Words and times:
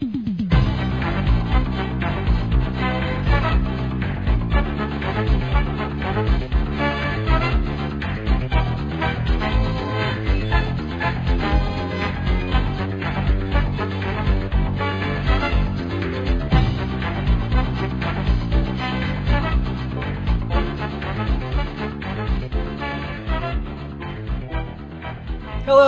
Mm-hmm. 0.00 0.27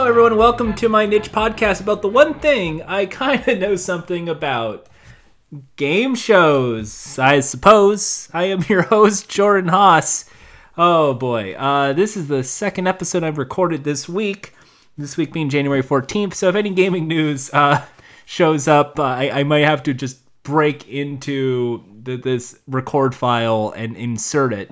Hello, 0.01 0.09
everyone. 0.09 0.39
Welcome 0.39 0.75
to 0.77 0.89
my 0.89 1.05
niche 1.05 1.30
podcast 1.30 1.83
about 1.83 2.01
the 2.01 2.09
one 2.09 2.41
thing 2.41 2.83
I 2.85 3.05
kind 3.05 3.46
of 3.46 3.59
know 3.59 3.77
something 3.77 4.30
about 4.30 4.87
game 5.77 6.15
shows. 6.15 7.19
I 7.19 7.41
suppose 7.41 8.30
I 8.33 8.45
am 8.45 8.65
your 8.66 8.80
host, 8.80 9.29
Jordan 9.29 9.69
Haas. 9.69 10.24
Oh 10.79 11.12
boy, 11.12 11.52
uh, 11.52 11.93
this 11.93 12.16
is 12.16 12.29
the 12.29 12.43
second 12.43 12.87
episode 12.87 13.23
I've 13.23 13.37
recorded 13.37 13.84
this 13.84 14.09
week. 14.09 14.55
This 14.97 15.19
week 15.19 15.34
being 15.34 15.51
January 15.51 15.83
14th. 15.83 16.32
So 16.32 16.48
if 16.48 16.55
any 16.55 16.71
gaming 16.71 17.07
news 17.07 17.52
uh, 17.52 17.85
shows 18.24 18.66
up, 18.66 18.98
uh, 18.98 19.02
I, 19.02 19.41
I 19.41 19.43
might 19.43 19.66
have 19.66 19.82
to 19.82 19.93
just 19.93 20.23
break 20.45 20.88
into 20.88 21.85
the, 22.05 22.16
this 22.16 22.59
record 22.66 23.15
file 23.15 23.74
and 23.77 23.95
insert 23.98 24.55
it. 24.55 24.71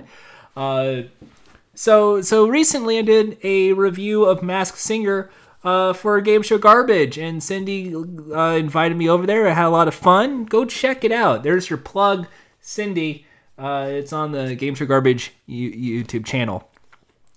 Uh, 1.78 1.80
so 1.80 2.22
so 2.22 2.46
recently 2.48 2.98
I 2.98 3.02
did 3.02 3.38
a 3.42 3.72
review 3.72 4.24
of 4.24 4.42
Masked 4.42 4.78
Singer 4.78 5.30
uh, 5.64 5.92
for 5.92 6.20
Game 6.20 6.42
Show 6.42 6.58
Garbage, 6.58 7.18
and 7.18 7.42
Cindy 7.42 7.94
uh, 7.94 8.56
invited 8.56 8.96
me 8.96 9.08
over 9.08 9.26
there. 9.26 9.48
I 9.48 9.52
had 9.52 9.66
a 9.66 9.70
lot 9.70 9.88
of 9.88 9.94
fun. 9.94 10.44
Go 10.44 10.64
check 10.64 11.04
it 11.04 11.12
out. 11.12 11.42
There's 11.42 11.70
your 11.70 11.78
plug, 11.78 12.26
Cindy. 12.60 13.26
Uh, 13.56 13.88
it's 13.90 14.12
on 14.12 14.32
the 14.32 14.54
Game 14.54 14.74
Show 14.74 14.86
Garbage 14.86 15.32
YouTube 15.48 16.24
channel. 16.24 16.68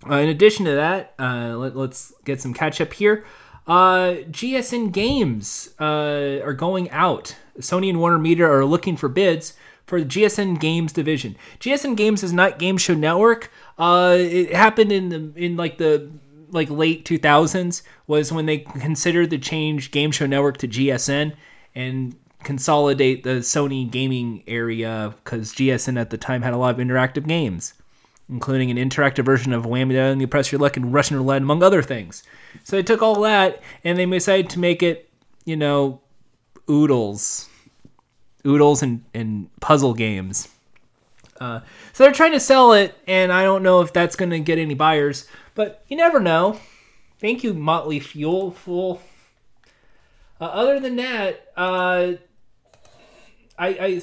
Uh, 0.09 0.15
in 0.15 0.29
addition 0.29 0.65
to 0.65 0.71
that, 0.71 1.13
uh, 1.19 1.55
let, 1.57 1.75
us 1.75 2.13
get 2.25 2.41
some 2.41 2.53
catch 2.53 2.81
up 2.81 2.93
here. 2.93 3.23
Uh, 3.67 4.15
GSN 4.31 4.91
Games 4.91 5.69
are 5.79 6.53
going 6.53 6.89
out. 6.89 7.35
Sony 7.59 7.89
and 7.89 7.99
Warner 7.99 8.17
Media 8.17 8.47
are 8.47 8.65
looking 8.65 8.97
for 8.97 9.07
bids 9.07 9.53
for 9.85 9.99
the 9.99 10.05
GSN 10.05 10.59
Games 10.59 10.93
division. 10.93 11.35
GSN 11.59 11.95
Games 11.97 12.23
is 12.23 12.33
not 12.33 12.57
Game 12.59 12.77
Show 12.77 12.93
Network. 12.93 13.51
Uh, 13.77 14.15
it 14.19 14.53
happened 14.53 14.91
in 14.91 15.09
the 15.09 15.31
in 15.35 15.57
like 15.57 15.77
the 15.77 16.09
like 16.51 16.69
late 16.69 17.05
2000s 17.05 17.81
was 18.07 18.31
when 18.31 18.45
they 18.45 18.59
considered 18.59 19.29
the 19.29 19.37
change 19.37 19.91
Game 19.91 20.11
Show 20.11 20.25
Network 20.25 20.57
to 20.57 20.67
GSN 20.67 21.33
and 21.75 22.15
consolidate 22.43 23.23
the 23.23 23.39
Sony 23.39 23.89
gaming 23.89 24.43
area 24.47 25.13
because 25.23 25.53
GSN 25.53 25.99
at 25.99 26.09
the 26.09 26.17
time 26.17 26.41
had 26.41 26.53
a 26.53 26.57
lot 26.57 26.73
of 26.77 26.85
interactive 26.85 27.27
games, 27.27 27.73
including 28.29 28.71
an 28.71 28.77
interactive 28.77 29.25
version 29.25 29.53
of 29.53 29.63
Whammy 29.63 29.95
and 29.95 30.19
You 30.19 30.27
Press 30.27 30.51
Your 30.51 30.59
Luck 30.59 30.77
and 30.77 30.93
Russian 30.93 31.17
Roulette, 31.17 31.41
among 31.41 31.63
other 31.63 31.81
things. 31.81 32.23
So 32.63 32.75
they 32.75 32.83
took 32.83 33.01
all 33.01 33.21
that 33.21 33.61
and 33.83 33.97
they 33.97 34.05
decided 34.05 34.49
to 34.51 34.59
make 34.59 34.83
it, 34.83 35.09
you 35.45 35.55
know, 35.55 36.01
oodles, 36.69 37.47
oodles 38.45 38.81
and, 38.81 39.03
and 39.13 39.49
puzzle 39.61 39.93
games. 39.93 40.47
Uh, 41.41 41.61
so 41.91 42.03
they're 42.03 42.13
trying 42.13 42.33
to 42.33 42.39
sell 42.39 42.73
it, 42.73 42.95
and 43.07 43.33
I 43.33 43.41
don't 43.41 43.63
know 43.63 43.81
if 43.81 43.91
that's 43.91 44.15
going 44.15 44.29
to 44.29 44.39
get 44.39 44.59
any 44.59 44.75
buyers, 44.75 45.27
but 45.55 45.83
you 45.87 45.97
never 45.97 46.19
know. 46.19 46.59
Thank 47.19 47.43
you, 47.43 47.55
Motley 47.55 47.99
Fuel 47.99 48.51
Fool. 48.51 49.01
Uh, 50.39 50.45
other 50.45 50.79
than 50.79 50.97
that, 50.97 51.47
uh, 51.57 52.13
I, 53.57 53.67
I, 53.67 54.01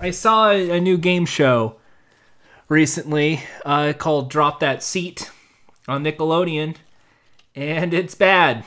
I 0.00 0.10
saw 0.10 0.50
a 0.50 0.80
new 0.80 0.98
game 0.98 1.26
show 1.26 1.76
recently 2.68 3.44
uh, 3.64 3.92
called 3.92 4.28
Drop 4.28 4.58
That 4.58 4.82
Seat 4.82 5.30
on 5.86 6.02
Nickelodeon, 6.02 6.74
and 7.54 7.94
it's 7.94 8.16
bad. 8.16 8.64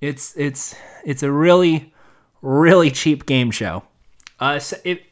It's 0.00 0.34
it's 0.34 0.74
it's 1.04 1.22
a 1.22 1.30
really 1.30 1.92
really 2.40 2.90
cheap 2.90 3.26
game 3.26 3.50
show. 3.50 3.82
Uh, 4.40 4.60
it 4.84 5.02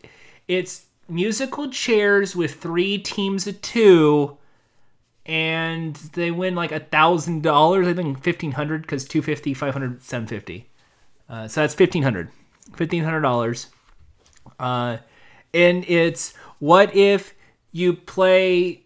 it's 0.49 0.86
musical 1.09 1.71
chairs 1.71 2.35
with 2.35 2.55
three 2.55 2.99
teams 2.99 3.47
of 3.47 3.61
two 3.63 4.37
and 5.25 5.97
they 6.15 6.31
win 6.31 6.55
like 6.55 6.73
a 6.73 6.81
thousand 6.81 7.43
dollars 7.43 7.87
i 7.87 7.95
think 7.95 8.15
1500 8.17 8.83
because 8.83 9.05
250 9.05 9.55
500 9.55 10.03
750 10.03 10.69
uh, 11.29 11.49
so 11.49 11.61
that's 11.61 11.79
1500 11.79 12.31
$1500 12.73 13.67
uh, 14.59 14.97
and 15.55 15.85
it's 15.89 16.35
what 16.59 16.95
if 16.95 17.35
you 17.73 17.93
play 17.93 18.83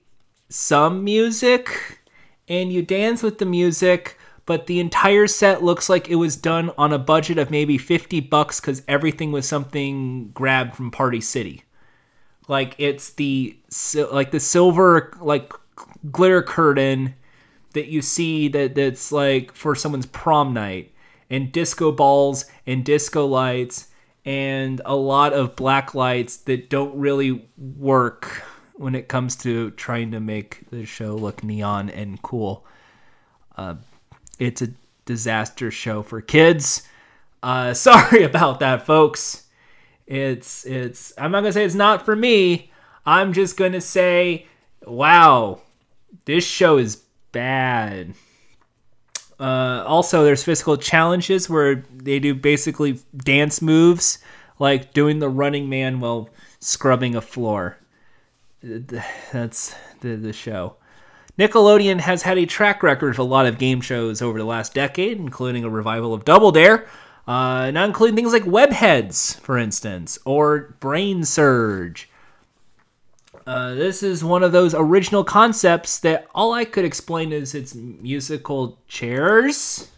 some 0.48 1.04
music 1.04 2.00
and 2.48 2.72
you 2.72 2.82
dance 2.82 3.22
with 3.22 3.38
the 3.38 3.46
music 3.46 4.18
but 4.46 4.66
the 4.66 4.80
entire 4.80 5.26
set 5.26 5.62
looks 5.62 5.88
like 5.88 6.08
it 6.08 6.16
was 6.16 6.36
done 6.36 6.70
on 6.76 6.92
a 6.92 6.98
budget 6.98 7.38
of 7.38 7.50
maybe 7.50 7.78
50 7.78 8.20
bucks 8.20 8.60
because 8.60 8.82
everything 8.88 9.30
was 9.30 9.46
something 9.46 10.30
grabbed 10.30 10.74
from 10.74 10.90
party 10.90 11.20
city 11.20 11.62
like 12.50 12.74
it's 12.78 13.10
the 13.10 13.56
like 14.10 14.30
the 14.30 14.40
silver 14.40 15.12
like 15.20 15.52
glitter 16.10 16.42
curtain 16.42 17.14
that 17.72 17.86
you 17.86 18.02
see 18.02 18.48
that 18.48 18.74
that's 18.74 19.12
like 19.12 19.54
for 19.54 19.74
someone's 19.74 20.06
prom 20.06 20.52
night 20.52 20.92
and 21.30 21.52
disco 21.52 21.92
balls 21.92 22.44
and 22.66 22.84
disco 22.84 23.24
lights 23.24 23.86
and 24.24 24.82
a 24.84 24.94
lot 24.94 25.32
of 25.32 25.56
black 25.56 25.94
lights 25.94 26.38
that 26.38 26.68
don't 26.68 26.94
really 26.96 27.48
work 27.56 28.42
when 28.74 28.94
it 28.94 29.08
comes 29.08 29.36
to 29.36 29.70
trying 29.72 30.10
to 30.10 30.20
make 30.20 30.68
the 30.70 30.84
show 30.84 31.14
look 31.14 31.44
neon 31.44 31.90
and 31.90 32.20
cool. 32.22 32.66
Uh, 33.56 33.74
it's 34.38 34.62
a 34.62 34.68
disaster 35.04 35.70
show 35.70 36.02
for 36.02 36.20
kids. 36.20 36.88
Uh, 37.42 37.74
sorry 37.74 38.22
about 38.22 38.60
that, 38.60 38.86
folks. 38.86 39.46
It's 40.10 40.66
it's 40.66 41.12
I'm 41.16 41.30
not 41.30 41.42
gonna 41.42 41.52
say 41.52 41.64
it's 41.64 41.76
not 41.76 42.04
for 42.04 42.16
me. 42.16 42.72
I'm 43.06 43.32
just 43.32 43.56
gonna 43.56 43.80
say, 43.80 44.48
wow, 44.84 45.60
this 46.24 46.44
show 46.44 46.78
is 46.78 47.02
bad. 47.30 48.14
Uh, 49.38 49.84
also, 49.86 50.24
there's 50.24 50.42
physical 50.42 50.76
challenges 50.76 51.48
where 51.48 51.84
they 51.94 52.18
do 52.18 52.34
basically 52.34 52.98
dance 53.16 53.62
moves, 53.62 54.18
like 54.58 54.92
doing 54.92 55.20
the 55.20 55.28
running 55.28 55.68
man 55.68 56.00
while 56.00 56.28
scrubbing 56.58 57.14
a 57.14 57.20
floor. 57.20 57.78
That's 58.62 59.76
the, 60.00 60.16
the 60.16 60.32
show. 60.32 60.74
Nickelodeon 61.38 62.00
has 62.00 62.22
had 62.22 62.36
a 62.36 62.46
track 62.46 62.82
record 62.82 63.10
of 63.10 63.20
a 63.20 63.22
lot 63.22 63.46
of 63.46 63.58
game 63.58 63.80
shows 63.80 64.20
over 64.20 64.38
the 64.38 64.44
last 64.44 64.74
decade, 64.74 65.18
including 65.18 65.62
a 65.62 65.70
revival 65.70 66.12
of 66.12 66.24
Double 66.24 66.50
Dare, 66.50 66.88
uh, 67.26 67.70
not 67.70 67.88
including 67.88 68.16
things 68.16 68.32
like 68.32 68.44
webheads, 68.44 69.38
for 69.40 69.58
instance, 69.58 70.18
or 70.24 70.76
brain 70.80 71.24
surge. 71.24 72.08
Uh, 73.46 73.74
this 73.74 74.02
is 74.02 74.22
one 74.22 74.42
of 74.42 74.52
those 74.52 74.74
original 74.74 75.24
concepts 75.24 75.98
that 76.00 76.26
all 76.34 76.52
I 76.52 76.64
could 76.64 76.84
explain 76.84 77.32
is 77.32 77.54
it's 77.54 77.74
musical 77.74 78.78
chairs. 78.86 79.90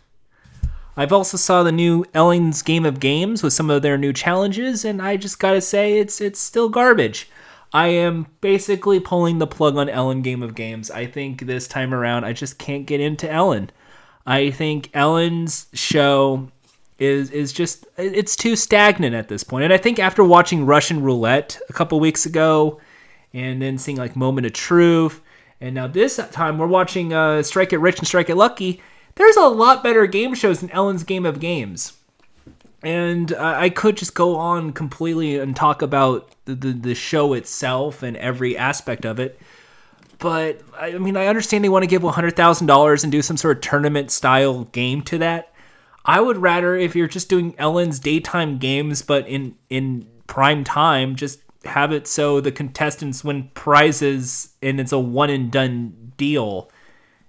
I've 0.97 1.13
also 1.13 1.37
saw 1.37 1.63
the 1.63 1.73
new 1.73 2.05
Ellen's 2.13 2.63
Game 2.63 2.85
of 2.85 3.01
Games 3.01 3.43
with 3.43 3.53
some 3.55 3.71
of 3.71 3.83
their 3.83 3.97
new 3.97 4.13
challenges, 4.13 4.85
and 4.85 5.01
I 5.01 5.17
just 5.17 5.39
gotta 5.39 5.61
say 5.61 5.99
it's 5.99 6.21
it's 6.21 6.41
still 6.41 6.69
garbage. 6.69 7.31
I 7.73 7.89
am 7.89 8.27
basically 8.43 9.01
pulling 9.01 9.39
the 9.39 9.47
plug 9.47 9.77
on 9.77 9.89
Ellen 9.89 10.21
Game 10.21 10.43
of 10.43 10.55
Games. 10.55 10.91
I 10.91 11.07
think 11.07 11.43
this 11.47 11.67
time 11.67 11.95
around 11.95 12.25
I 12.25 12.35
just 12.35 12.59
can't 12.59 12.85
get 12.85 13.01
into 13.01 13.31
Ellen. 13.31 13.71
I 14.27 14.51
think 14.51 14.91
Ellen's 14.93 15.67
show 15.73 16.49
is 16.99 17.31
is 17.31 17.53
just 17.53 17.87
it's 17.97 18.37
too 18.37 18.57
stagnant 18.57 19.15
at 19.15 19.29
this 19.29 19.45
point. 19.45 19.65
And 19.65 19.73
I 19.73 19.79
think 19.79 19.99
after 19.99 20.23
watching 20.25 20.67
Russian 20.67 21.03
Roulette 21.03 21.59
a 21.69 21.73
couple 21.73 21.99
weeks 22.01 22.27
ago, 22.27 22.81
and 23.33 23.61
then 23.61 23.79
seeing 23.79 23.97
like 23.97 24.17
Moment 24.17 24.47
of 24.47 24.53
Truth, 24.53 25.21
and 25.61 25.75
now 25.75 25.87
this 25.87 26.21
time 26.33 26.59
we're 26.59 26.67
watching 26.67 27.13
uh, 27.13 27.43
Strike 27.43 27.73
It 27.73 27.79
Rich 27.79 27.99
and 27.99 28.07
Strike 28.07 28.31
It 28.31 28.37
Lucky. 28.37 28.83
There's 29.15 29.37
a 29.37 29.47
lot 29.47 29.83
better 29.83 30.07
game 30.07 30.35
shows 30.35 30.61
than 30.61 30.71
Ellen's 30.71 31.05
Game 31.05 31.27
of 31.27 31.39
Games. 31.39 31.93
And 32.83 33.33
uh, 33.33 33.55
I 33.59 33.69
could 33.69 33.99
just 33.99 34.15
go 34.15 34.37
on 34.37 34.73
completely 34.73 35.39
and 35.39 35.55
talk 35.55 35.83
about 35.83 36.35
the, 36.47 36.55
the, 36.55 36.73
the 36.73 36.95
show 36.95 37.35
itself 37.35 38.03
and 38.03 38.17
every 38.17 38.57
aspect 38.57 39.05
of 39.05 39.21
it 39.21 39.39
but 40.23 40.61
I 40.79 40.93
mean, 40.93 41.17
I 41.17 41.27
understand 41.27 41.65
they 41.65 41.69
want 41.69 41.83
to 41.83 41.89
give 41.89 42.03
$100,000 42.03 43.03
and 43.03 43.13
do 43.13 43.23
some 43.23 43.37
sort 43.37 43.57
of 43.57 43.61
tournament 43.61 44.13
style 44.13 44.65
game 44.67 45.03
to 45.03 45.19
that. 45.19 45.52
I 46.05 46.21
would 46.21 46.39
rather 46.39 46.77
if 46.77 46.97
you're 46.97 47.09
just 47.09 47.29
doing 47.29 47.55
Ellen's 47.59 47.99
daytime 47.99 48.59
games, 48.59 49.03
but 49.03 49.27
in 49.29 49.57
in 49.69 50.07
prime 50.27 50.65
time, 50.65 51.17
just 51.17 51.41
have 51.65 51.93
it 51.93 52.07
so 52.07 52.41
the 52.41 52.51
contestants 52.51 53.23
win 53.23 53.49
prizes 53.55 54.53
and 54.63 54.81
it's 54.81 54.93
a 54.93 54.99
one 54.99 55.31
and 55.31 55.51
done 55.51 56.13
deal, 56.17 56.71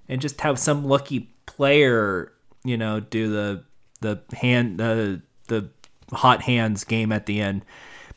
and 0.09 0.21
just 0.21 0.41
have 0.41 0.57
some 0.57 0.85
lucky 0.85 1.31
player, 1.45 2.31
you 2.63 2.77
know, 2.77 2.99
do 2.99 3.29
the 3.31 3.63
the 4.01 4.21
hand 4.35 4.79
the 4.79 5.21
the 5.47 5.69
hot 6.11 6.41
hands 6.41 6.83
game 6.83 7.11
at 7.11 7.25
the 7.25 7.41
end. 7.41 7.63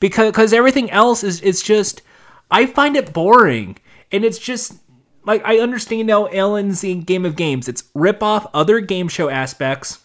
Because 0.01 0.31
because 0.31 0.53
everything 0.53 0.91
else 0.91 1.23
is 1.23 1.41
it's 1.43 1.63
just 1.63 2.03
I 2.51 2.67
find 2.67 2.97
it 2.97 3.13
boring. 3.13 3.79
And 4.13 4.25
it's 4.25 4.39
just 4.39 4.75
like 5.25 5.43
I 5.45 5.59
understand 5.59 6.07
now 6.07 6.27
Ellen's 6.27 6.83
Game 7.05 7.25
of 7.25 7.37
Games. 7.37 7.69
It's 7.69 7.85
rip 7.95 8.23
off 8.23 8.47
other 8.55 8.81
game 8.81 9.09
show 9.09 9.29
aspects 9.29 9.99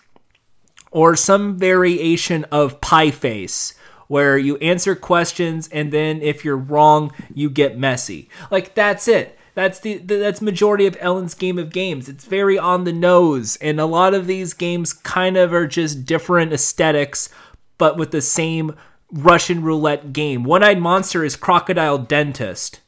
or 0.91 1.15
some 1.15 1.57
variation 1.57 2.43
of 2.45 2.81
Pie 2.81 3.11
Face 3.11 3.73
where 4.07 4.37
you 4.37 4.57
answer 4.57 4.93
questions 4.93 5.69
and 5.69 5.91
then 5.91 6.21
if 6.21 6.43
you're 6.43 6.57
wrong 6.57 7.11
you 7.33 7.49
get 7.49 7.77
messy. 7.77 8.29
Like 8.51 8.75
that's 8.75 9.07
it. 9.07 9.37
That's 9.53 9.79
the, 9.79 9.97
that's 9.97 10.41
majority 10.41 10.85
of 10.85 10.97
Ellen's 10.99 11.33
Game 11.33 11.57
of 11.57 11.71
Games. 11.71 12.07
It's 12.07 12.25
very 12.25 12.57
on 12.57 12.83
the 12.83 12.93
nose 12.93 13.55
and 13.57 13.79
a 13.79 13.85
lot 13.85 14.13
of 14.13 14.27
these 14.27 14.53
games 14.53 14.93
kind 14.93 15.37
of 15.37 15.53
are 15.53 15.67
just 15.67 16.05
different 16.05 16.53
aesthetics 16.53 17.29
but 17.77 17.97
with 17.97 18.11
the 18.11 18.21
same 18.21 18.75
Russian 19.11 19.63
roulette 19.63 20.13
game. 20.13 20.43
One 20.43 20.63
Eyed 20.63 20.79
Monster 20.79 21.23
is 21.23 21.35
Crocodile 21.35 21.97
Dentist. 21.97 22.79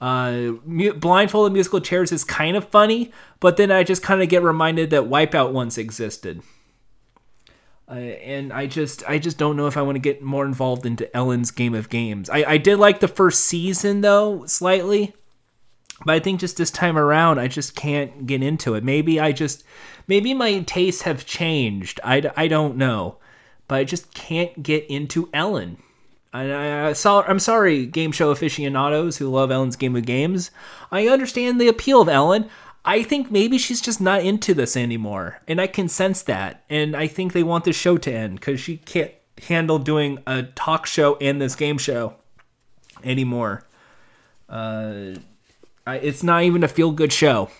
Uh, 0.00 0.52
Blindfolded 0.96 1.52
Musical 1.52 1.80
Chairs 1.80 2.12
is 2.12 2.24
kind 2.24 2.56
of 2.56 2.68
funny, 2.68 3.12
but 3.40 3.56
then 3.56 3.70
I 3.70 3.82
just 3.82 4.02
kind 4.02 4.22
of 4.22 4.28
get 4.28 4.42
reminded 4.42 4.90
that 4.90 5.04
Wipeout 5.04 5.52
once 5.52 5.78
existed. 5.78 6.42
Uh, 7.88 7.94
and 7.94 8.52
I 8.52 8.66
just 8.66 9.08
I 9.08 9.18
just 9.18 9.38
don't 9.38 9.56
know 9.56 9.68
if 9.68 9.76
I 9.76 9.82
want 9.82 9.96
to 9.96 10.00
get 10.00 10.22
more 10.22 10.44
involved 10.44 10.86
into 10.86 11.14
Ellen's 11.16 11.52
Game 11.52 11.74
of 11.74 11.88
Games. 11.88 12.28
I, 12.28 12.44
I 12.44 12.56
did 12.56 12.78
like 12.78 13.00
the 13.00 13.08
first 13.08 13.44
season 13.44 14.00
though 14.00 14.44
slightly, 14.46 15.14
but 16.04 16.14
I 16.14 16.18
think 16.18 16.40
just 16.40 16.56
this 16.56 16.72
time 16.72 16.98
around 16.98 17.38
I 17.38 17.46
just 17.46 17.76
can't 17.76 18.26
get 18.26 18.42
into 18.42 18.74
it. 18.74 18.82
Maybe 18.82 19.20
I 19.20 19.30
just 19.30 19.62
maybe 20.08 20.34
my 20.34 20.60
tastes 20.60 21.02
have 21.02 21.26
changed. 21.26 22.00
I, 22.02 22.28
I 22.36 22.48
don't 22.48 22.76
know 22.76 23.18
but 23.68 23.76
I 23.76 23.84
just 23.84 24.12
can't 24.14 24.62
get 24.62 24.86
into 24.86 25.28
Ellen. 25.32 25.78
I, 26.32 26.88
I 26.88 26.92
saw. 26.92 27.22
I'm 27.22 27.38
sorry, 27.38 27.86
game 27.86 28.12
show 28.12 28.30
aficionados 28.30 29.16
who 29.16 29.28
love 29.28 29.50
Ellen's 29.50 29.76
Game 29.76 29.96
of 29.96 30.04
Games. 30.04 30.50
I 30.92 31.08
understand 31.08 31.60
the 31.60 31.68
appeal 31.68 32.02
of 32.02 32.08
Ellen. 32.08 32.50
I 32.86 33.02
think 33.02 33.30
maybe 33.30 33.58
she's 33.58 33.80
just 33.80 34.00
not 34.00 34.22
into 34.22 34.54
this 34.54 34.76
anymore, 34.76 35.42
and 35.48 35.60
I 35.60 35.66
can 35.66 35.88
sense 35.88 36.22
that. 36.22 36.64
And 36.70 36.96
I 36.96 37.08
think 37.08 37.32
they 37.32 37.42
want 37.42 37.64
the 37.64 37.72
show 37.72 37.98
to 37.98 38.12
end 38.12 38.40
because 38.40 38.60
she 38.60 38.78
can't 38.78 39.12
handle 39.48 39.78
doing 39.78 40.20
a 40.26 40.44
talk 40.44 40.86
show 40.86 41.16
and 41.16 41.42
this 41.42 41.56
game 41.56 41.78
show 41.78 42.14
anymore. 43.04 43.64
Uh, 44.48 45.16
I, 45.86 45.96
it's 45.96 46.22
not 46.22 46.44
even 46.44 46.64
a 46.64 46.68
feel 46.68 46.92
good 46.92 47.12
show. 47.12 47.50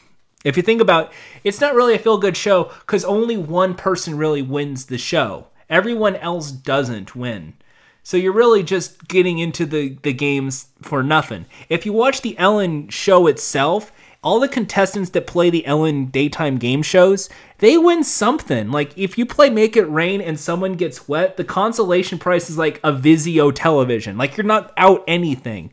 If 0.44 0.56
you 0.56 0.62
think 0.62 0.80
about, 0.80 1.06
it, 1.06 1.12
it's 1.44 1.60
not 1.60 1.74
really 1.74 1.94
a 1.94 1.98
feel 1.98 2.18
good 2.18 2.36
show 2.36 2.70
because 2.80 3.04
only 3.04 3.36
one 3.36 3.74
person 3.74 4.16
really 4.16 4.42
wins 4.42 4.86
the 4.86 4.96
show 4.96 5.48
Everyone 5.68 6.14
else 6.16 6.52
doesn't 6.52 7.16
win. 7.16 7.54
So 8.02 8.16
you're 8.16 8.32
really 8.32 8.62
just 8.62 9.08
getting 9.08 9.40
into 9.40 9.66
the, 9.66 9.98
the 10.02 10.12
games 10.12 10.68
for 10.80 11.02
nothing. 11.02 11.46
If 11.68 11.84
you 11.84 11.92
watch 11.92 12.22
the 12.22 12.38
Ellen 12.38 12.88
show 12.88 13.26
itself, 13.26 13.92
all 14.22 14.40
the 14.40 14.48
contestants 14.48 15.10
that 15.10 15.26
play 15.26 15.50
the 15.50 15.64
Ellen 15.66 16.06
daytime 16.06 16.58
game 16.58 16.82
shows, 16.82 17.28
they 17.58 17.78
win 17.78 18.02
something. 18.04 18.70
Like 18.70 18.96
if 18.96 19.16
you 19.18 19.26
play 19.26 19.50
Make 19.50 19.76
It 19.76 19.84
Rain 19.84 20.20
and 20.20 20.38
someone 20.38 20.74
gets 20.74 21.08
wet, 21.08 21.36
the 21.36 21.44
consolation 21.44 22.18
prize 22.18 22.50
is 22.50 22.58
like 22.58 22.78
a 22.82 22.92
Vizio 22.92 23.52
television. 23.54 24.18
Like 24.18 24.36
you're 24.36 24.44
not 24.44 24.72
out 24.76 25.04
anything. 25.06 25.72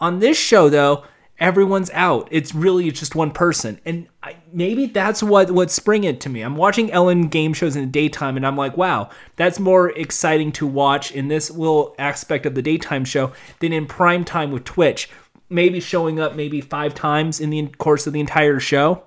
On 0.00 0.18
this 0.18 0.36
show 0.38 0.68
though, 0.68 1.04
everyone's 1.38 1.90
out. 1.92 2.28
It's 2.30 2.54
really 2.54 2.90
just 2.90 3.14
one 3.14 3.30
person, 3.30 3.80
and 3.84 4.08
I, 4.22 4.36
maybe 4.52 4.86
that's 4.86 5.22
what 5.22 5.50
what's 5.50 5.74
springing 5.74 6.10
it 6.10 6.20
to 6.22 6.28
me. 6.28 6.42
I'm 6.42 6.56
watching 6.56 6.90
Ellen 6.92 7.28
game 7.28 7.52
shows 7.52 7.76
in 7.76 7.82
the 7.82 7.90
daytime, 7.90 8.36
and 8.36 8.46
I'm 8.46 8.56
like, 8.56 8.76
wow, 8.76 9.10
that's 9.36 9.58
more 9.58 9.90
exciting 9.90 10.52
to 10.52 10.66
watch 10.66 11.12
in 11.12 11.28
this 11.28 11.50
little 11.50 11.94
aspect 11.98 12.46
of 12.46 12.54
the 12.54 12.62
daytime 12.62 13.04
show 13.04 13.32
than 13.60 13.72
in 13.72 13.86
prime 13.86 14.24
time 14.24 14.52
with 14.52 14.64
Twitch. 14.64 15.08
Maybe 15.54 15.80
showing 15.80 16.20
up 16.20 16.34
maybe 16.34 16.60
five 16.60 16.94
times 16.94 17.40
in 17.40 17.50
the 17.50 17.66
course 17.78 18.06
of 18.06 18.12
the 18.12 18.20
entire 18.20 18.60
show. 18.60 19.04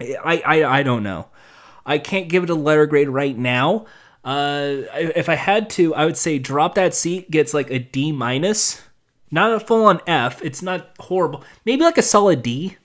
I 0.00 0.42
I, 0.44 0.78
I 0.78 0.82
don't 0.82 1.02
know. 1.02 1.28
I 1.84 1.98
can't 1.98 2.28
give 2.28 2.44
it 2.44 2.50
a 2.50 2.54
letter 2.54 2.86
grade 2.86 3.08
right 3.08 3.36
now. 3.36 3.86
Uh, 4.24 4.82
if 4.94 5.28
I 5.28 5.36
had 5.36 5.70
to, 5.70 5.94
I 5.94 6.04
would 6.04 6.16
say 6.16 6.38
drop 6.38 6.74
that 6.74 6.94
seat 6.94 7.30
gets 7.30 7.54
like 7.54 7.70
a 7.70 7.78
D 7.78 8.12
minus 8.12 8.82
not 9.30 9.52
a 9.52 9.60
full 9.60 9.84
on 9.86 10.00
F. 10.06 10.42
It's 10.42 10.62
not 10.62 10.90
horrible. 10.98 11.44
Maybe 11.64 11.82
like 11.82 11.98
a 11.98 12.02
solid 12.02 12.42
D. 12.42 12.76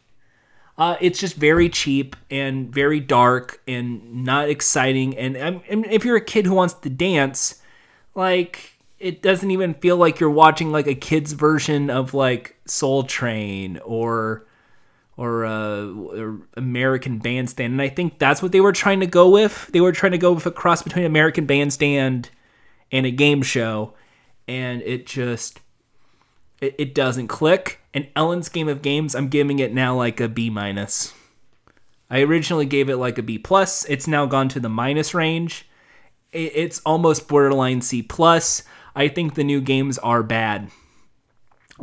Uh, 0.77 0.97
it's 0.99 1.19
just 1.19 1.35
very 1.35 1.69
cheap 1.69 2.15
and 2.29 2.73
very 2.73 2.99
dark 2.99 3.61
and 3.67 4.25
not 4.25 4.49
exciting. 4.49 5.15
And, 5.17 5.37
and 5.37 5.61
if 5.85 6.03
you're 6.03 6.15
a 6.15 6.21
kid 6.21 6.45
who 6.45 6.55
wants 6.55 6.73
to 6.75 6.89
dance, 6.89 7.61
like 8.15 8.70
it 9.01 9.21
doesn't 9.21 9.51
even 9.51 9.73
feel 9.73 9.97
like 9.97 10.19
you're 10.19 10.29
watching 10.29 10.71
like 10.71 10.87
a 10.87 10.95
kid's 10.95 11.33
version 11.33 11.89
of 11.89 12.13
like 12.13 12.55
Soul 12.65 13.03
Train 13.03 13.79
or 13.83 14.45
or, 15.17 15.45
uh, 15.45 15.85
or 15.85 16.39
American 16.55 17.19
Bandstand. 17.19 17.73
And 17.73 17.81
I 17.81 17.89
think 17.89 18.17
that's 18.17 18.41
what 18.41 18.51
they 18.51 18.61
were 18.61 18.71
trying 18.71 19.01
to 19.01 19.05
go 19.05 19.29
with. 19.29 19.69
They 19.71 19.81
were 19.81 19.91
trying 19.91 20.13
to 20.13 20.17
go 20.17 20.31
with 20.31 20.45
a 20.47 20.51
cross 20.51 20.81
between 20.81 21.05
American 21.05 21.45
Bandstand 21.45 22.31
and 22.91 23.05
a 23.05 23.11
game 23.11 23.43
show, 23.43 23.93
and 24.47 24.81
it 24.81 25.05
just 25.05 25.59
it, 26.59 26.75
it 26.77 26.95
doesn't 26.95 27.27
click. 27.27 27.79
And 27.93 28.07
Ellen's 28.15 28.49
Game 28.49 28.69
of 28.69 28.81
Games, 28.81 29.15
I'm 29.15 29.27
giving 29.27 29.59
it 29.59 29.73
now 29.73 29.95
like 29.95 30.19
a 30.19 30.29
B 30.29 30.49
minus. 30.49 31.13
I 32.09 32.21
originally 32.21 32.65
gave 32.65 32.89
it 32.89 32.97
like 32.97 33.17
a 33.17 33.23
B 33.23 33.37
plus. 33.37 33.85
It's 33.85 34.07
now 34.07 34.25
gone 34.25 34.49
to 34.49 34.59
the 34.59 34.69
minus 34.69 35.13
range. 35.13 35.67
It, 36.31 36.51
it's 36.55 36.81
almost 36.85 37.27
borderline 37.27 37.81
C 37.81 38.01
plus. 38.01 38.63
I 38.95 39.07
think 39.07 39.33
the 39.33 39.43
new 39.43 39.61
games 39.61 39.97
are 39.99 40.23
bad. 40.23 40.69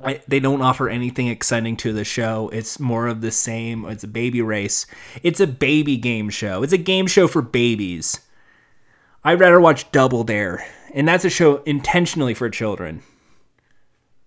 I, 0.03 0.21
they 0.29 0.41
don't 0.41 0.63
offer 0.63 0.89
anything 0.89 1.29
exciting 1.29 1.77
to 1.79 1.93
the 1.93 2.05
show. 2.05 2.51
It's 2.53 2.79
more 2.79 3.09
of 3.09 3.21
the 3.21 3.33
same. 3.33 3.85
It's 3.87 4.05
a 4.05 4.09
baby 4.09 4.43
race. 4.43 4.87
It's 5.23 5.41
a 5.41 5.47
baby 5.47 5.97
game 5.97 6.31
show. 6.31 6.63
It's 6.63 6.73
a 6.73 6.79
game 6.79 7.07
show 7.07 7.27
for 7.27 7.43
babies. 7.43 8.21
I'd 9.25 9.41
rather 9.41 9.61
watch 9.61 9.91
Double 9.91 10.25
Dare, 10.25 10.65
and 10.95 11.09
that's 11.09 11.25
a 11.25 11.31
show 11.31 11.63
intentionally 11.65 12.35
for 12.35 12.49
children. 12.49 13.03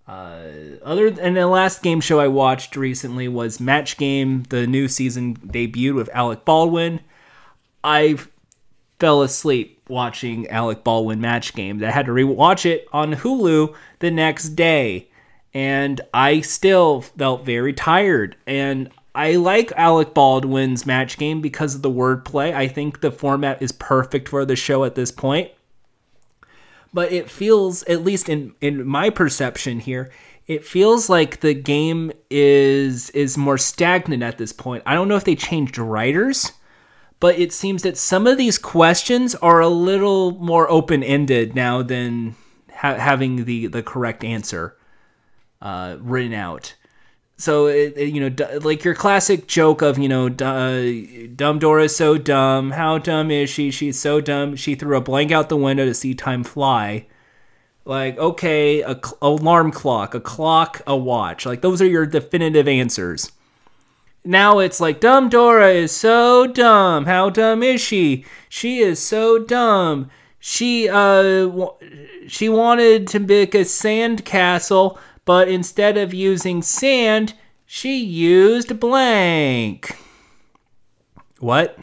Uh, 0.06 0.42
other 0.82 1.06
and 1.06 1.36
the 1.36 1.46
last 1.46 1.82
game 1.82 2.00
show 2.00 2.20
I 2.20 2.28
watched 2.28 2.76
recently 2.76 3.28
was 3.28 3.60
Match 3.60 3.96
Game. 3.96 4.42
The 4.50 4.66
new 4.66 4.88
season 4.88 5.36
debuted 5.36 5.94
with 5.94 6.10
Alec 6.12 6.44
Baldwin. 6.44 7.00
I 7.82 8.18
fell 8.98 9.22
asleep 9.22 9.81
watching 9.92 10.48
Alec 10.48 10.82
Baldwin 10.82 11.20
Match 11.20 11.54
Game. 11.54 11.84
I 11.84 11.90
had 11.90 12.06
to 12.06 12.12
rewatch 12.12 12.66
it 12.66 12.88
on 12.92 13.14
Hulu 13.14 13.74
the 14.00 14.10
next 14.10 14.50
day, 14.50 15.08
and 15.54 16.00
I 16.12 16.40
still 16.40 17.02
felt 17.02 17.44
very 17.44 17.72
tired. 17.72 18.36
And 18.46 18.90
I 19.14 19.36
like 19.36 19.70
Alec 19.76 20.14
Baldwin's 20.14 20.86
Match 20.86 21.18
Game 21.18 21.40
because 21.40 21.76
of 21.76 21.82
the 21.82 21.90
wordplay. 21.90 22.52
I 22.52 22.66
think 22.66 23.00
the 23.00 23.12
format 23.12 23.62
is 23.62 23.70
perfect 23.70 24.28
for 24.28 24.44
the 24.44 24.56
show 24.56 24.82
at 24.82 24.96
this 24.96 25.12
point 25.12 25.52
but 26.92 27.12
it 27.12 27.30
feels 27.30 27.82
at 27.84 28.04
least 28.04 28.28
in 28.28 28.54
in 28.60 28.86
my 28.86 29.10
perception 29.10 29.80
here 29.80 30.10
it 30.46 30.64
feels 30.64 31.08
like 31.08 31.40
the 31.40 31.54
game 31.54 32.12
is 32.30 33.10
is 33.10 33.38
more 33.38 33.58
stagnant 33.58 34.22
at 34.22 34.38
this 34.38 34.52
point 34.52 34.82
i 34.86 34.94
don't 34.94 35.08
know 35.08 35.16
if 35.16 35.24
they 35.24 35.34
changed 35.34 35.78
writers 35.78 36.52
but 37.22 37.38
it 37.38 37.52
seems 37.52 37.82
that 37.82 37.96
some 37.96 38.26
of 38.26 38.36
these 38.36 38.58
questions 38.58 39.36
are 39.36 39.60
a 39.60 39.68
little 39.68 40.32
more 40.40 40.68
open-ended 40.68 41.54
now 41.54 41.80
than 41.80 42.34
ha- 42.74 42.96
having 42.96 43.44
the 43.44 43.68
the 43.68 43.80
correct 43.80 44.24
answer 44.24 44.76
uh, 45.60 45.98
written 46.00 46.34
out. 46.34 46.74
So 47.36 47.66
it, 47.66 47.94
it, 47.96 48.12
you 48.12 48.20
know 48.20 48.28
d- 48.28 48.58
like 48.58 48.82
your 48.82 48.96
classic 48.96 49.46
joke 49.46 49.82
of 49.82 49.98
you 49.98 50.08
know 50.08 50.28
d- 50.30 50.44
uh, 50.44 51.28
dumb 51.36 51.60
dora 51.60 51.84
is 51.84 51.94
so 51.94 52.18
dumb. 52.18 52.72
How 52.72 52.98
dumb 52.98 53.30
is 53.30 53.48
she? 53.48 53.70
She's 53.70 54.00
so 54.00 54.20
dumb. 54.20 54.56
She 54.56 54.74
threw 54.74 54.96
a 54.96 55.00
blank 55.00 55.30
out 55.30 55.48
the 55.48 55.56
window 55.56 55.84
to 55.84 55.94
see 55.94 56.14
time 56.14 56.42
fly. 56.42 57.06
Like 57.84 58.18
okay 58.18 58.82
a 58.82 58.94
cl- 58.94 59.18
alarm 59.22 59.70
clock 59.70 60.16
a 60.16 60.20
clock 60.20 60.82
a 60.88 60.96
watch. 60.96 61.46
Like 61.46 61.60
those 61.62 61.80
are 61.80 61.86
your 61.86 62.04
definitive 62.04 62.66
answers 62.66 63.30
now 64.24 64.58
it's 64.58 64.80
like 64.80 65.00
dumb 65.00 65.28
dora 65.28 65.70
is 65.70 65.90
so 65.90 66.46
dumb 66.46 67.06
how 67.06 67.28
dumb 67.28 67.62
is 67.62 67.80
she 67.80 68.24
she 68.48 68.78
is 68.78 68.98
so 68.98 69.38
dumb 69.38 70.08
she 70.38 70.88
uh 70.88 71.46
w- 71.46 71.72
she 72.28 72.48
wanted 72.48 73.06
to 73.06 73.18
make 73.18 73.54
a 73.54 73.64
sand 73.64 74.24
castle 74.24 74.98
but 75.24 75.48
instead 75.48 75.96
of 75.96 76.12
using 76.12 76.62
sand, 76.62 77.34
she 77.64 77.98
used 77.98 78.80
blank. 78.80 79.96
What? 81.38 81.78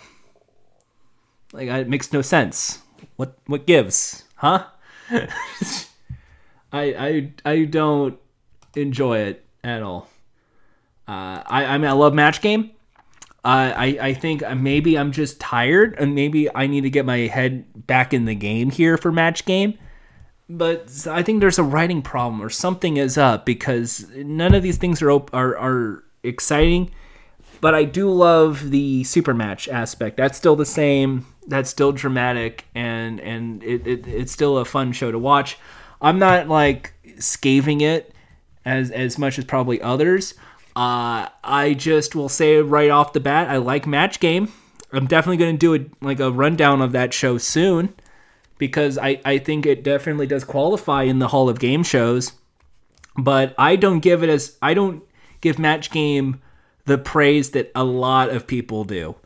Like 1.54 1.70
it 1.70 1.90
makes 1.90 2.12
no 2.12 2.22
sense. 2.22 2.80
What 3.16 3.38
what 3.48 3.66
gives? 3.66 4.26
Huh? 4.36 4.66
I 5.12 5.24
I 6.74 7.32
I 7.46 7.64
don't 7.66 8.20
enjoy 8.76 9.20
it 9.20 9.46
at 9.64 9.82
all. 9.82 10.08
Uh, 11.10 11.42
I 11.48 11.66
I 11.66 11.78
mean 11.80 11.90
I 11.90 11.94
love 11.94 12.14
match 12.14 12.40
game. 12.40 12.70
Uh, 13.44 13.74
I 13.76 13.98
I 14.00 14.14
think 14.14 14.44
maybe 14.56 14.96
I'm 14.96 15.12
just 15.12 15.40
tired, 15.40 15.96
and 15.98 16.14
maybe 16.14 16.54
I 16.54 16.68
need 16.68 16.82
to 16.82 16.92
get 16.92 17.04
my 17.04 17.20
head 17.20 17.88
back 17.88 18.14
in 18.14 18.26
the 18.26 18.36
game 18.36 18.70
here 18.70 18.96
for 18.96 19.12
match 19.12 19.46
game. 19.46 19.80
But 20.48 21.08
I 21.10 21.24
think 21.24 21.42
there's 21.42 21.58
a 21.58 21.64
writing 21.64 22.04
problem 22.04 22.44
or 22.44 22.50
something 22.50 22.98
is 22.98 23.18
up 23.18 23.44
because 23.44 24.08
none 24.16 24.54
of 24.54 24.62
these 24.62 24.78
things 24.78 25.02
are 25.02 25.12
are 25.12 25.58
are 25.58 26.04
exciting. 26.22 26.92
But 27.60 27.74
I 27.74 27.86
do 27.86 28.12
love 28.12 28.70
the 28.70 29.04
super 29.04 29.34
match 29.34 29.68
aspect. 29.68 30.16
That's 30.16 30.38
still 30.38 30.56
the 30.56 30.66
same. 30.66 31.26
That's 31.48 31.72
still 31.72 31.92
dramatic, 31.92 32.66
and 32.76 33.20
and 33.20 33.64
it, 33.64 33.88
it 33.88 34.08
it's 34.08 34.32
still 34.32 34.60
a 34.60 34.66
fun 34.66 34.92
show 34.92 35.12
to 35.12 35.18
watch. 35.18 35.58
I'm 36.02 36.20
not 36.20 36.48
like 36.48 36.94
scathing 37.18 37.82
it 37.82 38.14
as 38.64 38.92
as 38.92 39.18
much 39.18 39.40
as 39.40 39.46
probably 39.46 39.82
others. 39.82 40.36
Uh, 40.80 41.28
I 41.44 41.74
just 41.74 42.16
will 42.16 42.30
say 42.30 42.56
right 42.62 42.90
off 42.90 43.12
the 43.12 43.20
bat, 43.20 43.50
I 43.50 43.58
like 43.58 43.86
Match 43.86 44.22
Game. 44.22 44.50
I'm 44.94 45.08
definitely 45.08 45.36
going 45.36 45.58
to 45.58 45.60
do 45.60 45.76
a 45.76 46.06
like 46.06 46.22
a 46.22 46.32
rundown 46.32 46.82
of 46.82 46.94
that 46.94 47.14
show 47.14 47.38
soon 47.38 47.94
because 48.58 48.98
I 48.98 49.20
I 49.26 49.40
think 49.40 49.66
it 49.66 49.84
definitely 49.84 50.26
does 50.26 50.46
qualify 50.46 51.04
in 51.04 51.20
the 51.20 51.28
Hall 51.28 51.50
of 51.50 51.60
Game 51.60 51.84
shows. 51.84 52.32
But 53.18 53.54
I 53.58 53.76
don't 53.76 54.00
give 54.00 54.24
it 54.24 54.30
as 54.30 54.58
I 54.62 54.74
don't 54.74 55.04
give 55.42 55.60
Match 55.60 55.92
Game 55.92 56.40
the 56.86 56.98
praise 56.98 57.50
that 57.50 57.74
a 57.76 57.84
lot 57.84 58.30
of 58.30 58.48
people 58.48 58.86
do. 58.86 59.18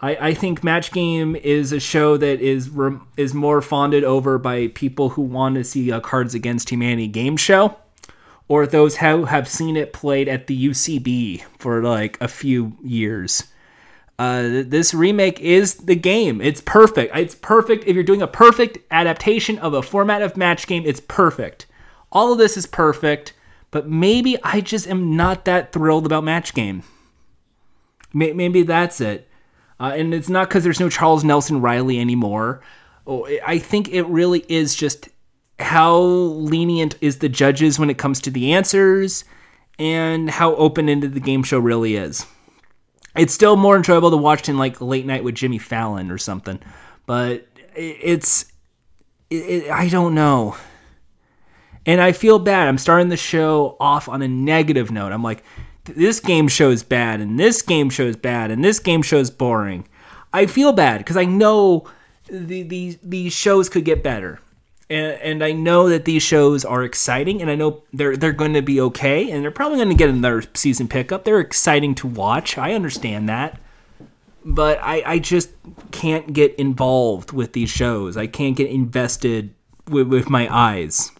I, 0.00 0.28
I 0.28 0.34
think 0.34 0.64
Match 0.64 0.90
Game 0.90 1.36
is 1.36 1.72
a 1.72 1.80
show 1.80 2.16
that 2.16 2.40
is 2.40 2.70
is 3.18 3.34
more 3.34 3.60
fonded 3.60 4.04
over 4.04 4.38
by 4.38 4.68
people 4.68 5.10
who 5.10 5.20
want 5.20 5.56
to 5.56 5.64
see 5.64 5.90
a 5.90 6.00
Cards 6.00 6.34
Against 6.34 6.70
Humanity 6.70 7.08
game 7.08 7.36
show 7.36 7.76
or 8.52 8.66
those 8.66 8.98
who 8.98 9.24
have 9.24 9.48
seen 9.48 9.78
it 9.78 9.94
played 9.94 10.28
at 10.28 10.46
the 10.46 10.68
UCB 10.68 11.42
for 11.56 11.82
like 11.82 12.20
a 12.20 12.28
few 12.28 12.76
years. 12.84 13.44
Uh, 14.18 14.42
this 14.66 14.92
remake 14.92 15.40
is 15.40 15.76
the 15.76 15.96
game. 15.96 16.38
It's 16.42 16.60
perfect. 16.60 17.16
It's 17.16 17.34
perfect. 17.34 17.84
If 17.86 17.94
you're 17.94 18.04
doing 18.04 18.20
a 18.20 18.26
perfect 18.26 18.76
adaptation 18.90 19.58
of 19.60 19.72
a 19.72 19.80
format 19.80 20.20
of 20.20 20.36
match 20.36 20.66
game, 20.66 20.82
it's 20.84 21.00
perfect. 21.00 21.64
All 22.12 22.30
of 22.30 22.36
this 22.36 22.58
is 22.58 22.66
perfect, 22.66 23.32
but 23.70 23.88
maybe 23.88 24.36
I 24.42 24.60
just 24.60 24.86
am 24.86 25.16
not 25.16 25.46
that 25.46 25.72
thrilled 25.72 26.04
about 26.04 26.22
match 26.22 26.52
game. 26.52 26.82
Maybe 28.12 28.64
that's 28.64 29.00
it. 29.00 29.30
Uh, 29.80 29.94
and 29.96 30.12
it's 30.12 30.28
not 30.28 30.50
because 30.50 30.62
there's 30.62 30.78
no 30.78 30.90
Charles 30.90 31.24
Nelson 31.24 31.62
Reilly 31.62 31.98
anymore. 31.98 32.60
Oh, 33.06 33.26
I 33.46 33.58
think 33.58 33.88
it 33.88 34.02
really 34.02 34.44
is 34.46 34.74
just 34.74 35.08
how 35.62 35.98
lenient 36.00 36.96
is 37.00 37.18
the 37.18 37.28
judges 37.28 37.78
when 37.78 37.90
it 37.90 37.98
comes 37.98 38.20
to 38.20 38.30
the 38.30 38.52
answers 38.52 39.24
and 39.78 40.30
how 40.30 40.54
open-ended 40.56 41.14
the 41.14 41.20
game 41.20 41.42
show 41.42 41.58
really 41.58 41.96
is. 41.96 42.26
It's 43.16 43.34
still 43.34 43.56
more 43.56 43.76
enjoyable 43.76 44.10
to 44.10 44.16
watch 44.16 44.48
in 44.48 44.58
like 44.58 44.80
late 44.80 45.06
night 45.06 45.24
with 45.24 45.34
jimmy 45.34 45.58
fallon 45.58 46.10
or 46.10 46.18
something 46.18 46.58
but 47.06 47.46
it's 47.74 48.52
it, 49.30 49.34
it, 49.64 49.70
i 49.70 49.88
don't 49.88 50.14
know. 50.14 50.56
And 51.84 52.00
i 52.00 52.12
feel 52.12 52.38
bad. 52.38 52.68
I'm 52.68 52.78
starting 52.78 53.08
the 53.08 53.16
show 53.16 53.76
off 53.80 54.08
on 54.08 54.22
a 54.22 54.28
negative 54.28 54.90
note. 54.90 55.12
I'm 55.12 55.22
like 55.22 55.44
this 55.84 56.20
game 56.20 56.46
show 56.46 56.70
is 56.70 56.82
bad 56.82 57.20
and 57.20 57.38
this 57.38 57.60
game 57.60 57.90
show 57.90 58.04
is 58.04 58.16
bad 58.16 58.50
and 58.50 58.64
this 58.64 58.78
game 58.78 59.02
show 59.02 59.18
is 59.18 59.30
boring. 59.30 59.88
I 60.32 60.46
feel 60.46 60.72
bad 60.72 60.98
because 60.98 61.16
i 61.16 61.24
know 61.24 61.86
the, 62.28 62.62
these 62.62 62.98
these 63.02 63.32
shows 63.32 63.68
could 63.68 63.84
get 63.84 64.02
better 64.02 64.40
and, 64.90 65.20
and 65.20 65.44
I 65.44 65.52
know 65.52 65.88
that 65.88 66.04
these 66.04 66.22
shows 66.22 66.64
are 66.64 66.82
exciting, 66.82 67.40
and 67.40 67.50
I 67.50 67.54
know 67.54 67.82
they're 67.92 68.16
they're 68.16 68.32
going 68.32 68.54
to 68.54 68.62
be 68.62 68.80
okay, 68.80 69.30
and 69.30 69.42
they're 69.42 69.50
probably 69.50 69.78
going 69.78 69.88
to 69.88 69.94
get 69.94 70.10
another 70.10 70.42
season 70.54 70.88
pickup. 70.88 71.24
They're 71.24 71.40
exciting 71.40 71.94
to 71.96 72.06
watch. 72.06 72.58
I 72.58 72.74
understand 72.74 73.28
that, 73.28 73.60
but 74.44 74.78
I 74.82 75.02
I 75.04 75.18
just 75.18 75.50
can't 75.90 76.32
get 76.32 76.54
involved 76.56 77.32
with 77.32 77.52
these 77.52 77.70
shows. 77.70 78.16
I 78.16 78.26
can't 78.26 78.56
get 78.56 78.70
invested 78.70 79.54
with, 79.88 80.08
with 80.08 80.30
my 80.30 80.52
eyes 80.54 81.10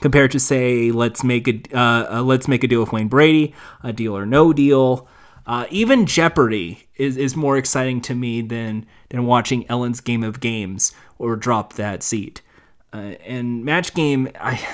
compared 0.00 0.30
to 0.32 0.40
say 0.40 0.90
let's 0.90 1.24
make 1.24 1.48
a 1.48 1.60
uh, 1.76 2.18
uh, 2.18 2.22
let's 2.22 2.48
make 2.48 2.64
a 2.64 2.68
deal 2.68 2.80
with 2.80 2.92
Wayne 2.92 3.08
Brady, 3.08 3.54
a 3.82 3.92
deal 3.92 4.16
or 4.16 4.26
no 4.26 4.52
deal. 4.52 5.08
Uh, 5.46 5.64
even 5.70 6.04
Jeopardy 6.04 6.86
is, 6.96 7.16
is 7.16 7.34
more 7.34 7.56
exciting 7.56 8.02
to 8.02 8.14
me 8.14 8.42
than 8.42 8.86
than 9.08 9.24
watching 9.24 9.68
Ellen's 9.70 10.00
Game 10.00 10.22
of 10.22 10.40
Games 10.40 10.92
or 11.18 11.36
Drop 11.36 11.74
That 11.74 12.02
Seat. 12.02 12.42
Uh, 12.92 13.14
and 13.26 13.64
match 13.64 13.94
game, 13.94 14.30
I, 14.40 14.66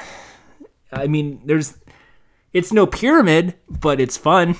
I 0.92 1.06
mean, 1.06 1.40
there's, 1.44 1.76
it's 2.52 2.72
no 2.72 2.86
pyramid, 2.86 3.54
but 3.68 4.00
it's 4.00 4.16
fun, 4.16 4.56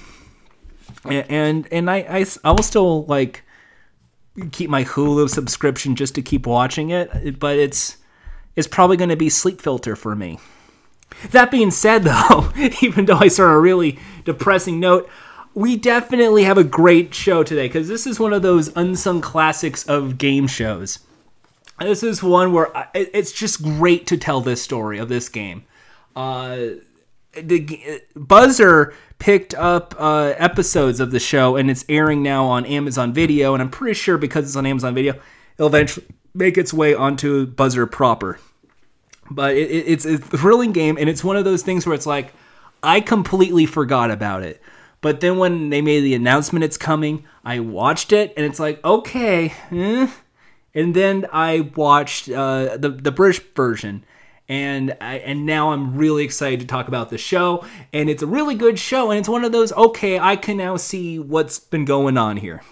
and 1.04 1.30
and, 1.30 1.68
and 1.70 1.90
I, 1.90 1.96
I 1.98 2.26
I 2.42 2.50
will 2.50 2.64
still 2.64 3.04
like 3.04 3.44
keep 4.50 4.68
my 4.68 4.84
Hulu 4.84 5.28
subscription 5.30 5.94
just 5.94 6.14
to 6.16 6.22
keep 6.22 6.46
watching 6.46 6.90
it, 6.90 7.38
but 7.38 7.56
it's 7.56 7.98
it's 8.56 8.66
probably 8.66 8.96
going 8.96 9.10
to 9.10 9.16
be 9.16 9.28
Sleep 9.28 9.60
Filter 9.60 9.96
for 9.96 10.14
me. 10.14 10.38
That 11.30 11.50
being 11.50 11.70
said, 11.70 12.04
though, 12.04 12.52
even 12.82 13.06
though 13.06 13.18
I 13.18 13.28
start 13.28 13.54
a 13.54 13.58
really 13.58 13.98
depressing 14.24 14.80
note, 14.80 15.08
we 15.54 15.76
definitely 15.76 16.44
have 16.44 16.58
a 16.58 16.64
great 16.64 17.14
show 17.14 17.42
today 17.42 17.68
because 17.68 17.88
this 17.88 18.06
is 18.06 18.18
one 18.18 18.32
of 18.32 18.42
those 18.42 18.74
unsung 18.76 19.20
classics 19.20 19.84
of 19.84 20.18
game 20.18 20.46
shows. 20.46 20.98
This 21.78 22.02
is 22.02 22.22
one 22.22 22.52
where 22.52 22.76
I, 22.76 22.86
it's 22.94 23.32
just 23.32 23.62
great 23.62 24.06
to 24.08 24.16
tell 24.16 24.40
this 24.40 24.62
story 24.62 24.98
of 24.98 25.08
this 25.08 25.28
game. 25.28 25.64
Uh, 26.14 26.56
the 27.32 28.00
Buzzr 28.14 28.94
picked 29.18 29.54
up 29.54 29.94
uh, 29.98 30.34
episodes 30.36 31.00
of 31.00 31.10
the 31.10 31.18
show 31.18 31.56
and 31.56 31.70
it's 31.70 31.84
airing 31.88 32.22
now 32.22 32.44
on 32.44 32.64
Amazon 32.64 33.12
Video. 33.12 33.54
And 33.54 33.62
I'm 33.62 33.70
pretty 33.70 33.94
sure 33.94 34.18
because 34.18 34.46
it's 34.46 34.56
on 34.56 34.66
Amazon 34.66 34.94
Video, 34.94 35.14
it'll 35.58 35.66
eventually 35.66 36.06
make 36.32 36.56
its 36.56 36.72
way 36.72 36.94
onto 36.94 37.46
Buzzr 37.46 37.90
proper. 37.90 38.38
But 39.30 39.56
it, 39.56 39.70
it, 39.70 39.88
it's 39.88 40.04
a 40.04 40.18
thrilling 40.18 40.72
game, 40.72 40.98
and 41.00 41.08
it's 41.08 41.24
one 41.24 41.36
of 41.36 41.44
those 41.44 41.62
things 41.62 41.86
where 41.86 41.94
it's 41.94 42.06
like 42.06 42.34
I 42.82 43.00
completely 43.00 43.66
forgot 43.66 44.10
about 44.10 44.42
it. 44.42 44.60
But 45.00 45.20
then 45.20 45.38
when 45.38 45.70
they 45.70 45.80
made 45.80 46.00
the 46.00 46.14
announcement 46.14 46.64
it's 46.64 46.76
coming, 46.76 47.24
I 47.44 47.60
watched 47.60 48.12
it, 48.12 48.32
and 48.36 48.44
it's 48.44 48.60
like 48.60 48.84
okay. 48.84 49.54
Eh 49.72 50.08
and 50.74 50.94
then 50.94 51.26
I 51.32 51.70
watched 51.74 52.28
uh, 52.28 52.76
the 52.76 52.90
the 52.90 53.12
British 53.12 53.40
version, 53.54 54.04
and 54.48 54.96
I, 55.00 55.16
and 55.18 55.46
now 55.46 55.72
I'm 55.72 55.96
really 55.96 56.24
excited 56.24 56.60
to 56.60 56.66
talk 56.66 56.88
about 56.88 57.10
the 57.10 57.18
show. 57.18 57.64
And 57.92 58.10
it's 58.10 58.22
a 58.22 58.26
really 58.26 58.54
good 58.54 58.78
show, 58.78 59.10
and 59.10 59.18
it's 59.18 59.28
one 59.28 59.44
of 59.44 59.52
those 59.52 59.72
okay, 59.72 60.18
I 60.18 60.36
can 60.36 60.56
now 60.56 60.76
see 60.76 61.18
what's 61.18 61.58
been 61.58 61.84
going 61.84 62.18
on 62.18 62.38
here. 62.38 62.62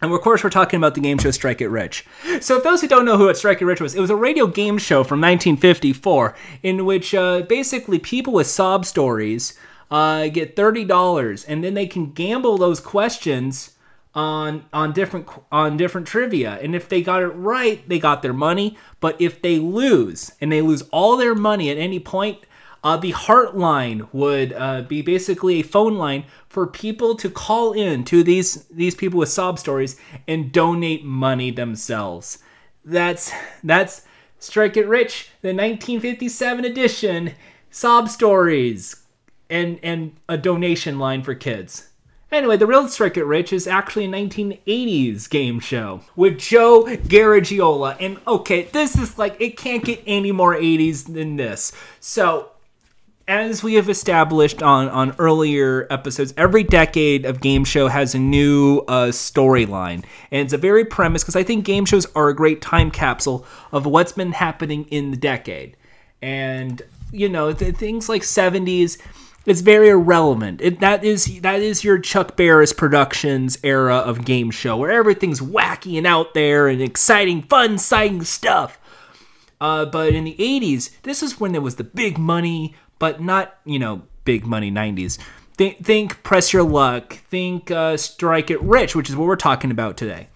And 0.00 0.12
of 0.12 0.20
course, 0.20 0.44
we're 0.44 0.50
talking 0.50 0.78
about 0.78 0.94
the 0.94 1.00
game 1.00 1.18
show 1.18 1.32
Strike 1.32 1.60
It 1.60 1.68
Rich. 1.68 2.06
So, 2.40 2.58
if 2.58 2.62
those 2.62 2.80
who 2.80 2.88
don't 2.88 3.04
know 3.04 3.16
who 3.16 3.32
Strike 3.34 3.60
It 3.60 3.66
Rich 3.66 3.80
was, 3.80 3.94
it 3.94 4.00
was 4.00 4.10
a 4.10 4.16
radio 4.16 4.46
game 4.46 4.78
show 4.78 5.02
from 5.02 5.20
1954 5.20 6.36
in 6.62 6.84
which 6.84 7.14
uh, 7.14 7.42
basically 7.42 7.98
people 7.98 8.32
with 8.32 8.46
sob 8.46 8.84
stories 8.84 9.58
uh, 9.90 10.28
get 10.28 10.54
$30 10.54 11.44
and 11.48 11.64
then 11.64 11.74
they 11.74 11.86
can 11.86 12.12
gamble 12.12 12.58
those 12.58 12.78
questions 12.78 13.72
on 14.14 14.64
on 14.72 14.92
different 14.92 15.28
on 15.52 15.76
different 15.76 16.06
trivia. 16.06 16.58
And 16.60 16.74
if 16.74 16.88
they 16.88 17.02
got 17.02 17.22
it 17.22 17.28
right 17.28 17.86
they 17.88 17.98
got 17.98 18.22
their 18.22 18.32
money. 18.32 18.76
But 19.00 19.20
if 19.20 19.42
they 19.42 19.58
lose 19.58 20.32
and 20.40 20.50
they 20.50 20.62
lose 20.62 20.82
all 20.90 21.16
their 21.16 21.34
money 21.34 21.70
at 21.70 21.78
any 21.78 22.00
point 22.00 22.38
uh, 22.84 22.96
the 22.96 23.12
heartline 23.12 24.08
would 24.12 24.52
uh, 24.52 24.82
be 24.82 25.02
basically 25.02 25.60
a 25.60 25.64
phone 25.64 25.96
line 25.96 26.24
for 26.48 26.66
people 26.66 27.14
to 27.16 27.28
call 27.28 27.72
in 27.72 28.04
to 28.04 28.22
these 28.22 28.64
these 28.64 28.94
people 28.94 29.18
with 29.18 29.28
sob 29.28 29.58
stories 29.58 29.98
and 30.26 30.52
donate 30.52 31.04
money 31.04 31.50
themselves. 31.50 32.38
That's 32.84 33.32
that's 33.64 34.02
strike 34.38 34.76
it 34.76 34.86
rich 34.86 35.30
the 35.42 35.48
1957 35.48 36.64
edition 36.64 37.34
sob 37.70 38.08
stories 38.08 39.04
and 39.50 39.80
and 39.82 40.16
a 40.28 40.38
donation 40.38 40.98
line 40.98 41.22
for 41.22 41.34
kids 41.34 41.87
Anyway, 42.30 42.58
the 42.58 42.66
real 42.66 42.86
Strike 42.88 43.16
Rich 43.16 43.54
is 43.54 43.66
actually 43.66 44.04
a 44.04 44.08
1980s 44.08 45.30
game 45.30 45.60
show 45.60 46.02
with 46.14 46.38
Joe 46.38 46.84
Garagiola. 46.84 47.96
And 47.98 48.18
okay, 48.26 48.64
this 48.64 48.96
is 48.96 49.16
like, 49.16 49.40
it 49.40 49.56
can't 49.56 49.82
get 49.82 50.02
any 50.06 50.30
more 50.30 50.54
80s 50.54 51.12
than 51.12 51.36
this. 51.36 51.72
So, 52.00 52.50
as 53.26 53.62
we 53.62 53.74
have 53.74 53.88
established 53.88 54.62
on, 54.62 54.88
on 54.88 55.14
earlier 55.18 55.86
episodes, 55.90 56.34
every 56.36 56.64
decade 56.64 57.24
of 57.24 57.40
game 57.40 57.64
show 57.64 57.88
has 57.88 58.14
a 58.14 58.18
new 58.18 58.78
uh, 58.88 59.06
storyline. 59.08 60.04
And 60.30 60.44
it's 60.44 60.52
a 60.52 60.58
very 60.58 60.84
premise 60.84 61.22
because 61.22 61.36
I 61.36 61.42
think 61.42 61.64
game 61.64 61.86
shows 61.86 62.06
are 62.14 62.28
a 62.28 62.34
great 62.34 62.60
time 62.60 62.90
capsule 62.90 63.46
of 63.72 63.86
what's 63.86 64.12
been 64.12 64.32
happening 64.32 64.86
in 64.90 65.10
the 65.10 65.16
decade. 65.16 65.76
And, 66.20 66.80
you 67.10 67.28
know, 67.28 67.52
things 67.52 68.08
like 68.08 68.22
70s 68.22 68.98
it's 69.50 69.60
very 69.60 69.88
irrelevant. 69.88 70.60
It, 70.60 70.80
that 70.80 71.04
is 71.04 71.40
that 71.40 71.60
is 71.60 71.84
your 71.84 71.98
Chuck 71.98 72.36
Barris 72.36 72.72
Productions 72.72 73.58
era 73.62 73.96
of 73.96 74.24
game 74.24 74.50
show 74.50 74.76
where 74.76 74.90
everything's 74.90 75.40
wacky 75.40 75.96
and 75.98 76.06
out 76.06 76.34
there 76.34 76.68
and 76.68 76.82
exciting, 76.82 77.42
fun, 77.42 77.74
exciting 77.74 78.24
stuff. 78.24 78.80
Uh, 79.60 79.84
but 79.84 80.14
in 80.14 80.24
the 80.24 80.36
80s, 80.38 80.90
this 81.02 81.22
is 81.22 81.40
when 81.40 81.52
there 81.52 81.60
was 81.60 81.76
the 81.76 81.84
big 81.84 82.18
money, 82.18 82.74
but 82.98 83.20
not, 83.20 83.58
you 83.64 83.78
know, 83.78 84.02
big 84.24 84.46
money 84.46 84.70
90s. 84.70 85.18
Think, 85.54 85.84
think 85.84 86.22
Press 86.22 86.52
Your 86.52 86.62
Luck. 86.62 87.14
Think 87.14 87.70
uh, 87.70 87.96
Strike 87.96 88.50
It 88.50 88.62
Rich, 88.62 88.94
which 88.94 89.10
is 89.10 89.16
what 89.16 89.26
we're 89.26 89.36
talking 89.36 89.72
about 89.72 89.96
today. 89.96 90.28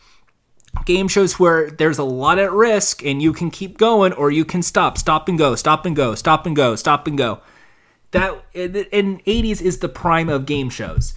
Game 0.86 1.06
shows 1.06 1.38
where 1.38 1.70
there's 1.70 1.98
a 1.98 2.04
lot 2.04 2.38
at 2.38 2.50
risk 2.50 3.04
and 3.04 3.22
you 3.22 3.32
can 3.32 3.50
keep 3.50 3.78
going 3.78 4.12
or 4.14 4.30
you 4.30 4.44
can 4.44 4.62
stop, 4.62 4.98
stop 4.98 5.28
and 5.28 5.38
go, 5.38 5.54
stop 5.54 5.86
and 5.86 5.94
go, 5.94 6.14
stop 6.16 6.46
and 6.46 6.56
go, 6.56 6.74
stop 6.74 7.06
and 7.06 7.16
go. 7.16 7.40
That 8.12 8.44
in 8.54 9.18
80s 9.26 9.60
is 9.60 9.78
the 9.78 9.88
prime 9.88 10.28
of 10.28 10.46
game 10.46 10.70
shows. 10.70 11.14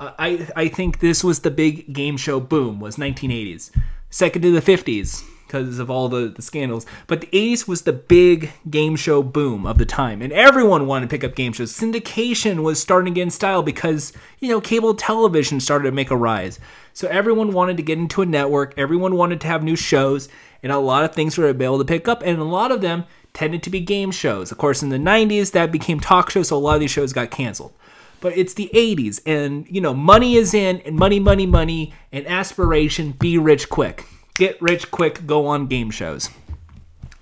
Uh, 0.00 0.12
I 0.18 0.48
I 0.56 0.68
think 0.68 1.00
this 1.00 1.22
was 1.22 1.40
the 1.40 1.50
big 1.50 1.92
game 1.92 2.16
show 2.16 2.40
boom 2.40 2.80
was 2.80 2.96
1980s. 2.96 3.70
Second 4.10 4.42
to 4.42 4.52
the 4.52 4.60
50s, 4.60 5.24
because 5.46 5.78
of 5.78 5.90
all 5.90 6.08
the, 6.08 6.28
the 6.28 6.42
scandals. 6.42 6.86
But 7.06 7.20
the 7.20 7.26
80s 7.28 7.68
was 7.68 7.82
the 7.82 7.92
big 7.92 8.52
game 8.68 8.96
show 8.96 9.22
boom 9.22 9.66
of 9.66 9.78
the 9.78 9.84
time, 9.84 10.22
and 10.22 10.32
everyone 10.32 10.86
wanted 10.86 11.08
to 11.08 11.14
pick 11.14 11.24
up 11.24 11.34
game 11.34 11.52
shows. 11.52 11.72
Syndication 11.72 12.62
was 12.62 12.80
starting 12.80 13.14
to 13.14 13.18
get 13.18 13.22
in 13.22 13.30
style 13.30 13.62
because, 13.62 14.12
you 14.40 14.48
know, 14.48 14.60
cable 14.60 14.94
television 14.94 15.60
started 15.60 15.84
to 15.84 15.92
make 15.92 16.10
a 16.10 16.16
rise. 16.16 16.58
So 16.92 17.08
everyone 17.08 17.52
wanted 17.52 17.76
to 17.76 17.82
get 17.82 17.98
into 17.98 18.22
a 18.22 18.26
network, 18.26 18.74
everyone 18.76 19.16
wanted 19.16 19.40
to 19.42 19.46
have 19.46 19.62
new 19.62 19.76
shows, 19.76 20.28
and 20.62 20.72
a 20.72 20.78
lot 20.78 21.04
of 21.04 21.14
things 21.14 21.36
were 21.36 21.48
able 21.48 21.78
to 21.78 21.84
pick 21.84 22.08
up, 22.08 22.22
and 22.22 22.38
a 22.38 22.44
lot 22.44 22.72
of 22.72 22.80
them 22.80 23.04
tended 23.36 23.62
to 23.62 23.70
be 23.70 23.80
game 23.80 24.10
shows. 24.10 24.50
Of 24.50 24.58
course, 24.58 24.82
in 24.82 24.88
the 24.88 24.96
90s, 24.96 25.52
that 25.52 25.70
became 25.70 26.00
talk 26.00 26.30
shows, 26.30 26.48
so 26.48 26.56
a 26.56 26.58
lot 26.58 26.74
of 26.74 26.80
these 26.80 26.90
shows 26.90 27.12
got 27.12 27.30
canceled. 27.30 27.72
But 28.20 28.36
it's 28.36 28.54
the 28.54 28.70
80s, 28.74 29.20
and, 29.26 29.66
you 29.68 29.80
know, 29.80 29.94
money 29.94 30.36
is 30.36 30.54
in, 30.54 30.80
and 30.80 30.96
money, 30.96 31.20
money, 31.20 31.46
money, 31.46 31.94
and 32.10 32.26
aspiration, 32.26 33.12
be 33.12 33.38
rich 33.38 33.68
quick 33.68 34.04
get 34.36 34.60
rich 34.60 34.90
quick, 34.90 35.26
go 35.26 35.46
on 35.46 35.66
game 35.66 35.90
shows. 35.90 36.30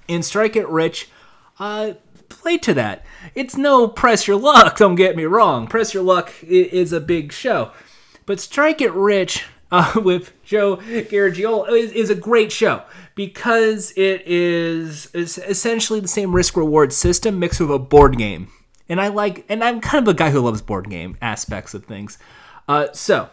In 0.08 0.22
Strike 0.22 0.56
It 0.56 0.68
Rich, 0.68 1.08
uh, 1.58 1.92
play 2.28 2.58
to 2.58 2.74
that. 2.74 3.04
It's 3.34 3.56
no 3.56 3.88
press 3.88 4.26
your 4.26 4.38
luck, 4.38 4.76
don't 4.76 4.96
get 4.96 5.16
me 5.16 5.24
wrong. 5.24 5.66
Press 5.66 5.94
your 5.94 6.02
luck 6.02 6.32
is 6.42 6.92
a 6.92 7.00
big 7.00 7.32
show. 7.32 7.72
But 8.26 8.40
Strike 8.40 8.80
It 8.80 8.92
Rich 8.92 9.44
uh, 9.96 10.00
with 10.00 10.32
Joe 10.44 10.76
Garagiola 10.76 11.76
is, 11.76 11.90
is 11.90 12.08
a 12.08 12.14
great 12.14 12.52
show 12.52 12.82
because 13.16 13.92
it 13.96 14.22
is, 14.24 15.06
is 15.14 15.38
essentially 15.38 15.98
the 15.98 16.06
same 16.06 16.32
risk 16.32 16.56
reward 16.56 16.92
system 16.92 17.40
mixed 17.40 17.58
with 17.58 17.72
a 17.72 17.78
board 17.80 18.16
game. 18.16 18.48
And 18.88 19.00
I 19.00 19.08
like, 19.08 19.44
and 19.48 19.64
I'm 19.64 19.80
kind 19.80 20.06
of 20.06 20.14
a 20.14 20.16
guy 20.16 20.30
who 20.30 20.40
loves 20.40 20.62
board 20.62 20.88
game 20.90 21.16
aspects 21.20 21.74
of 21.74 21.86
things. 21.86 22.18
Uh, 22.68 22.86
so, 22.92 23.30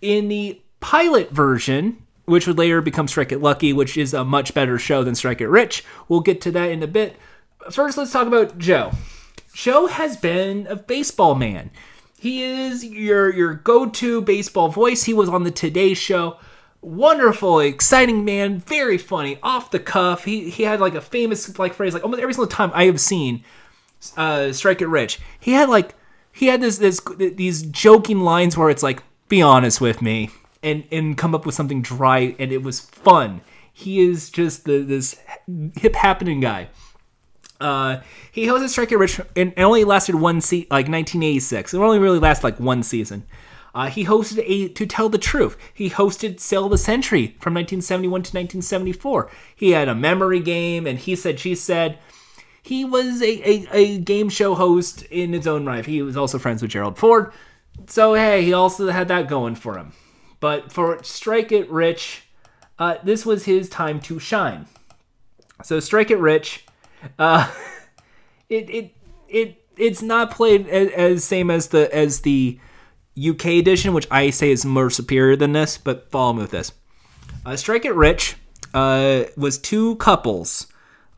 in 0.00 0.28
the 0.28 0.62
pilot 0.78 1.32
version, 1.32 2.04
which 2.26 2.46
would 2.46 2.58
later 2.58 2.80
become 2.80 3.08
Strike 3.08 3.32
It 3.32 3.40
Lucky, 3.40 3.72
which 3.72 3.96
is 3.96 4.14
a 4.14 4.24
much 4.24 4.54
better 4.54 4.78
show 4.78 5.02
than 5.02 5.16
Strike 5.16 5.40
It 5.40 5.48
Rich. 5.48 5.84
We'll 6.08 6.20
get 6.20 6.40
to 6.42 6.52
that 6.52 6.70
in 6.70 6.82
a 6.82 6.86
bit. 6.86 7.16
First, 7.72 7.98
let's 7.98 8.12
talk 8.12 8.28
about 8.28 8.56
Joe. 8.58 8.92
Joe 9.52 9.86
has 9.86 10.16
been 10.16 10.68
a 10.68 10.76
baseball 10.76 11.34
man. 11.34 11.70
He 12.24 12.42
is 12.42 12.82
your 12.82 13.30
your 13.30 13.52
go-to 13.52 14.22
baseball 14.22 14.70
voice. 14.70 15.02
He 15.02 15.12
was 15.12 15.28
on 15.28 15.44
the 15.44 15.50
Today 15.50 15.92
Show. 15.92 16.38
Wonderful, 16.80 17.60
exciting 17.60 18.24
man, 18.24 18.60
very 18.60 18.96
funny, 18.96 19.38
off 19.42 19.70
the 19.70 19.78
cuff. 19.78 20.24
He 20.24 20.48
he 20.48 20.62
had 20.62 20.80
like 20.80 20.94
a 20.94 21.02
famous 21.02 21.58
like 21.58 21.74
phrase 21.74 21.92
like 21.92 22.02
almost 22.02 22.22
every 22.22 22.32
single 22.32 22.46
time 22.46 22.70
I 22.72 22.86
have 22.86 22.98
seen 22.98 23.44
uh, 24.16 24.52
Strike 24.52 24.80
It 24.80 24.86
Rich. 24.86 25.20
He 25.38 25.52
had 25.52 25.68
like 25.68 25.96
he 26.32 26.46
had 26.46 26.62
this 26.62 26.78
this 26.78 26.98
these 27.18 27.60
joking 27.64 28.20
lines 28.20 28.56
where 28.56 28.70
it's 28.70 28.82
like, 28.82 29.02
"Be 29.28 29.42
honest 29.42 29.82
with 29.82 30.00
me," 30.00 30.30
and 30.62 30.84
and 30.90 31.18
come 31.18 31.34
up 31.34 31.44
with 31.44 31.54
something 31.54 31.82
dry 31.82 32.34
and 32.38 32.50
it 32.52 32.62
was 32.62 32.80
fun. 32.80 33.42
He 33.70 34.00
is 34.00 34.30
just 34.30 34.64
the, 34.64 34.78
this 34.78 35.20
hip 35.76 35.94
happening 35.94 36.40
guy. 36.40 36.68
Uh, 37.60 38.00
he 38.32 38.46
hosted 38.46 38.68
Strike 38.68 38.92
It 38.92 38.98
Rich 38.98 39.20
and 39.36 39.54
only 39.56 39.84
lasted 39.84 40.16
one 40.16 40.40
season, 40.40 40.68
like 40.70 40.86
1986. 40.86 41.74
It 41.74 41.78
only 41.78 41.98
really 41.98 42.18
lasted 42.18 42.44
like 42.44 42.60
one 42.60 42.82
season. 42.82 43.24
Uh, 43.74 43.88
he 43.88 44.04
hosted 44.04 44.42
a 44.46 44.68
To 44.68 44.86
Tell 44.86 45.08
the 45.08 45.18
Truth. 45.18 45.56
He 45.72 45.90
hosted 45.90 46.40
of 46.64 46.70
the 46.70 46.78
Century 46.78 47.28
from 47.40 47.54
1971 47.54 48.10
to 48.22 48.36
1974. 48.36 49.30
He 49.56 49.72
had 49.72 49.88
a 49.88 49.94
memory 49.94 50.40
game, 50.40 50.86
and 50.86 50.98
he 50.98 51.16
said, 51.16 51.40
she 51.40 51.54
said. 51.54 51.98
He 52.62 52.84
was 52.84 53.20
a, 53.20 53.48
a, 53.48 53.68
a 53.72 53.98
game 53.98 54.30
show 54.30 54.54
host 54.54 55.02
in 55.10 55.32
his 55.32 55.46
own 55.46 55.66
right. 55.66 55.84
He 55.84 56.00
was 56.00 56.16
also 56.16 56.38
friends 56.38 56.62
with 56.62 56.70
Gerald 56.70 56.96
Ford. 56.96 57.32
So, 57.88 58.14
hey, 58.14 58.42
he 58.42 58.54
also 58.54 58.88
had 58.88 59.08
that 59.08 59.28
going 59.28 59.54
for 59.54 59.76
him. 59.76 59.92
But 60.40 60.72
for 60.72 61.02
Strike 61.02 61.52
It 61.52 61.70
Rich, 61.70 62.22
uh, 62.78 62.96
this 63.02 63.26
was 63.26 63.44
his 63.44 63.68
time 63.68 64.00
to 64.00 64.18
shine. 64.18 64.66
So 65.62 65.80
Strike 65.80 66.10
It 66.10 66.18
Rich, 66.18 66.64
uh, 67.18 67.50
it 68.48 68.70
it 68.70 68.94
it 69.28 69.64
it's 69.76 70.02
not 70.02 70.30
played 70.30 70.68
as, 70.68 70.90
as, 70.92 71.24
same 71.24 71.50
as 71.50 71.68
the 71.68 71.94
as 71.94 72.20
the 72.20 72.58
UK 73.18 73.46
edition, 73.46 73.92
which 73.92 74.06
I 74.10 74.30
say 74.30 74.50
is 74.50 74.64
more 74.64 74.90
superior 74.90 75.36
than 75.36 75.52
this. 75.52 75.78
But 75.78 76.10
follow 76.10 76.34
me 76.34 76.42
with 76.42 76.50
this. 76.50 76.72
Uh, 77.44 77.56
Strike 77.56 77.84
It 77.84 77.94
Rich 77.94 78.36
uh, 78.72 79.24
was 79.36 79.58
two 79.58 79.96
couples. 79.96 80.66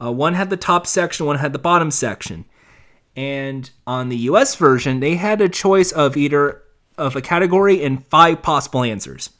Uh, 0.03 0.13
one 0.13 0.35
had 0.35 0.51
the 0.51 0.57
top 0.57 0.87
section, 0.87 1.27
one 1.27 1.39
had 1.39 1.53
the 1.53 1.59
bottom 1.59 1.91
section. 1.91 2.45
And 3.17 3.71
on 3.87 4.11
the 4.11 4.17
US 4.17 4.55
version, 4.57 5.01
they 5.01 5.17
had 5.17 5.41
a 5.41 5.49
choice 5.49 5.91
of 5.91 6.17
either 6.17 6.63
of 6.99 7.17
a 7.17 7.23
category 7.23 7.83
and 7.83 8.05
five 8.07 8.43
possible 8.43 8.83
answers. 8.83 9.31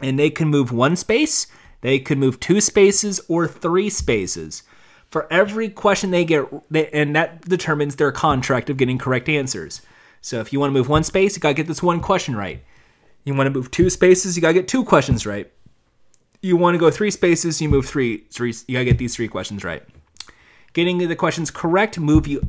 And 0.00 0.18
they 0.18 0.30
can 0.30 0.48
move 0.48 0.72
one 0.72 0.96
space, 0.96 1.46
they 1.82 1.98
could 1.98 2.18
move 2.18 2.40
two 2.40 2.60
spaces, 2.60 3.20
or 3.28 3.46
three 3.46 3.90
spaces. 3.90 4.62
For 5.14 5.32
every 5.32 5.68
question 5.68 6.10
they 6.10 6.24
get, 6.24 6.44
and 6.74 7.14
that 7.14 7.42
determines 7.42 7.94
their 7.94 8.10
contract 8.10 8.68
of 8.68 8.76
getting 8.76 8.98
correct 8.98 9.28
answers. 9.28 9.80
So 10.22 10.40
if 10.40 10.52
you 10.52 10.58
want 10.58 10.70
to 10.70 10.74
move 10.74 10.88
one 10.88 11.04
space, 11.04 11.36
you 11.36 11.40
got 11.40 11.50
to 11.50 11.54
get 11.54 11.68
this 11.68 11.80
one 11.80 12.00
question 12.00 12.34
right. 12.34 12.60
You 13.22 13.32
want 13.36 13.46
to 13.46 13.52
move 13.52 13.70
two 13.70 13.90
spaces, 13.90 14.34
you 14.34 14.42
got 14.42 14.48
to 14.48 14.54
get 14.54 14.66
two 14.66 14.84
questions 14.84 15.24
right. 15.24 15.48
You 16.42 16.56
want 16.56 16.74
to 16.74 16.80
go 16.80 16.90
three 16.90 17.12
spaces, 17.12 17.62
you 17.62 17.68
move 17.68 17.86
three, 17.86 18.24
three 18.32 18.52
you 18.66 18.72
got 18.72 18.80
to 18.80 18.86
get 18.86 18.98
these 18.98 19.14
three 19.14 19.28
questions 19.28 19.62
right. 19.62 19.84
Getting 20.72 20.98
the 20.98 21.14
questions 21.14 21.48
correct 21.48 21.96
move 21.96 22.26
you 22.26 22.44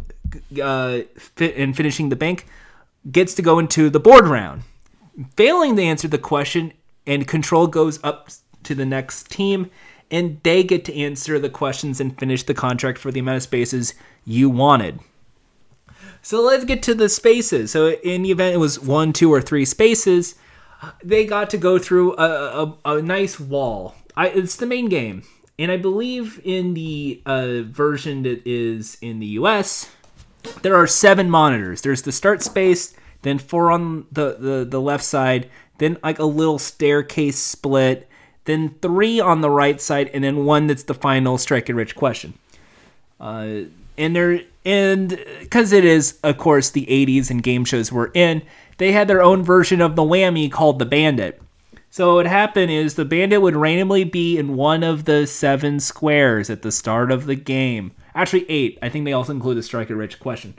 uh, 0.60 1.02
fit 1.20 1.56
and 1.58 1.78
finishing 1.78 2.10
the 2.10 2.16
bank 2.16 2.48
gets 3.12 3.36
to 3.36 3.44
go 3.44 3.60
into 3.60 3.92
the 3.92 4.00
board 4.00 4.26
round. 4.26 4.64
Failing 5.38 5.76
to 5.76 5.84
answer 5.84 6.08
the 6.08 6.18
question, 6.18 6.74
and 7.06 7.28
control 7.28 7.68
goes 7.68 8.00
up 8.04 8.32
to 8.64 8.74
the 8.74 8.88
next 8.88 9.30
team, 9.30 9.70
and 10.12 10.40
they 10.44 10.64
get 10.64 10.86
to 10.86 10.96
answer 10.96 11.40
the 11.40 11.50
questions 11.50 12.00
and 12.00 12.18
finish 12.18 12.44
the 12.44 12.54
contract 12.54 12.98
for 12.98 13.12
the 13.12 13.20
amount 13.20 13.38
of 13.38 13.44
spaces 13.44 13.94
you 14.24 14.50
wanted. 14.50 15.00
So 16.22 16.42
let's 16.42 16.66
get 16.66 16.82
to 16.84 16.96
the 16.96 17.10
spaces. 17.10 17.72
So 17.72 17.92
in 17.92 18.24
the 18.24 18.32
event 18.32 18.56
it 18.56 18.60
was 18.60 18.80
one, 18.80 19.14
two, 19.14 19.32
or 19.32 19.42
three 19.42 19.66
spaces, 19.66 20.36
they 21.04 21.26
got 21.26 21.50
to 21.52 21.58
go 21.58 21.78
through 21.78 22.16
a, 22.18 22.78
a, 22.86 22.98
a 22.98 23.02
nice 23.02 23.40
wall. 23.40 23.96
I, 24.16 24.30
it's 24.30 24.56
the 24.56 24.66
main 24.66 24.90
game. 24.90 25.24
And 25.58 25.72
I 25.72 25.78
believe 25.78 26.42
in 26.44 26.74
the 26.74 27.22
uh, 27.26 27.62
version 27.62 28.24
that 28.24 28.46
is 28.46 28.98
in 29.02 29.20
the 29.20 29.28
US, 29.28 29.90
there 30.62 30.76
are 30.76 30.88
seven 30.88 31.30
monitors. 31.30 31.82
There's 31.82 32.02
the 32.02 32.12
start 32.12 32.44
space, 32.44 32.94
then 33.22 33.40
four 33.40 33.72
on 33.72 34.06
the, 34.12 34.36
the, 34.40 34.68
the 34.70 34.82
left 34.82 35.04
side, 35.04 35.50
then 35.78 35.98
like 36.04 36.20
a 36.20 36.26
little 36.26 36.60
staircase 36.60 37.38
split, 37.38 38.10
then 38.46 38.76
three 38.82 39.20
on 39.20 39.42
the 39.42 39.50
right 39.50 39.80
side, 39.82 40.10
and 40.14 40.24
then 40.24 40.46
one 40.46 40.68
that's 40.68 40.84
the 40.84 40.94
final 40.94 41.38
strike 41.38 41.70
it 41.70 41.74
rich 41.74 41.96
question. 41.96 42.34
Uh, 43.20 43.62
and 43.98 44.16
there 44.16 44.42
and 44.66 45.20
because 45.40 45.72
it 45.72 45.86
is, 45.86 46.20
of 46.24 46.38
course, 46.38 46.72
the 46.72 46.86
80s 46.88 47.30
and 47.30 47.44
game 47.44 47.66
shows 47.66 47.92
were 47.92 48.12
in, 48.14 48.42
they 48.78 48.92
had 48.92 49.08
their 49.08 49.22
own 49.22 49.44
version 49.44 49.80
of 49.80 49.96
the 49.96 50.02
whammy 50.02 50.52
called 50.52 50.80
the 50.80 50.86
Bandit. 50.86 51.42
So 51.92 52.08
what 52.08 52.16
would 52.16 52.28
happen 52.28 52.70
is 52.70 52.96
the 52.96 53.06
Bandit 53.06 53.42
would 53.42 53.56
randomly 53.56 54.04
be 54.04 54.38
in 54.38 54.56
one 54.56 54.84
of 54.84 55.06
the 55.06 55.26
seven 55.28 55.80
squares 55.80 56.50
at 56.50 56.62
the 56.62 56.72
start 56.72 57.12
of 57.12 57.26
the 57.26 57.36
game. 57.36 57.92
Actually, 58.14 58.50
eight. 58.50 58.78
I 58.82 58.90
think 58.90 59.06
they 59.06 59.14
also 59.14 59.32
include 59.32 59.58
the 59.58 59.64
strike 59.64 59.90
it 59.90 59.96
rich 59.96 60.20
question. 60.20 60.56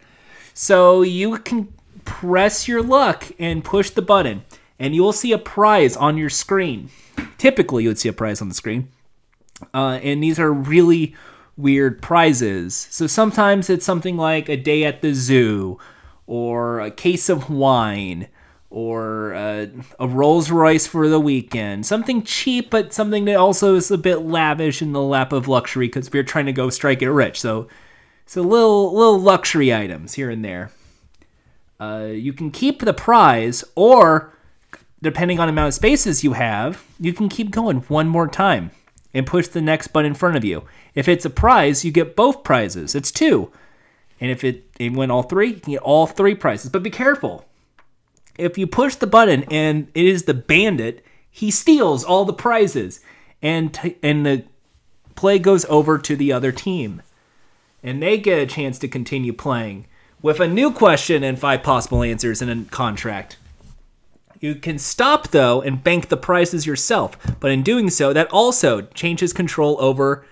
So 0.54 1.02
you 1.02 1.36
can 1.38 1.72
press 2.06 2.66
your 2.66 2.82
luck 2.82 3.30
and 3.38 3.64
push 3.64 3.90
the 3.90 4.00
button, 4.00 4.44
and 4.78 4.94
you 4.94 5.02
will 5.02 5.12
see 5.12 5.32
a 5.32 5.38
prize 5.38 5.96
on 5.96 6.16
your 6.16 6.30
screen. 6.30 6.88
Typically, 7.38 7.84
you 7.84 7.90
would 7.90 7.98
see 7.98 8.08
a 8.08 8.12
prize 8.12 8.40
on 8.40 8.48
the 8.48 8.54
screen. 8.54 8.88
Uh, 9.72 9.98
and 10.02 10.22
these 10.22 10.38
are 10.38 10.52
really 10.52 11.14
weird 11.56 12.02
prizes. 12.02 12.74
So 12.90 13.06
sometimes 13.06 13.70
it's 13.70 13.86
something 13.86 14.16
like 14.16 14.48
a 14.48 14.56
day 14.56 14.84
at 14.84 15.00
the 15.00 15.14
zoo, 15.14 15.78
or 16.26 16.80
a 16.80 16.90
case 16.90 17.28
of 17.28 17.48
wine, 17.48 18.28
or 18.68 19.32
uh, 19.32 19.66
a 19.98 20.08
Rolls 20.08 20.50
Royce 20.50 20.86
for 20.86 21.08
the 21.08 21.20
weekend. 21.20 21.86
Something 21.86 22.22
cheap, 22.22 22.68
but 22.68 22.92
something 22.92 23.24
that 23.26 23.36
also 23.36 23.76
is 23.76 23.90
a 23.90 23.96
bit 23.96 24.18
lavish 24.18 24.82
in 24.82 24.92
the 24.92 25.00
lap 25.00 25.32
of 25.32 25.48
luxury 25.48 25.86
because 25.86 26.12
we're 26.12 26.22
trying 26.22 26.46
to 26.46 26.52
go 26.52 26.68
strike 26.68 27.00
it 27.00 27.10
rich. 27.10 27.40
So, 27.40 27.68
so 28.26 28.42
little 28.42 28.92
little 28.92 29.20
luxury 29.20 29.72
items 29.72 30.14
here 30.14 30.30
and 30.30 30.44
there. 30.44 30.72
Uh, 31.78 32.08
you 32.10 32.32
can 32.32 32.50
keep 32.50 32.80
the 32.80 32.92
prize, 32.94 33.64
or 33.74 34.35
depending 35.02 35.38
on 35.38 35.46
the 35.46 35.52
amount 35.52 35.68
of 35.68 35.74
spaces 35.74 36.24
you 36.24 36.32
have, 36.32 36.84
you 36.98 37.12
can 37.12 37.28
keep 37.28 37.50
going 37.50 37.78
one 37.82 38.08
more 38.08 38.28
time 38.28 38.70
and 39.14 39.26
push 39.26 39.48
the 39.48 39.62
next 39.62 39.88
button 39.88 40.12
in 40.12 40.14
front 40.14 40.36
of 40.36 40.44
you. 40.44 40.64
If 40.94 41.08
it's 41.08 41.24
a 41.24 41.30
prize, 41.30 41.84
you 41.84 41.92
get 41.92 42.16
both 42.16 42.44
prizes. 42.44 42.94
It's 42.94 43.10
two. 43.10 43.50
And 44.20 44.30
if 44.30 44.44
it, 44.44 44.64
it 44.78 44.92
win 44.92 45.10
all 45.10 45.22
three, 45.22 45.48
you 45.48 45.60
can 45.60 45.72
get 45.72 45.82
all 45.82 46.06
three 46.06 46.34
prizes. 46.34 46.70
But 46.70 46.82
be 46.82 46.90
careful 46.90 47.44
If 48.38 48.58
you 48.58 48.66
push 48.66 48.94
the 48.94 49.06
button 49.06 49.44
and 49.50 49.88
it 49.94 50.06
is 50.06 50.24
the 50.24 50.34
bandit, 50.34 51.04
he 51.30 51.50
steals 51.50 52.04
all 52.04 52.24
the 52.24 52.32
prizes, 52.32 53.00
and 53.42 53.72
t- 53.72 53.96
and 54.02 54.24
the 54.24 54.44
play 55.14 55.38
goes 55.38 55.64
over 55.66 55.98
to 55.98 56.16
the 56.16 56.32
other 56.32 56.52
team, 56.52 57.02
and 57.82 58.02
they 58.02 58.18
get 58.18 58.38
a 58.38 58.46
chance 58.46 58.78
to 58.78 58.88
continue 58.88 59.32
playing 59.32 59.86
with 60.22 60.40
a 60.40 60.48
new 60.48 60.70
question 60.70 61.22
and 61.22 61.38
five 61.38 61.62
possible 61.62 62.02
answers 62.02 62.40
in 62.40 62.48
a 62.48 62.64
contract. 62.70 63.36
You 64.40 64.54
can 64.54 64.78
stop 64.78 65.28
though 65.28 65.62
and 65.62 65.82
bank 65.82 66.08
the 66.08 66.16
prizes 66.16 66.66
yourself, 66.66 67.16
but 67.40 67.50
in 67.50 67.62
doing 67.62 67.90
so, 67.90 68.12
that 68.12 68.30
also 68.30 68.82
changes 68.82 69.32
control 69.32 69.76
over 69.80 70.26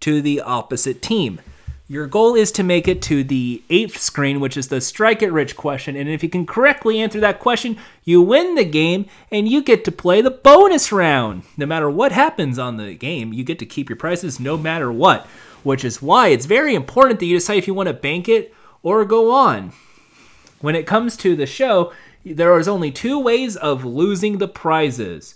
to 0.00 0.22
the 0.22 0.40
opposite 0.40 1.02
team. 1.02 1.40
Your 1.88 2.06
goal 2.06 2.36
is 2.36 2.52
to 2.52 2.62
make 2.62 2.86
it 2.86 3.02
to 3.02 3.24
the 3.24 3.64
eighth 3.68 3.98
screen, 3.98 4.38
which 4.38 4.56
is 4.56 4.68
the 4.68 4.80
strike 4.80 5.22
it 5.22 5.32
rich 5.32 5.56
question. 5.56 5.96
And 5.96 6.08
if 6.08 6.22
you 6.22 6.28
can 6.28 6.46
correctly 6.46 7.00
answer 7.00 7.18
that 7.18 7.40
question, 7.40 7.76
you 8.04 8.22
win 8.22 8.54
the 8.54 8.64
game 8.64 9.06
and 9.32 9.48
you 9.48 9.60
get 9.60 9.84
to 9.86 9.92
play 9.92 10.22
the 10.22 10.30
bonus 10.30 10.92
round. 10.92 11.42
No 11.56 11.66
matter 11.66 11.90
what 11.90 12.12
happens 12.12 12.60
on 12.60 12.76
the 12.76 12.94
game, 12.94 13.32
you 13.32 13.42
get 13.42 13.58
to 13.58 13.66
keep 13.66 13.88
your 13.88 13.96
prices 13.96 14.38
no 14.38 14.56
matter 14.56 14.92
what, 14.92 15.26
which 15.64 15.84
is 15.84 16.00
why 16.00 16.28
it's 16.28 16.46
very 16.46 16.76
important 16.76 17.18
that 17.18 17.26
you 17.26 17.36
decide 17.36 17.58
if 17.58 17.66
you 17.66 17.74
want 17.74 17.88
to 17.88 17.92
bank 17.92 18.28
it 18.28 18.54
or 18.84 19.04
go 19.04 19.32
on. 19.32 19.72
When 20.60 20.76
it 20.76 20.86
comes 20.86 21.16
to 21.16 21.34
the 21.34 21.46
show, 21.46 21.92
there 22.24 22.58
is 22.58 22.68
only 22.68 22.90
two 22.90 23.18
ways 23.18 23.56
of 23.56 23.84
losing 23.84 24.38
the 24.38 24.48
prizes. 24.48 25.34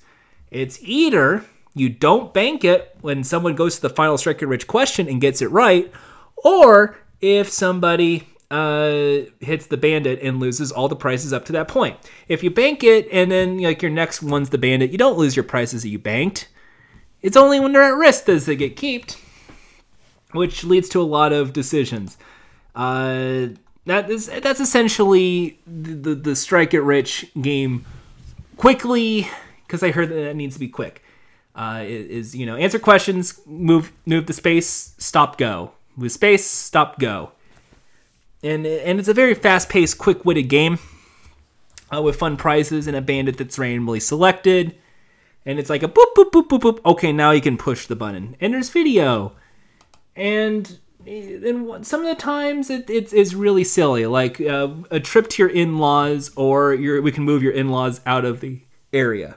It's 0.50 0.78
either 0.82 1.44
you 1.74 1.88
don't 1.88 2.32
bank 2.32 2.64
it 2.64 2.96
when 3.00 3.24
someone 3.24 3.54
goes 3.54 3.76
to 3.76 3.82
the 3.82 3.90
final 3.90 4.16
strike 4.16 4.42
it 4.42 4.46
rich 4.46 4.66
question 4.66 5.08
and 5.08 5.20
gets 5.20 5.42
it 5.42 5.50
right, 5.50 5.92
or 6.36 6.96
if 7.20 7.48
somebody 7.48 8.28
uh, 8.50 9.22
hits 9.40 9.66
the 9.66 9.76
bandit 9.76 10.20
and 10.22 10.38
loses 10.38 10.70
all 10.70 10.88
the 10.88 10.96
prices 10.96 11.32
up 11.32 11.44
to 11.46 11.52
that 11.52 11.68
point. 11.68 11.96
If 12.28 12.42
you 12.42 12.50
bank 12.50 12.84
it 12.84 13.08
and 13.10 13.30
then 13.30 13.58
like 13.58 13.82
your 13.82 13.90
next 13.90 14.22
one's 14.22 14.50
the 14.50 14.58
bandit, 14.58 14.92
you 14.92 14.98
don't 14.98 15.18
lose 15.18 15.34
your 15.34 15.44
prices 15.44 15.82
that 15.82 15.88
you 15.88 15.98
banked. 15.98 16.48
It's 17.20 17.36
only 17.36 17.58
when 17.58 17.72
they're 17.72 17.82
at 17.82 17.96
risk 17.96 18.26
does 18.26 18.46
they 18.46 18.54
get 18.54 18.76
kept, 18.76 19.18
which 20.32 20.62
leads 20.62 20.88
to 20.90 21.00
a 21.00 21.02
lot 21.02 21.32
of 21.32 21.52
decisions. 21.52 22.18
Uh, 22.74 23.48
that 23.86 24.10
is 24.10 24.26
that's 24.26 24.60
essentially 24.60 25.58
the, 25.66 25.94
the, 25.94 26.14
the 26.14 26.36
strike 26.36 26.74
it 26.74 26.80
rich 26.80 27.26
game 27.40 27.84
quickly 28.56 29.28
because 29.66 29.82
I 29.82 29.90
heard 29.90 30.08
that 30.10 30.30
it 30.30 30.36
needs 30.36 30.54
to 30.54 30.60
be 30.60 30.68
quick. 30.68 31.02
Uh, 31.54 31.82
is 31.86 32.34
you 32.34 32.46
know 32.46 32.56
answer 32.56 32.78
questions, 32.78 33.40
move 33.46 33.92
move 34.06 34.26
the 34.26 34.32
space, 34.32 34.94
stop, 34.98 35.38
go 35.38 35.72
with 35.96 36.12
space, 36.12 36.44
stop, 36.44 36.98
go. 36.98 37.32
And 38.42 38.66
and 38.66 38.98
it's 38.98 39.08
a 39.08 39.14
very 39.14 39.34
fast-paced, 39.34 39.98
quick-witted 39.98 40.48
game 40.48 40.78
uh, 41.94 42.02
with 42.02 42.16
fun 42.16 42.36
prizes 42.36 42.86
and 42.86 42.96
a 42.96 43.00
bandit 43.00 43.38
that's 43.38 43.58
randomly 43.58 44.00
selected. 44.00 44.76
And 45.46 45.58
it's 45.58 45.70
like 45.70 45.82
a 45.82 45.88
boop 45.88 46.14
boop 46.16 46.30
boop 46.30 46.48
boop 46.48 46.60
boop. 46.60 46.84
Okay, 46.84 47.12
now 47.12 47.30
you 47.30 47.40
can 47.40 47.56
push 47.56 47.86
the 47.86 47.96
button. 47.96 48.36
And 48.40 48.54
there's 48.54 48.70
video. 48.70 49.32
And 50.16 50.78
and 51.06 51.86
some 51.86 52.00
of 52.00 52.06
the 52.06 52.20
times 52.20 52.70
it, 52.70 52.88
it's, 52.88 53.12
it's 53.12 53.34
really 53.34 53.64
silly, 53.64 54.06
like 54.06 54.40
uh, 54.40 54.68
a 54.90 55.00
trip 55.00 55.28
to 55.30 55.42
your 55.42 55.50
in-laws, 55.50 56.30
or 56.36 56.74
your, 56.74 57.02
we 57.02 57.12
can 57.12 57.24
move 57.24 57.42
your 57.42 57.52
in-laws 57.52 58.00
out 58.06 58.24
of 58.24 58.40
the 58.40 58.60
area. 58.92 59.36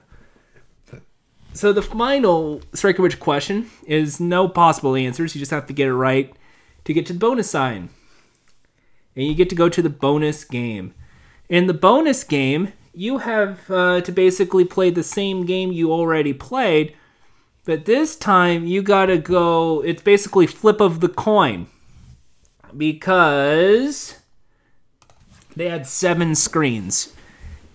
So 1.54 1.74
the 1.74 1.82
final 1.82 2.62
strike 2.74 3.00
rich 3.00 3.20
question 3.20 3.70
is 3.88 4.20
no 4.20 4.48
possible 4.48 4.96
answers. 4.96 5.34
You 5.34 5.40
just 5.40 5.52
have 5.52 5.66
to 5.68 5.74
get 5.74 5.88
it 5.88 5.96
right 5.96 6.32
to 6.86 6.94
get 6.94 7.08
to 7.08 7.14
the 7.14 7.20
bonus 7.20 7.50
sign. 7.50 7.90
And 9.16 9.26
you 9.26 9.34
get 9.34 9.50
to 9.50 9.56
go 9.56 9.68
to 9.68 9.82
the 9.82 9.90
bonus 9.90 10.44
game. 10.44 10.94
In 11.50 11.66
the 11.66 11.74
bonus 11.74 12.24
game, 12.24 12.74
you 12.94 13.18
have 13.20 13.72
uh, 13.72 14.02
to 14.02 14.12
basically 14.12 14.66
play 14.66 14.92
the 14.92 15.02
same 15.02 15.46
game 15.46 15.72
you 15.72 15.92
already 15.92 16.34
played, 16.34 16.96
but 17.68 17.84
this 17.84 18.16
time 18.16 18.66
you 18.66 18.82
gotta 18.82 19.18
go, 19.18 19.82
it's 19.82 20.02
basically 20.02 20.48
flip 20.48 20.80
of 20.80 21.02
the 21.02 21.10
coin. 21.10 21.68
Because 22.76 24.16
they 25.54 25.68
had 25.68 25.86
seven 25.86 26.34
screens. 26.34 27.14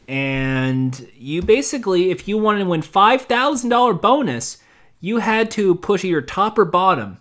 And 0.09 1.09
you 1.15 1.43
basically, 1.43 2.11
if 2.11 2.27
you 2.27 2.39
wanted 2.39 2.61
to 2.61 2.71
win 2.71 2.81
$5,000 2.81 4.01
bonus, 4.01 4.57
you 5.01 5.19
had 5.19 5.51
to 5.53 5.75
push 5.75 6.05
your 6.05 6.23
top 6.23 6.59
or 6.59 6.65
bottom. 6.65 7.19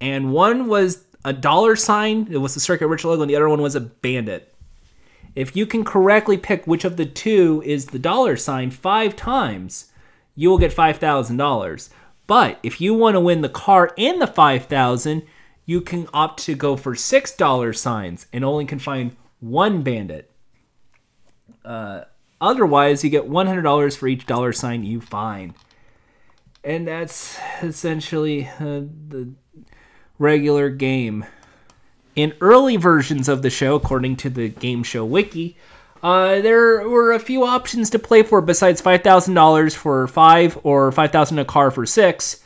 And 0.00 0.32
one 0.32 0.68
was 0.68 1.04
a 1.24 1.32
dollar 1.32 1.74
sign, 1.74 2.28
it 2.30 2.36
was 2.36 2.54
the 2.54 2.60
Strike 2.60 2.80
It 2.80 2.86
Rich 2.86 3.04
logo, 3.04 3.22
and 3.22 3.30
the 3.30 3.34
other 3.34 3.48
one 3.48 3.60
was 3.60 3.74
a 3.74 3.80
bandit. 3.80 4.54
If 5.34 5.56
you 5.56 5.66
can 5.66 5.84
correctly 5.84 6.36
pick 6.36 6.64
which 6.64 6.84
of 6.84 6.96
the 6.96 7.06
two 7.06 7.60
is 7.66 7.86
the 7.86 7.98
dollar 7.98 8.36
sign 8.36 8.70
five 8.70 9.16
times, 9.16 9.90
you 10.36 10.48
will 10.48 10.58
get 10.58 10.74
$5,000. 10.74 11.88
But 12.26 12.58
if 12.62 12.80
you 12.80 12.94
want 12.94 13.14
to 13.14 13.20
win 13.20 13.42
the 13.42 13.48
car 13.48 13.92
and 13.98 14.20
the 14.20 14.26
5000 14.26 15.22
you 15.66 15.80
can 15.80 16.08
opt 16.12 16.40
to 16.44 16.54
go 16.54 16.76
for 16.76 16.94
$6 16.94 17.76
signs 17.76 18.26
and 18.32 18.44
only 18.44 18.66
can 18.66 18.78
find 18.78 19.16
one 19.40 19.82
bandit. 19.82 20.30
Uh, 21.64 22.02
otherwise, 22.40 23.02
you 23.02 23.10
get 23.10 23.28
$100 23.28 23.96
for 23.96 24.08
each 24.08 24.26
dollar 24.26 24.52
sign 24.52 24.84
you 24.84 25.00
find. 25.00 25.54
And 26.62 26.86
that's 26.86 27.38
essentially 27.62 28.46
uh, 28.60 28.82
the 29.08 29.32
regular 30.18 30.70
game. 30.70 31.24
In 32.16 32.34
early 32.40 32.76
versions 32.76 33.28
of 33.28 33.42
the 33.42 33.50
show, 33.50 33.74
according 33.74 34.16
to 34.16 34.30
the 34.30 34.48
Game 34.48 34.82
Show 34.82 35.04
Wiki, 35.04 35.56
uh, 36.04 36.42
there 36.42 36.86
were 36.86 37.12
a 37.12 37.18
few 37.18 37.44
options 37.44 37.88
to 37.88 37.98
play 37.98 38.22
for 38.22 38.42
besides 38.42 38.82
$5,000 38.82 39.74
for 39.74 40.06
5 40.06 40.58
or 40.62 40.92
5000 40.92 41.38
a 41.38 41.44
car 41.46 41.70
for 41.70 41.86
6 41.86 42.44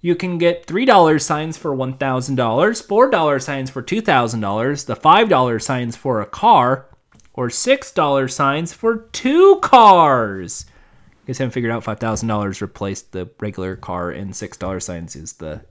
You 0.00 0.14
can 0.14 0.38
get 0.38 0.66
$3 0.68 1.20
signs 1.20 1.58
for 1.58 1.74
$1,000, 1.74 1.98
$4 1.98 3.42
signs 3.42 3.68
for 3.68 3.82
$2,000, 3.82 4.86
the 4.86 4.94
$5 4.94 5.62
signs 5.62 5.96
for 5.96 6.20
a 6.20 6.26
car, 6.26 6.86
or 7.34 7.48
$6 7.48 8.30
signs 8.30 8.72
for 8.72 8.96
two 9.12 9.58
cars. 9.60 10.66
I 10.70 11.26
guess 11.26 11.40
I 11.40 11.42
haven't 11.42 11.54
figured 11.54 11.72
out 11.72 11.82
$5,000 11.82 12.60
replaced 12.60 13.10
the 13.10 13.28
regular 13.40 13.74
car 13.74 14.12
and 14.12 14.32
$6 14.32 14.82
signs 14.82 15.16
is 15.16 15.32
the 15.32 15.62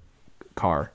car. 0.56 0.92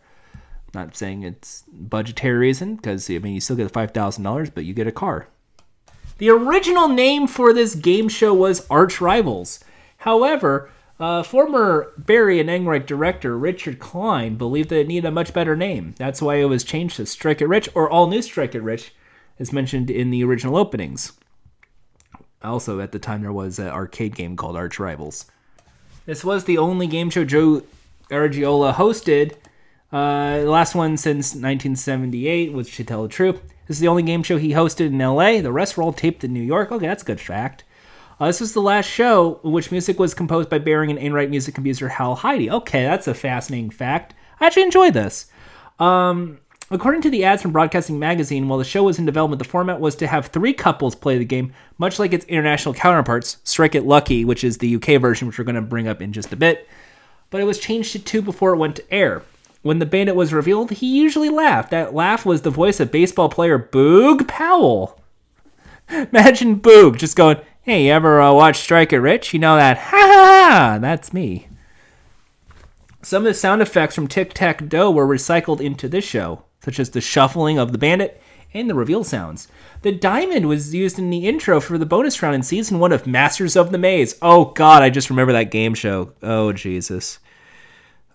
Not 0.75 0.95
saying 0.95 1.23
it's 1.23 1.65
budgetary 1.73 2.37
reason, 2.37 2.77
because 2.77 3.09
I 3.09 3.19
mean 3.19 3.33
you 3.35 3.41
still 3.41 3.57
get 3.57 3.65
the 3.65 3.71
five 3.71 3.93
thousand 3.93 4.25
dollars, 4.25 4.51
but 4.51 4.65
you 4.65 4.75
get 4.75 4.89
a 4.89 4.93
car. 4.93 5.29
The 6.19 6.31
original 6.31 6.89
name 6.89 7.27
for 7.27 7.53
this 7.53 7.75
game 7.75 8.09
show 8.09 8.33
was 8.33 8.67
Arch 8.71 9.01
Rivals. 9.01 9.61
However, 9.99 10.71
uh, 11.01 11.23
former 11.23 11.93
Barry 11.99 12.39
and 12.39 12.49
Enright 12.49 12.87
director 12.87 13.37
Richard 13.37 13.79
Klein 13.79 14.37
believed 14.37 14.69
that 14.69 14.81
it 14.81 14.87
needed 14.89 15.09
a 15.09 15.11
much 15.11 15.33
better 15.33 15.57
name. 15.57 15.95
That's 15.99 16.23
why 16.23 16.37
it 16.37 16.45
was 16.45 16.63
changed 16.63 16.97
to 16.97 17.07
Strike 17.07 17.41
It 17.41 17.49
Rich 17.49 17.69
or 17.75 17.91
All 17.91 18.07
New 18.07 18.23
Strike 18.23 18.55
It 18.55 18.63
Rich, 18.63 18.95
as 19.39 19.53
mentioned 19.53 19.91
in 19.91 20.11
the 20.11 20.23
original 20.25 20.57
openings. 20.57 21.13
Also, 22.43 22.79
at 22.81 22.93
the 22.93 22.99
time, 22.99 23.23
there 23.23 23.33
was 23.33 23.59
an 23.59 23.69
arcade 23.69 24.15
game 24.15 24.37
called 24.37 24.57
Arch 24.57 24.79
Rivals. 24.79 25.27
This 26.07 26.25
was 26.25 26.45
the 26.45 26.59
only 26.59 26.87
game 26.87 27.11
show 27.11 27.25
Joe 27.25 27.63
Garagiola 28.09 28.75
hosted 28.75 29.35
uh, 29.95 30.41
the 30.41 30.51
last 30.51 30.75
one 30.75 30.97
since 30.97 31.35
1978 31.35 32.53
was 32.53 32.69
To 32.73 32.83
Tell 32.83 33.05
the 33.05 33.09
Truth. 33.09 33.41
This 33.67 33.79
is 33.79 33.81
the 33.81 33.89
only 33.89 34.03
game 34.03 34.23
show 34.23 34.37
he 34.37 34.51
hosted 34.53 34.87
in 34.87 34.99
LA. 34.99 35.41
The 35.41 35.53
rest 35.53 35.77
were 35.77 35.83
all 35.83 35.93
taped 35.93 36.25
in 36.25 36.33
New 36.33 36.43
York. 36.43 36.71
Okay, 36.71 36.87
that's 36.87 37.03
a 37.03 37.07
good 37.07 37.21
fact. 37.21 37.65
Uh, 38.21 38.27
this 38.27 38.41
was 38.41 38.53
the 38.53 38.61
last 38.61 38.87
show 38.87 39.41
in 39.43 39.53
which 39.53 39.73
music 39.73 39.99
was 39.99 40.15
composed 40.15 40.49
by 40.49 40.59
Baring 40.59 40.91
and 40.91 40.99
Enright 40.99 41.31
music 41.31 41.55
composer 41.55 41.89
Hal 41.89 42.17
Hidey. 42.19 42.51
Okay, 42.51 42.85
that's 42.85 43.09
a 43.09 43.15
fascinating 43.15 43.71
fact. 43.71 44.15
I 44.41 44.47
actually 44.47 44.63
enjoyed 44.65 44.95
this. 44.95 45.27
Um, 45.81 46.39
according 46.71 47.03
to 47.03 47.11
the 47.11 47.25
ads 47.25 47.43
from 47.43 47.53
Broadcasting 47.53 47.99
Magazine, 47.99 48.49
while 48.49 48.59
the 48.59 48.65
show 48.65 48.85
was 48.85 48.99
in 48.99 49.07
development, 49.07 49.39
the 49.39 49.49
format 49.49 49.81
was 49.81 49.97
to 49.97 50.07
have 50.07 50.27
three 50.27 50.53
couples 50.53 50.95
play 50.95 51.19
the 51.19 51.25
game, 51.25 51.53
much 51.79 51.99
like 51.99 52.13
its 52.13 52.25
international 52.27 52.75
counterparts, 52.75 53.39
Strike 53.43 53.75
It 53.75 53.85
Lucky, 53.85 54.25
which 54.25 54.45
is 54.45 54.59
the 54.59 54.77
UK 54.77 55.01
version, 55.01 55.27
which 55.27 55.39
we're 55.39 55.45
going 55.45 55.55
to 55.57 55.63
bring 55.63 55.89
up 55.89 56.01
in 56.01 56.13
just 56.13 56.33
a 56.33 56.37
bit. 56.37 56.69
But 57.31 57.41
it 57.41 57.45
was 57.45 57.59
changed 57.59 57.93
to 57.93 57.99
two 57.99 58.23
before 58.23 58.53
it 58.53 58.59
went 58.59 58.77
to 58.77 58.93
air. 58.93 59.23
When 59.65 59.79
the 59.79 59.87
bandit 59.87 60.15
was 60.15 60.35
revealed, 60.35 60.73
he 60.73 61.01
usually 61.01 61.31
laughed. 61.31 61.71
That 61.71 61.95
laugh 61.95 62.27
was 62.27 62.43
the 62.43 62.51
voice 62.51 62.81
of 62.81 62.93
baseball 62.93 63.31
player 63.31 63.59
Boog 63.59 64.29
Powell. 64.29 65.01
Imagine 65.89 66.61
Boog 66.61 66.99
just 66.99 67.17
going, 67.17 67.39
Hey, 67.63 67.87
you 67.87 67.93
ever 67.93 68.21
uh, 68.21 68.35
watch 68.35 68.59
Strike 68.59 68.93
It 68.93 68.99
Rich? 68.99 69.33
You 69.33 69.41
know 69.41 69.57
that, 69.57 69.79
ha 69.79 69.97
ha 69.97 70.51
ha, 70.51 70.79
that's 70.79 71.15
me. 71.15 71.49
Some 73.01 73.23
of 73.23 73.25
the 73.25 73.33
sound 73.33 73.63
effects 73.63 73.95
from 73.95 74.07
Tic 74.07 74.35
Tac 74.35 74.69
Dough 74.69 74.91
were 74.91 75.07
recycled 75.07 75.63
into 75.63 75.89
this 75.89 76.05
show, 76.05 76.45
such 76.61 76.79
as 76.79 76.91
the 76.91 77.01
shuffling 77.01 77.59
of 77.59 77.73
the 77.73 77.79
bandit 77.79 78.21
and 78.53 78.69
the 78.69 78.75
reveal 78.75 79.03
sounds. 79.03 79.49
The 79.81 79.93
diamond 79.93 80.47
was 80.47 80.75
used 80.75 80.99
in 80.99 81.09
the 81.09 81.27
intro 81.27 81.59
for 81.59 81.79
the 81.79 81.87
bonus 81.87 82.23
round 82.23 82.35
in 82.35 82.43
season 82.43 82.81
one 82.81 82.93
of 82.93 83.07
Masters 83.07 83.57
of 83.57 83.73
the 83.73 83.79
Maze. 83.79 84.19
Oh 84.21 84.45
god, 84.45 84.83
I 84.83 84.91
just 84.91 85.09
remember 85.09 85.33
that 85.33 85.51
game 85.51 85.73
show. 85.73 86.13
Oh 86.23 86.53
Jesus. 86.53 87.19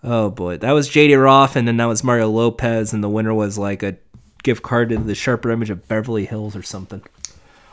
Oh 0.02 0.30
boy, 0.30 0.56
that 0.58 0.72
was 0.72 0.88
JD 0.88 1.22
Roth, 1.22 1.56
and 1.56 1.68
then 1.68 1.76
that 1.76 1.84
was 1.84 2.02
Mario 2.02 2.28
Lopez, 2.28 2.92
and 2.92 3.04
the 3.04 3.08
winner 3.08 3.34
was 3.34 3.58
like 3.58 3.82
a 3.82 3.96
gift 4.42 4.62
card 4.62 4.88
to 4.88 4.96
the 4.96 5.14
sharper 5.14 5.50
image 5.50 5.68
of 5.68 5.86
Beverly 5.88 6.24
Hills 6.24 6.56
or 6.56 6.62
something. 6.62 7.02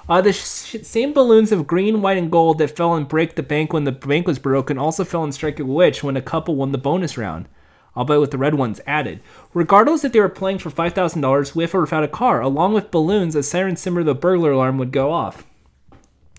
Uh, 0.10 0.22
the 0.22 0.34
sh- 0.34 0.76
same 0.84 1.14
balloons 1.14 1.52
of 1.52 1.68
green, 1.68 2.02
white, 2.02 2.18
and 2.18 2.32
gold 2.32 2.58
that 2.58 2.76
fell 2.76 2.96
and 2.96 3.08
Break 3.08 3.36
the 3.36 3.44
Bank 3.44 3.72
when 3.72 3.86
the 3.86 3.92
bank 3.92 4.28
was 4.28 4.40
broken 4.40 4.78
also 4.78 5.04
fell 5.04 5.24
in 5.24 5.32
Strike 5.32 5.60
It 5.60 5.66
Rich 5.66 6.04
when 6.04 6.18
a 6.18 6.22
couple 6.22 6.56
won 6.56 6.72
the 6.72 6.78
bonus 6.78 7.18
round, 7.18 7.48
albeit 7.96 8.22
with 8.22 8.32
the 8.32 8.38
red 8.38 8.56
ones 8.56 8.82
added. 8.86 9.22
Regardless 9.54 10.04
if 10.04 10.12
they 10.12 10.20
were 10.20 10.30
playing 10.30 10.60
for 10.60 10.70
$5,000 10.70 11.56
with 11.56 11.76
or 11.76 11.82
without 11.82 12.04
a 12.04 12.10
car, 12.10 12.42
along 12.42 12.74
with 12.74 12.92
balloons, 12.92 13.36
a 13.36 13.44
siren 13.44 13.76
to 13.76 14.04
the 14.04 14.16
burglar 14.16 14.52
alarm 14.52 14.78
would 14.78 14.92
go 14.92 15.12
off. 15.12 15.46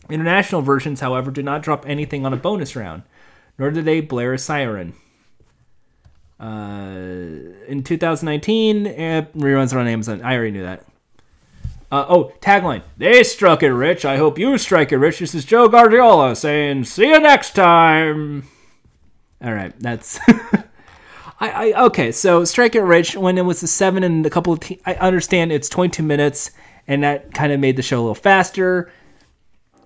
International 0.09 0.63
versions, 0.63 1.01
however, 1.01 1.31
do 1.31 1.43
not 1.43 1.63
drop 1.63 1.87
anything 1.87 2.25
on 2.25 2.33
a 2.33 2.39
bonus 2.39 2.75
round, 2.75 3.03
nor 3.59 3.71
do 3.71 3.83
they 3.83 4.01
blare 4.01 4.33
a 4.33 4.39
siren. 4.39 4.95
Uh, 6.41 7.67
in 7.67 7.83
2019, 7.85 8.87
eh, 8.87 9.25
reruns 9.37 9.75
are 9.75 9.79
on 9.79 9.89
Amazon. 9.89 10.23
I 10.23 10.35
already 10.37 10.53
knew 10.53 10.63
that. 10.63 10.85
Uh, 11.91 12.05
oh, 12.09 12.33
tagline. 12.41 12.83
They 12.97 13.23
struck 13.25 13.63
it 13.63 13.73
rich. 13.73 14.05
I 14.05 14.19
hope 14.19 14.39
you 14.39 14.59
strike 14.59 14.93
it 14.93 14.99
rich. 14.99 15.19
This 15.19 15.35
is 15.35 15.45
Joe 15.45 15.69
Garagiola 15.69 16.37
saying, 16.37 16.85
see 16.85 17.09
you 17.09 17.19
next 17.19 17.55
time. 17.55 18.47
All 19.43 19.53
right, 19.53 19.73
that's. 19.81 20.19
I, 21.41 21.73
I 21.73 21.85
okay. 21.87 22.13
So 22.13 22.45
strike 22.45 22.75
it 22.75 22.83
rich 22.83 23.17
when 23.17 23.39
it 23.39 23.45
was 23.45 23.63
a 23.63 23.69
seven 23.69 24.03
and 24.03 24.27
a 24.27 24.31
couple 24.31 24.53
of. 24.53 24.61
Te- 24.61 24.81
I 24.85 24.95
understand 24.95 25.53
it's 25.53 25.69
22 25.69 26.03
minutes, 26.03 26.51
and 26.87 27.05
that 27.05 27.33
kind 27.33 27.53
of 27.53 27.61
made 27.61 27.77
the 27.77 27.83
show 27.83 27.99
a 27.99 28.03
little 28.03 28.15
faster. 28.17 28.91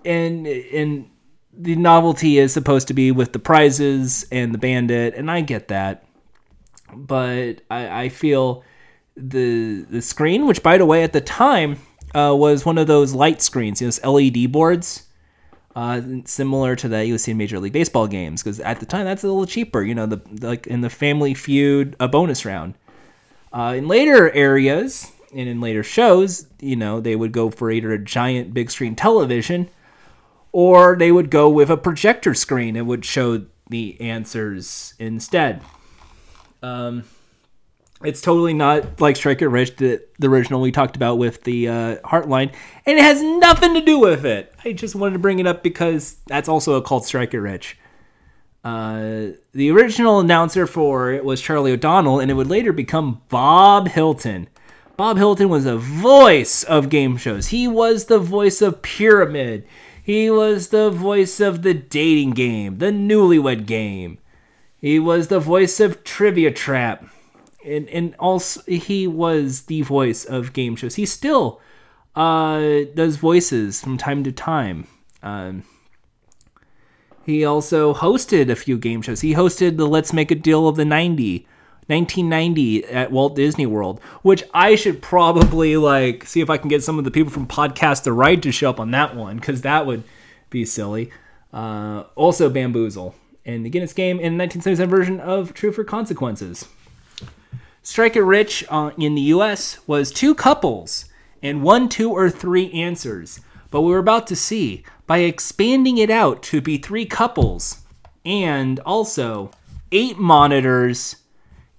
And 0.05 0.47
and 0.47 1.11
the 1.53 1.77
novelty 1.77 2.39
is 2.39 2.53
supposed 2.53 2.89
to 2.89 2.95
be 2.95 3.13
with 3.13 3.33
the 3.33 3.39
prizes 3.39 4.25
and 4.33 4.55
the 4.55 4.59
bandit, 4.59 5.15
and 5.15 5.31
I 5.31 5.43
get 5.43 5.69
that. 5.69 6.05
But 6.95 7.63
I, 7.71 8.05
I 8.05 8.09
feel 8.09 8.65
the 9.17 9.83
the 9.89 10.03
screen, 10.03 10.47
which 10.47 10.63
by 10.63 10.79
the 10.79 10.87
way 10.87 11.03
at 11.03 11.13
the 11.13 11.21
time 11.21 11.79
uh, 12.15 12.35
was 12.37 12.65
one 12.65 12.79
of 12.79 12.87
those 12.87 13.15
light 13.15 13.43
screens, 13.43 13.81
you 13.81 13.91
know, 13.91 14.13
LED 14.13 14.53
boards, 14.53 15.05
uh, 15.75 16.01
similar 16.25 16.77
to 16.77 16.89
that 16.89 17.07
you 17.07 17.17
see 17.19 17.33
in 17.33 17.39
Major 17.39 17.59
League 17.59 17.73
Baseball 17.73 18.07
games. 18.07 18.43
Because 18.43 18.61
at 18.61 18.81
the 18.81 18.87
time, 18.87 19.05
that's 19.05 19.25
a 19.25 19.29
little 19.29 19.47
cheaper. 19.47 19.83
You 19.83 19.95
know, 19.95 20.07
the 20.07 20.21
like 20.41 20.67
in 20.67 20.81
the 20.81 20.91
Family 20.91 21.35
Feud, 21.35 21.97
a 22.01 22.09
bonus 22.09 22.45
round. 22.45 22.75
Uh, 23.53 23.75
in 23.77 23.87
later 23.87 24.31
areas 24.31 25.13
and 25.35 25.49
in 25.49 25.61
later 25.61 25.83
shows, 25.83 26.47
you 26.61 26.77
know, 26.77 27.01
they 27.01 27.17
would 27.17 27.33
go 27.33 27.51
for 27.51 27.71
either 27.71 27.93
a 27.93 27.99
giant 27.99 28.55
big 28.55 28.71
screen 28.71 28.95
television, 28.95 29.69
or 30.53 30.97
they 30.97 31.13
would 31.13 31.31
go 31.31 31.49
with 31.49 31.71
a 31.71 31.77
projector 31.77 32.35
screen. 32.35 32.77
It 32.77 32.87
would 32.87 33.05
show 33.05 33.45
the 33.69 33.99
answers 34.01 34.95
instead. 34.99 35.63
Um, 36.63 37.05
it's 38.05 38.21
totally 38.21 38.55
not 38.55 39.01
like 39.01 39.17
Strike 39.17 39.43
It 39.43 39.49
Rich, 39.49 39.77
the, 39.77 40.03
original 40.23 40.61
we 40.61 40.73
talked 40.73 40.97
about 40.97 41.19
with 41.19 41.45
the 41.45 41.69
uh, 41.69 41.97
Heartline, 41.99 42.53
and 42.87 42.99
it 42.99 43.03
has 43.03 43.23
nothing 43.23 43.75
to 43.75 43.81
do 43.81 43.99
with 43.99 44.25
it. 44.25 44.53
I 44.65 44.73
just 44.73 44.95
wanted 44.95 45.15
to 45.15 45.19
bring 45.19 45.39
it 45.39 45.47
up 45.47 45.63
because 45.63 46.17
that's 46.27 46.49
also 46.49 46.81
called 46.81 47.05
Strike 47.05 47.35
It 47.35 47.41
Rich. 47.41 47.79
Uh, 48.65 49.29
the 49.53 49.71
original 49.71 50.21
announcer 50.21 50.67
for 50.67 51.13
it 51.13 51.25
was 51.25 51.41
Charlie 51.41 51.73
O'Donnell, 51.73 52.21
and 52.21 52.31
it 52.31 52.35
would 52.35 52.51
later 52.51 52.73
become 52.73 53.23
Bob 53.29 53.89
Hilton. 53.89 54.49
Bob 54.97 55.17
Hilton 55.17 55.49
was 55.49 55.67
a 55.67 55.79
voice 55.79 56.63
of 56.65 56.89
game 56.89 57.17
shows. 57.17 57.49
He 57.49 57.67
was 57.67 58.05
the 58.05 58.19
voice 58.19 58.63
of 58.63 58.83
Pyramid. 58.83 59.67
He 60.03 60.31
was 60.31 60.69
the 60.69 60.91
voice 60.91 61.41
of 61.41 61.63
the 61.63 61.75
dating 61.75 62.33
game, 62.33 62.79
the 62.79 62.87
newlywed 62.87 63.67
game. 63.67 64.19
He 64.83 64.99
was 64.99 65.29
the 65.29 65.41
voice 65.41 65.81
of 65.81 66.05
Trivia 66.05 66.51
Trap 66.51 67.07
and 67.65 67.89
and 67.89 68.15
also 68.19 68.61
he 68.67 69.07
was 69.07 69.63
the 69.63 69.83
voice 69.83 70.25
of 70.25 70.53
game 70.53 70.77
shows. 70.77 70.97
He 70.97 71.07
still 71.07 71.61
uh, 72.15 72.85
does 72.95 73.17
voices 73.17 73.81
from 73.81 73.99
time 73.99 74.25
to 74.25 74.33
time. 74.33 74.87
Um, 75.23 75.65
he 77.25 77.45
also 77.45 77.95
hosted 77.95 78.51
a 78.51 78.57
few 78.57 78.79
game 78.79 79.03
shows. 79.03 79.21
He 79.21 79.35
hosted 79.35 79.77
the 79.77 79.87
Let's 79.87 80.13
Make 80.13 80.31
a 80.31 80.35
Deal 80.35 80.67
of 80.67 80.75
the 80.75 80.85
90, 80.85 81.47
1990 81.87 82.85
at 82.87 83.13
Walt 83.13 83.37
Disney 83.37 83.67
World, 83.67 84.01
which 84.23 84.43
I 84.53 84.75
should 84.75 85.01
probably 85.01 85.77
like 85.77 86.25
see 86.25 86.41
if 86.41 86.51
I 86.51 86.59
can 86.59 86.69
get 86.69 86.83
some 86.83 86.99
of 86.99 87.05
the 87.05 87.11
people 87.11 87.33
from 87.33 87.47
Podcast 87.47 88.03
the 88.03 88.13
Ride 88.13 88.43
to 88.43 88.53
show 88.53 88.71
up 88.71 88.81
on 88.81 88.91
that 88.91 89.15
one 89.15 89.37
because 89.37 89.63
that 89.63 89.87
would 89.87 90.03
be 90.51 90.65
silly. 90.65 91.11
Uh, 91.53 92.05
also, 92.17 92.51
Bamboozle 92.51 93.15
and 93.45 93.65
the 93.65 93.71
Guinness 93.71 93.93
Game 93.93 94.19
in 94.19 94.37
the 94.37 94.45
1977 94.45 94.91
version 94.91 95.21
of 95.21 95.55
Truth 95.55 95.79
or 95.79 95.85
Consequences. 95.85 96.69
Strike 97.83 98.17
It 98.17 98.23
Rich 98.23 98.65
uh, 98.69 98.91
in 98.97 99.15
the 99.15 99.23
US 99.23 99.79
was 99.87 100.11
two 100.11 100.35
couples 100.35 101.07
and 101.43 101.63
one, 101.63 101.89
two, 101.89 102.11
or 102.11 102.31
three 102.31 102.71
answers. 102.73 103.41
But 103.71 103.83
we 103.83 103.91
were 103.91 103.99
about 103.99 104.27
to 104.29 104.37
see 104.37 104.85
by 105.07 105.19
expanding 105.19 105.99
it 105.99 106.11
out 106.11 106.43
to 106.45 106.61
be 106.61 106.79
three 106.79 107.07
couples 107.07 107.83
and 108.25 108.79
also 108.81 109.51
eight 109.91 110.19
monitors, 110.19 111.17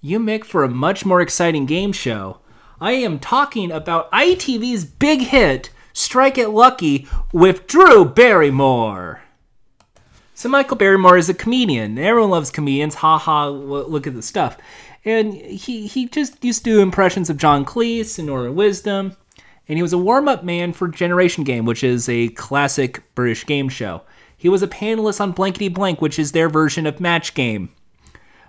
you 0.00 0.18
make 0.18 0.44
for 0.44 0.62
a 0.62 0.68
much 0.68 1.06
more 1.06 1.20
exciting 1.20 1.66
game 1.66 1.92
show. 1.92 2.40
I 2.80 2.92
am 2.92 3.18
talking 3.18 3.72
about 3.72 4.10
ITV's 4.12 4.84
big 4.84 5.20
hit, 5.20 5.70
Strike 5.92 6.36
It 6.36 6.48
Lucky, 6.48 7.08
with 7.32 7.66
Drew 7.66 8.04
Barrymore. 8.04 9.23
So 10.34 10.48
Michael 10.48 10.76
Barrymore 10.76 11.16
is 11.16 11.28
a 11.28 11.34
comedian. 11.34 11.96
Everyone 11.96 12.30
loves 12.30 12.50
comedians. 12.50 12.96
Ha 12.96 13.18
ha, 13.18 13.46
look 13.48 14.06
at 14.06 14.14
the 14.14 14.22
stuff 14.22 14.58
and 15.04 15.34
he 15.34 15.86
he 15.86 16.06
just 16.06 16.42
used 16.44 16.64
to 16.64 16.70
do 16.70 16.80
impressions 16.80 17.28
of 17.28 17.36
John 17.36 17.64
Cleese 17.64 18.18
and 18.18 18.26
Norman 18.26 18.54
Wisdom, 18.54 19.16
and 19.68 19.78
he 19.78 19.82
was 19.82 19.92
a 19.92 19.98
warm-up 19.98 20.44
man 20.44 20.72
for 20.72 20.88
Generation 20.88 21.44
Game, 21.44 21.64
which 21.64 21.84
is 21.84 22.08
a 22.08 22.28
classic 22.30 23.02
British 23.14 23.44
game 23.46 23.68
show. 23.68 24.02
He 24.36 24.48
was 24.48 24.62
a 24.62 24.68
panelist 24.68 25.20
on 25.20 25.32
Blankety 25.32 25.68
Blank, 25.68 26.00
which 26.00 26.18
is 26.18 26.32
their 26.32 26.48
version 26.48 26.86
of 26.86 27.00
Match 27.00 27.34
Game. 27.34 27.70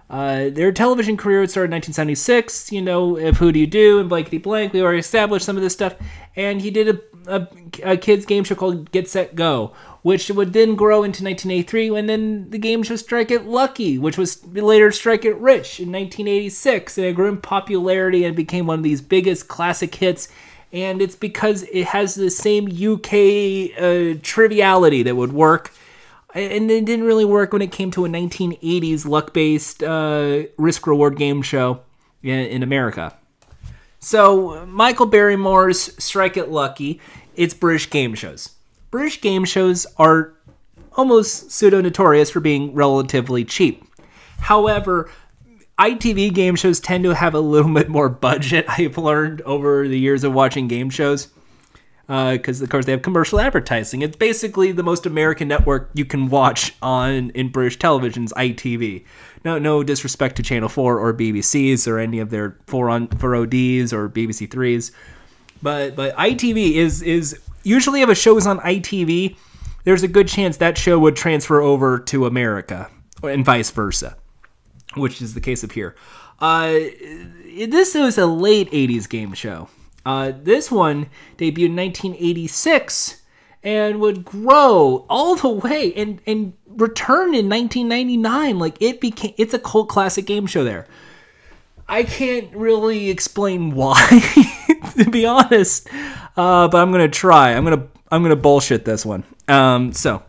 Uh, 0.09 0.49
their 0.49 0.71
television 0.71 1.17
career 1.17 1.47
started 1.47 1.71
in 1.71 1.77
1976. 1.77 2.71
You 2.71 2.81
know, 2.81 3.17
if 3.17 3.37
Who 3.37 3.51
Do 3.51 3.59
You 3.59 3.67
Do 3.67 3.99
and 3.99 4.09
Blankety 4.09 4.37
Blank, 4.37 4.73
we 4.73 4.81
already 4.81 4.99
established 4.99 5.45
some 5.45 5.57
of 5.57 5.63
this 5.63 5.73
stuff. 5.73 5.95
And 6.35 6.61
he 6.61 6.69
did 6.69 6.89
a, 6.89 6.99
a, 7.27 7.47
a 7.93 7.97
kids' 7.97 8.25
game 8.25 8.43
show 8.43 8.55
called 8.55 8.91
Get 8.91 9.09
Set 9.09 9.35
Go, 9.35 9.73
which 10.05 10.29
would 10.29 10.53
then 10.53 10.75
grow 10.75 10.97
into 10.97 11.23
1983, 11.23 11.95
and 11.97 12.07
then 12.07 12.47
the 12.51 12.59
game 12.59 12.83
show 12.83 12.95
Strike 12.95 13.31
It 13.31 13.45
Lucky, 13.45 13.97
which 13.97 14.19
was 14.19 14.45
later 14.45 14.91
Strike 14.91 15.25
It 15.25 15.35
Rich 15.37 15.79
in 15.79 15.91
1986, 15.91 16.99
and 16.99 17.07
it 17.07 17.15
grew 17.15 17.27
in 17.27 17.37
popularity 17.41 18.23
and 18.23 18.35
became 18.35 18.67
one 18.67 18.77
of 18.77 18.83
these 18.83 19.01
biggest 19.01 19.47
classic 19.47 19.95
hits. 19.95 20.27
And 20.71 21.01
it's 21.01 21.15
because 21.15 21.63
it 21.63 21.85
has 21.85 22.13
the 22.13 22.29
same 22.29 22.67
UK 22.67 23.81
uh, 23.81 24.19
triviality 24.21 25.01
that 25.01 25.15
would 25.15 25.33
work, 25.33 25.73
and 26.35 26.69
it 26.69 26.85
didn't 26.85 27.05
really 27.05 27.25
work 27.25 27.51
when 27.51 27.63
it 27.63 27.71
came 27.71 27.89
to 27.89 28.05
a 28.05 28.07
1980s 28.07 29.07
luck-based 29.07 29.81
uh, 29.81 30.43
risk-reward 30.59 31.17
game 31.17 31.41
show 31.41 31.81
in 32.21 32.61
America. 32.61 33.17
So 34.01 34.67
Michael 34.67 35.07
Barrymore's 35.07 35.95
Strike 35.97 36.37
It 36.37 36.51
Lucky, 36.51 37.01
it's 37.35 37.55
British 37.55 37.89
game 37.89 38.13
shows. 38.13 38.51
British 38.95 39.19
game 39.19 39.43
shows 39.43 39.85
are 39.97 40.35
almost 40.93 41.51
pseudo 41.51 41.81
notorious 41.81 42.29
for 42.29 42.39
being 42.39 42.73
relatively 42.73 43.43
cheap. 43.43 43.83
However, 44.39 45.11
ITV 45.77 46.33
game 46.33 46.55
shows 46.55 46.79
tend 46.79 47.03
to 47.03 47.13
have 47.13 47.33
a 47.33 47.41
little 47.41 47.73
bit 47.73 47.89
more 47.89 48.07
budget, 48.07 48.63
I've 48.69 48.97
learned 48.97 49.41
over 49.41 49.85
the 49.85 49.99
years 49.99 50.23
of 50.23 50.33
watching 50.33 50.69
game 50.69 50.89
shows. 50.89 51.27
Because 52.07 52.61
uh, 52.61 52.63
of 52.63 52.69
course 52.69 52.85
they 52.85 52.93
have 52.93 53.01
commercial 53.01 53.41
advertising. 53.41 54.01
It's 54.01 54.15
basically 54.15 54.71
the 54.71 54.81
most 54.81 55.05
American 55.05 55.49
network 55.49 55.89
you 55.93 56.05
can 56.05 56.29
watch 56.29 56.73
on 56.81 57.31
in 57.31 57.49
British 57.49 57.77
television's 57.77 58.31
ITV. 58.31 59.03
No, 59.43 59.59
no 59.59 59.83
disrespect 59.83 60.37
to 60.37 60.43
Channel 60.43 60.69
Four 60.69 60.99
or 60.99 61.13
BBC's 61.13 61.85
or 61.85 61.99
any 61.99 62.19
of 62.19 62.29
their 62.29 62.55
four 62.67 62.89
on 62.89 63.09
four 63.09 63.35
ODs 63.35 63.91
or 63.91 64.07
BBC 64.07 64.49
threes, 64.49 64.93
but 65.61 65.97
but 65.97 66.15
ITV 66.15 66.75
is 66.75 67.01
is 67.01 67.37
usually 67.65 68.01
if 68.01 68.09
a 68.09 68.15
show 68.15 68.37
is 68.37 68.47
on 68.47 68.59
ITV, 68.59 69.35
there's 69.83 70.03
a 70.03 70.07
good 70.07 70.27
chance 70.27 70.57
that 70.57 70.77
show 70.77 70.97
would 70.99 71.15
transfer 71.15 71.61
over 71.61 71.99
to 71.99 72.25
America 72.25 72.89
and 73.23 73.43
vice 73.43 73.71
versa, 73.71 74.15
which 74.95 75.21
is 75.21 75.33
the 75.33 75.41
case 75.41 75.63
of 75.63 75.71
here. 75.71 75.95
Uh, 76.39 76.73
this 77.67 77.95
was 77.95 78.17
a 78.17 78.25
late 78.25 78.69
80s 78.71 79.09
game 79.09 79.33
show. 79.33 79.69
Uh, 80.05 80.33
this 80.35 80.71
one 80.71 81.07
debuted 81.37 81.65
in 81.65 81.75
1986 81.75 83.21
and 83.63 83.99
would 83.99 84.23
grow 84.23 85.05
all 85.09 85.35
the 85.35 85.49
way 85.49 85.91
and, 85.95 86.21
and 86.27 86.53
return 86.67 87.33
in 87.33 87.49
1999. 87.49 88.59
Like 88.59 88.79
it 88.79 89.01
became, 89.01 89.33
it's 89.37 89.53
a 89.53 89.59
cult 89.59 89.89
classic 89.89 90.25
game 90.25 90.45
show 90.45 90.63
there. 90.63 90.85
I 91.87 92.03
can't 92.03 92.53
really 92.55 93.09
explain 93.09 93.71
why, 93.75 94.21
to 94.97 95.09
be 95.09 95.25
honest, 95.25 95.87
uh, 96.37 96.67
but 96.67 96.77
I'm 96.77 96.91
gonna 96.91 97.07
try. 97.07 97.53
I'm 97.53 97.63
gonna 97.63 97.87
I'm 98.11 98.23
gonna 98.23 98.35
bullshit 98.35 98.85
this 98.85 99.05
one. 99.05 99.23
Um, 99.47 99.93
so, 99.93 100.23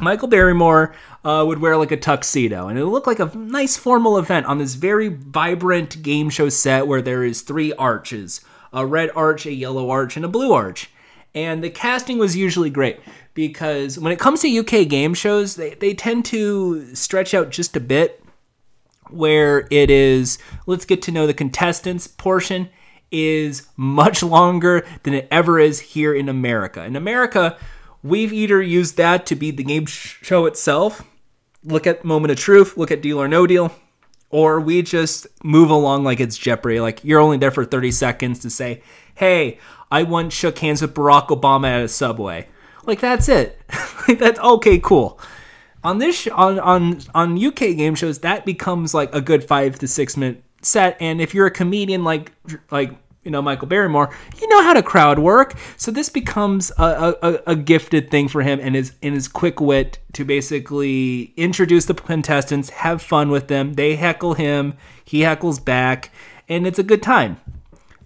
Michael 0.00 0.28
Barrymore 0.28 0.94
uh, 1.24 1.44
would 1.46 1.60
wear 1.60 1.76
like 1.76 1.90
a 1.90 1.96
tuxedo, 1.96 2.68
and 2.68 2.78
it 2.78 2.86
looked 2.86 3.06
like 3.06 3.20
a 3.20 3.30
nice 3.36 3.76
formal 3.76 4.18
event 4.18 4.46
on 4.46 4.58
this 4.58 4.74
very 4.74 5.08
vibrant 5.08 6.02
game 6.02 6.30
show 6.30 6.48
set 6.48 6.86
where 6.86 7.02
there 7.02 7.24
is 7.24 7.42
three 7.42 7.72
arches: 7.74 8.40
a 8.72 8.86
red 8.86 9.10
arch, 9.14 9.46
a 9.46 9.52
yellow 9.52 9.90
arch, 9.90 10.16
and 10.16 10.24
a 10.24 10.28
blue 10.28 10.52
arch. 10.52 10.90
And 11.32 11.62
the 11.62 11.70
casting 11.70 12.18
was 12.18 12.36
usually 12.36 12.70
great 12.70 12.98
because 13.34 13.98
when 13.98 14.12
it 14.12 14.18
comes 14.18 14.40
to 14.40 14.58
UK 14.58 14.88
game 14.88 15.14
shows, 15.14 15.54
they, 15.54 15.74
they 15.74 15.94
tend 15.94 16.24
to 16.26 16.92
stretch 16.96 17.34
out 17.34 17.50
just 17.50 17.76
a 17.76 17.80
bit 17.80 18.20
where 19.10 19.66
it 19.70 19.90
is 19.90 20.38
let's 20.66 20.84
get 20.84 21.02
to 21.02 21.12
know 21.12 21.26
the 21.26 21.34
contestants 21.34 22.06
portion 22.06 22.68
is 23.10 23.68
much 23.76 24.22
longer 24.22 24.86
than 25.02 25.14
it 25.14 25.28
ever 25.30 25.58
is 25.58 25.80
here 25.80 26.14
in 26.14 26.28
America. 26.28 26.84
In 26.84 26.96
America, 26.96 27.56
we've 28.02 28.32
either 28.32 28.62
used 28.62 28.96
that 28.96 29.26
to 29.26 29.34
be 29.34 29.50
the 29.50 29.64
game 29.64 29.86
show 29.86 30.46
itself, 30.46 31.02
look 31.64 31.86
at 31.86 32.04
Moment 32.04 32.32
of 32.32 32.38
Truth, 32.38 32.76
look 32.76 32.90
at 32.90 33.02
Deal 33.02 33.20
or 33.20 33.28
No 33.28 33.46
Deal, 33.46 33.74
or 34.30 34.60
we 34.60 34.82
just 34.82 35.26
move 35.42 35.70
along 35.70 36.04
like 36.04 36.20
it's 36.20 36.38
Jeopardy. 36.38 36.80
Like 36.80 37.04
you're 37.04 37.20
only 37.20 37.36
there 37.36 37.50
for 37.50 37.64
30 37.64 37.90
seconds 37.90 38.38
to 38.40 38.50
say, 38.50 38.82
hey, 39.14 39.58
I 39.90 40.04
once 40.04 40.32
shook 40.32 40.58
hands 40.58 40.82
with 40.82 40.94
Barack 40.94 41.28
Obama 41.28 41.68
at 41.68 41.82
a 41.82 41.88
subway. 41.88 42.48
Like 42.86 43.00
that's 43.00 43.28
it. 43.28 43.60
that's 44.18 44.38
okay, 44.38 44.78
cool. 44.78 45.20
On 45.82 45.98
this 45.98 46.28
on 46.28 46.58
on 46.60 47.00
on 47.14 47.44
UK 47.44 47.76
game 47.76 47.94
shows, 47.94 48.20
that 48.20 48.44
becomes 48.44 48.94
like 48.94 49.14
a 49.14 49.20
good 49.20 49.42
five 49.44 49.78
to 49.78 49.88
six 49.88 50.16
minute 50.16 50.42
set. 50.62 50.96
And 51.00 51.20
if 51.20 51.34
you're 51.34 51.46
a 51.46 51.50
comedian 51.50 52.04
like 52.04 52.32
like 52.70 52.92
you 53.24 53.30
know 53.30 53.42
Michael 53.42 53.68
Barrymore, 53.68 54.14
you 54.40 54.48
know 54.48 54.62
how 54.62 54.72
to 54.72 54.82
crowd 54.82 55.18
work. 55.18 55.54
So 55.76 55.90
this 55.90 56.08
becomes 56.08 56.70
a, 56.78 57.14
a, 57.22 57.40
a 57.48 57.56
gifted 57.56 58.10
thing 58.10 58.28
for 58.28 58.42
him 58.42 58.60
and 58.60 58.74
his 58.74 58.92
in 59.02 59.12
his 59.12 59.28
quick 59.28 59.60
wit 59.60 59.98
to 60.14 60.24
basically 60.24 61.32
introduce 61.36 61.86
the 61.86 61.94
contestants, 61.94 62.70
have 62.70 63.02
fun 63.02 63.30
with 63.30 63.48
them. 63.48 63.74
They 63.74 63.96
heckle 63.96 64.34
him, 64.34 64.74
he 65.04 65.20
heckles 65.20 65.62
back, 65.62 66.10
and 66.48 66.66
it's 66.66 66.78
a 66.78 66.84
good 66.84 67.02
time. 67.02 67.40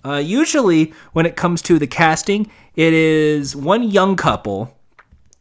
Uh, 0.04 0.16
usually, 0.16 0.92
when 1.12 1.24
it 1.24 1.34
comes 1.34 1.62
to 1.62 1.78
the 1.78 1.86
casting, 1.86 2.50
it 2.76 2.92
is 2.92 3.56
one 3.56 3.82
young 3.82 4.16
couple, 4.16 4.76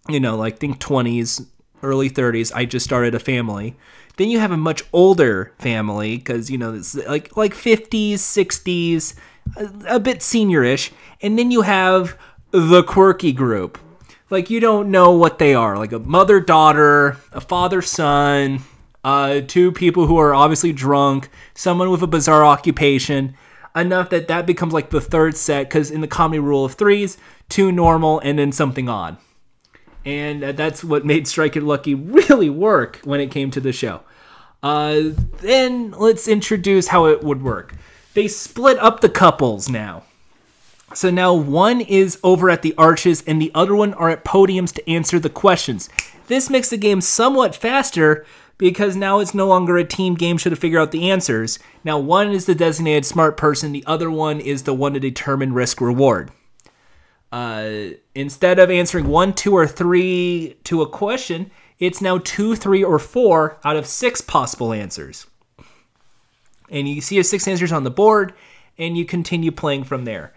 you 0.07 0.19
know, 0.19 0.37
like 0.37 0.57
think 0.57 0.79
20s, 0.79 1.45
early 1.81 2.09
30s. 2.09 2.53
I 2.55 2.63
just 2.63 2.85
started 2.85 3.13
a 3.13 3.19
family. 3.19 3.75
Then 4.17 4.29
you 4.29 4.39
have 4.39 4.51
a 4.51 4.57
much 4.57 4.83
older 4.93 5.53
family 5.57 6.17
because 6.17 6.51
you 6.51 6.57
know 6.57 6.73
it's 6.73 6.95
like 6.95 7.35
like 7.35 7.53
50s, 7.53 8.13
60s, 8.13 9.15
a, 9.57 9.95
a 9.95 9.99
bit 9.99 10.19
seniorish, 10.19 10.91
and 11.21 11.37
then 11.37 11.51
you 11.51 11.61
have 11.61 12.17
the 12.51 12.83
quirky 12.83 13.31
group. 13.31 13.79
Like 14.29 14.49
you 14.49 14.59
don't 14.59 14.91
know 14.91 15.11
what 15.11 15.39
they 15.39 15.53
are, 15.55 15.77
like 15.77 15.91
a 15.91 15.99
mother 15.99 16.39
daughter, 16.39 17.17
a 17.31 17.41
father 17.41 17.81
son, 17.81 18.59
uh, 19.03 19.41
two 19.41 19.71
people 19.71 20.07
who 20.07 20.17
are 20.17 20.33
obviously 20.33 20.71
drunk, 20.71 21.29
someone 21.53 21.89
with 21.89 22.01
a 22.01 22.07
bizarre 22.07 22.45
occupation 22.45 23.35
enough 23.75 24.09
that 24.11 24.27
that 24.27 24.45
becomes 24.45 24.73
like 24.73 24.89
the 24.89 25.01
third 25.01 25.35
set 25.35 25.67
because 25.67 25.91
in 25.91 26.01
the 26.01 26.07
comedy 26.07 26.39
rule 26.39 26.65
of 26.65 26.73
threes, 26.73 27.17
two 27.49 27.71
normal 27.71 28.19
and 28.19 28.37
then 28.39 28.51
something 28.51 28.87
odd. 28.87 29.17
And 30.05 30.43
that's 30.43 30.83
what 30.83 31.05
made 31.05 31.27
Strike 31.27 31.55
It 31.55 31.63
Lucky 31.63 31.95
really 31.95 32.49
work 32.49 32.99
when 33.03 33.19
it 33.19 33.31
came 33.31 33.51
to 33.51 33.61
the 33.61 33.71
show. 33.71 34.01
Uh, 34.61 35.11
then 35.41 35.91
let's 35.91 36.27
introduce 36.27 36.87
how 36.87 37.05
it 37.05 37.23
would 37.23 37.41
work. 37.41 37.75
They 38.13 38.27
split 38.27 38.77
up 38.79 39.01
the 39.01 39.09
couples 39.09 39.69
now. 39.69 40.03
So 40.93 41.09
now 41.09 41.33
one 41.33 41.81
is 41.81 42.19
over 42.23 42.49
at 42.49 42.61
the 42.61 42.75
arches 42.77 43.23
and 43.25 43.41
the 43.41 43.51
other 43.55 43.75
one 43.75 43.93
are 43.95 44.09
at 44.09 44.23
podiums 44.23 44.71
to 44.73 44.89
answer 44.89 45.19
the 45.19 45.29
questions. 45.29 45.89
This 46.27 46.49
makes 46.49 46.69
the 46.69 46.77
game 46.77 47.01
somewhat 47.01 47.55
faster 47.55 48.25
because 48.57 48.95
now 48.95 49.19
it's 49.19 49.33
no 49.33 49.47
longer 49.47 49.77
a 49.77 49.83
team 49.83 50.13
game 50.13 50.37
to 50.37 50.55
figure 50.55 50.79
out 50.79 50.91
the 50.91 51.09
answers. 51.09 51.59
Now, 51.83 51.97
one 51.97 52.31
is 52.31 52.45
the 52.45 52.55
designated 52.55 53.05
smart 53.05 53.35
person, 53.35 53.71
the 53.71 53.83
other 53.87 54.09
one 54.11 54.39
is 54.39 54.63
the 54.63 54.73
one 54.73 54.93
to 54.93 54.99
determine 54.99 55.53
risk 55.53 55.81
reward. 55.81 56.31
Uh, 57.33 57.95
instead 58.13 58.59
of 58.59 58.69
answering 58.69 59.07
one, 59.07 59.33
two, 59.33 59.57
or 59.57 59.65
three 59.65 60.55
to 60.63 60.83
a 60.83 60.87
question, 60.87 61.49
it's 61.79 61.99
now 61.99 62.19
two, 62.19 62.55
three, 62.55 62.83
or 62.83 62.99
four 62.99 63.57
out 63.63 63.75
of 63.75 63.87
six 63.87 64.21
possible 64.21 64.71
answers. 64.71 65.25
And 66.69 66.87
you 66.87 67.01
see 67.01 67.21
six 67.23 67.47
answers 67.47 67.71
on 67.71 67.85
the 67.85 67.89
board, 67.89 68.35
and 68.77 68.95
you 68.95 69.03
continue 69.03 69.51
playing 69.51 69.83
from 69.83 70.05
there. 70.05 70.31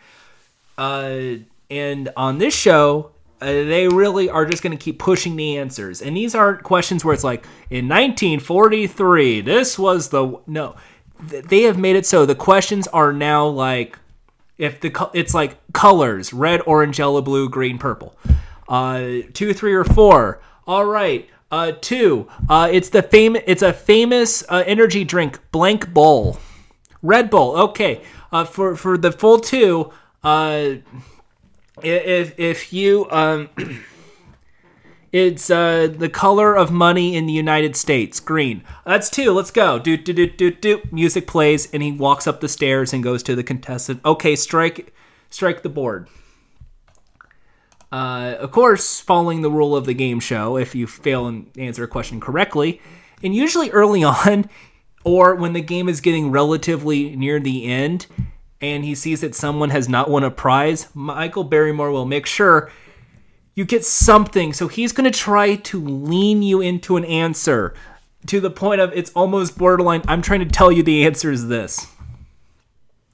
Uh, 0.78 1.34
and 1.68 2.08
on 2.16 2.38
this 2.38 2.56
show, 2.56 3.10
uh, 3.42 3.44
they 3.44 3.88
really 3.88 4.30
are 4.30 4.46
just 4.46 4.62
going 4.62 4.74
to 4.76 4.82
keep 4.82 4.98
pushing 4.98 5.36
the 5.36 5.58
answers. 5.58 6.00
And 6.00 6.16
these 6.16 6.34
aren't 6.34 6.62
questions 6.62 7.04
where 7.04 7.12
it's 7.12 7.22
like, 7.22 7.44
in 7.68 7.88
1943, 7.88 9.42
this 9.42 9.78
was 9.78 10.08
the. 10.08 10.40
No. 10.46 10.76
They 11.20 11.62
have 11.62 11.76
made 11.76 11.96
it 11.96 12.06
so 12.06 12.24
the 12.24 12.34
questions 12.34 12.86
are 12.88 13.12
now 13.12 13.46
like, 13.46 13.98
if 14.58 14.80
the 14.80 15.10
it's 15.12 15.34
like 15.34 15.58
colors 15.72 16.32
red, 16.32 16.62
orange, 16.66 16.98
yellow, 16.98 17.22
blue, 17.22 17.48
green, 17.48 17.78
purple. 17.78 18.16
Uh, 18.68 19.22
two, 19.32 19.54
three, 19.54 19.74
or 19.74 19.84
four. 19.84 20.40
All 20.66 20.84
right. 20.84 21.28
Uh, 21.50 21.72
two. 21.80 22.26
Uh, 22.48 22.68
it's 22.72 22.88
the 22.88 23.02
famous. 23.02 23.42
It's 23.46 23.62
a 23.62 23.72
famous 23.72 24.42
uh, 24.48 24.64
energy 24.66 25.04
drink, 25.04 25.38
blank 25.52 25.92
bowl, 25.92 26.38
Red 27.02 27.30
Bull. 27.30 27.56
Okay. 27.56 28.02
Uh, 28.32 28.44
for 28.44 28.76
for 28.76 28.98
the 28.98 29.12
full 29.12 29.38
two. 29.38 29.92
Uh 30.24 30.76
if 31.82 32.38
if 32.38 32.72
you 32.72 33.06
um 33.10 33.48
it's 35.16 35.48
uh 35.48 35.88
the 35.90 36.10
color 36.10 36.54
of 36.54 36.70
money 36.70 37.16
in 37.16 37.26
the 37.26 37.32
United 37.32 37.74
States, 37.74 38.20
green. 38.20 38.62
That's 38.84 39.08
two. 39.08 39.32
Let's 39.32 39.50
go. 39.50 39.78
Do 39.78 39.96
do 39.96 40.12
do 40.12 40.26
do 40.28 40.50
do. 40.50 40.82
Music 40.92 41.26
plays 41.26 41.72
and 41.72 41.82
he 41.82 41.92
walks 41.92 42.26
up 42.26 42.40
the 42.40 42.48
stairs 42.48 42.92
and 42.92 43.02
goes 43.02 43.22
to 43.22 43.34
the 43.34 43.42
contestant. 43.42 44.00
Okay, 44.04 44.36
strike 44.36 44.92
strike 45.30 45.62
the 45.62 45.70
board. 45.70 46.08
Uh, 47.90 48.34
of 48.40 48.50
course, 48.50 49.00
following 49.00 49.40
the 49.40 49.50
rule 49.50 49.74
of 49.74 49.86
the 49.86 49.94
game 49.94 50.20
show, 50.20 50.58
if 50.58 50.74
you 50.74 50.86
fail 50.86 51.26
and 51.26 51.50
answer 51.56 51.84
a 51.84 51.88
question 51.88 52.20
correctly, 52.20 52.82
and 53.22 53.34
usually 53.34 53.70
early 53.70 54.04
on, 54.26 54.50
or 55.02 55.34
when 55.34 55.54
the 55.54 55.62
game 55.62 55.88
is 55.88 56.02
getting 56.02 56.30
relatively 56.30 57.16
near 57.16 57.40
the 57.40 57.64
end, 57.64 58.06
and 58.60 58.84
he 58.84 58.94
sees 58.94 59.22
that 59.22 59.34
someone 59.34 59.70
has 59.70 59.88
not 59.88 60.10
won 60.10 60.24
a 60.24 60.30
prize, 60.30 60.88
Michael 60.94 61.44
Barrymore 61.44 61.90
will 61.90 62.06
make 62.06 62.26
sure 62.26 62.70
you 63.56 63.64
get 63.64 63.84
something. 63.84 64.52
So 64.52 64.68
he's 64.68 64.92
going 64.92 65.10
to 65.10 65.18
try 65.18 65.56
to 65.56 65.80
lean 65.80 66.42
you 66.42 66.60
into 66.60 66.96
an 66.96 67.04
answer 67.04 67.74
to 68.26 68.38
the 68.38 68.50
point 68.50 68.80
of 68.80 68.92
it's 68.92 69.10
almost 69.12 69.58
borderline. 69.58 70.02
I'm 70.06 70.22
trying 70.22 70.40
to 70.40 70.46
tell 70.46 70.70
you 70.70 70.84
the 70.84 71.04
answer 71.04 71.32
is 71.32 71.48
this. 71.48 71.88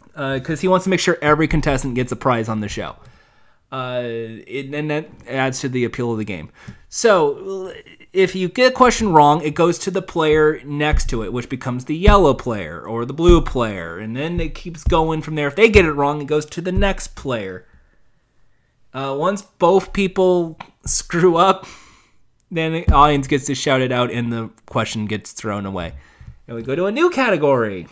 Because 0.08 0.58
uh, 0.58 0.60
he 0.60 0.68
wants 0.68 0.84
to 0.84 0.90
make 0.90 1.00
sure 1.00 1.16
every 1.22 1.48
contestant 1.48 1.94
gets 1.94 2.12
a 2.12 2.16
prize 2.16 2.50
on 2.50 2.60
the 2.60 2.68
show. 2.68 2.96
Uh, 3.70 4.02
it, 4.04 4.74
and 4.74 4.90
that 4.90 5.08
adds 5.26 5.60
to 5.60 5.68
the 5.70 5.84
appeal 5.84 6.12
of 6.12 6.18
the 6.18 6.24
game. 6.24 6.50
So 6.90 7.72
if 8.12 8.34
you 8.34 8.48
get 8.48 8.72
a 8.72 8.74
question 8.74 9.12
wrong, 9.12 9.40
it 9.42 9.54
goes 9.54 9.78
to 9.78 9.90
the 9.90 10.02
player 10.02 10.60
next 10.64 11.08
to 11.10 11.22
it, 11.22 11.32
which 11.32 11.48
becomes 11.48 11.86
the 11.86 11.96
yellow 11.96 12.34
player 12.34 12.82
or 12.82 13.06
the 13.06 13.14
blue 13.14 13.40
player, 13.40 13.98
and 13.98 14.14
then 14.14 14.38
it 14.40 14.54
keeps 14.54 14.84
going 14.84 15.22
from 15.22 15.36
there. 15.36 15.48
If 15.48 15.56
they 15.56 15.70
get 15.70 15.86
it 15.86 15.92
wrong, 15.92 16.20
it 16.20 16.26
goes 16.26 16.44
to 16.46 16.60
the 16.60 16.72
next 16.72 17.14
player. 17.14 17.66
Uh, 18.94 19.14
once 19.18 19.42
both 19.42 19.92
people 19.92 20.58
screw 20.84 21.36
up, 21.36 21.66
then 22.50 22.72
the 22.72 22.92
audience 22.92 23.26
gets 23.26 23.46
to 23.46 23.54
shout 23.54 23.80
it 23.80 23.90
out, 23.90 24.10
and 24.10 24.32
the 24.32 24.50
question 24.66 25.06
gets 25.06 25.32
thrown 25.32 25.64
away. 25.64 25.94
And 26.46 26.56
we 26.56 26.62
go 26.62 26.74
to 26.74 26.86
a 26.86 26.92
new 26.92 27.08
category. 27.10 27.86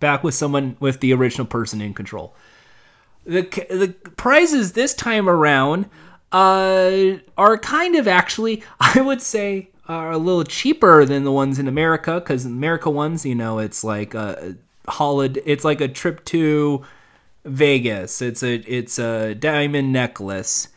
Back 0.00 0.24
with 0.24 0.34
someone 0.34 0.76
with 0.80 1.00
the 1.00 1.12
original 1.12 1.46
person 1.46 1.80
in 1.80 1.94
control. 1.94 2.34
The 3.24 3.42
the 3.42 3.94
prizes 4.16 4.72
this 4.72 4.94
time 4.94 5.28
around 5.28 5.88
uh, 6.32 7.18
are 7.38 7.58
kind 7.58 7.96
of 7.96 8.08
actually, 8.08 8.62
I 8.80 9.00
would 9.00 9.22
say, 9.22 9.68
are 9.86 10.12
a 10.12 10.18
little 10.18 10.44
cheaper 10.44 11.04
than 11.04 11.24
the 11.24 11.32
ones 11.32 11.58
in 11.58 11.68
America 11.68 12.14
because 12.14 12.44
America 12.44 12.90
ones, 12.90 13.24
you 13.24 13.34
know, 13.34 13.58
it's 13.58 13.84
like 13.84 14.14
a 14.14 14.56
holiday, 14.88 15.42
it's 15.44 15.64
like 15.64 15.80
a 15.80 15.88
trip 15.88 16.24
to 16.26 16.84
Vegas. 17.44 18.22
It's 18.22 18.42
a 18.42 18.54
it's 18.54 18.98
a 18.98 19.34
diamond 19.34 19.92
necklace, 19.92 20.68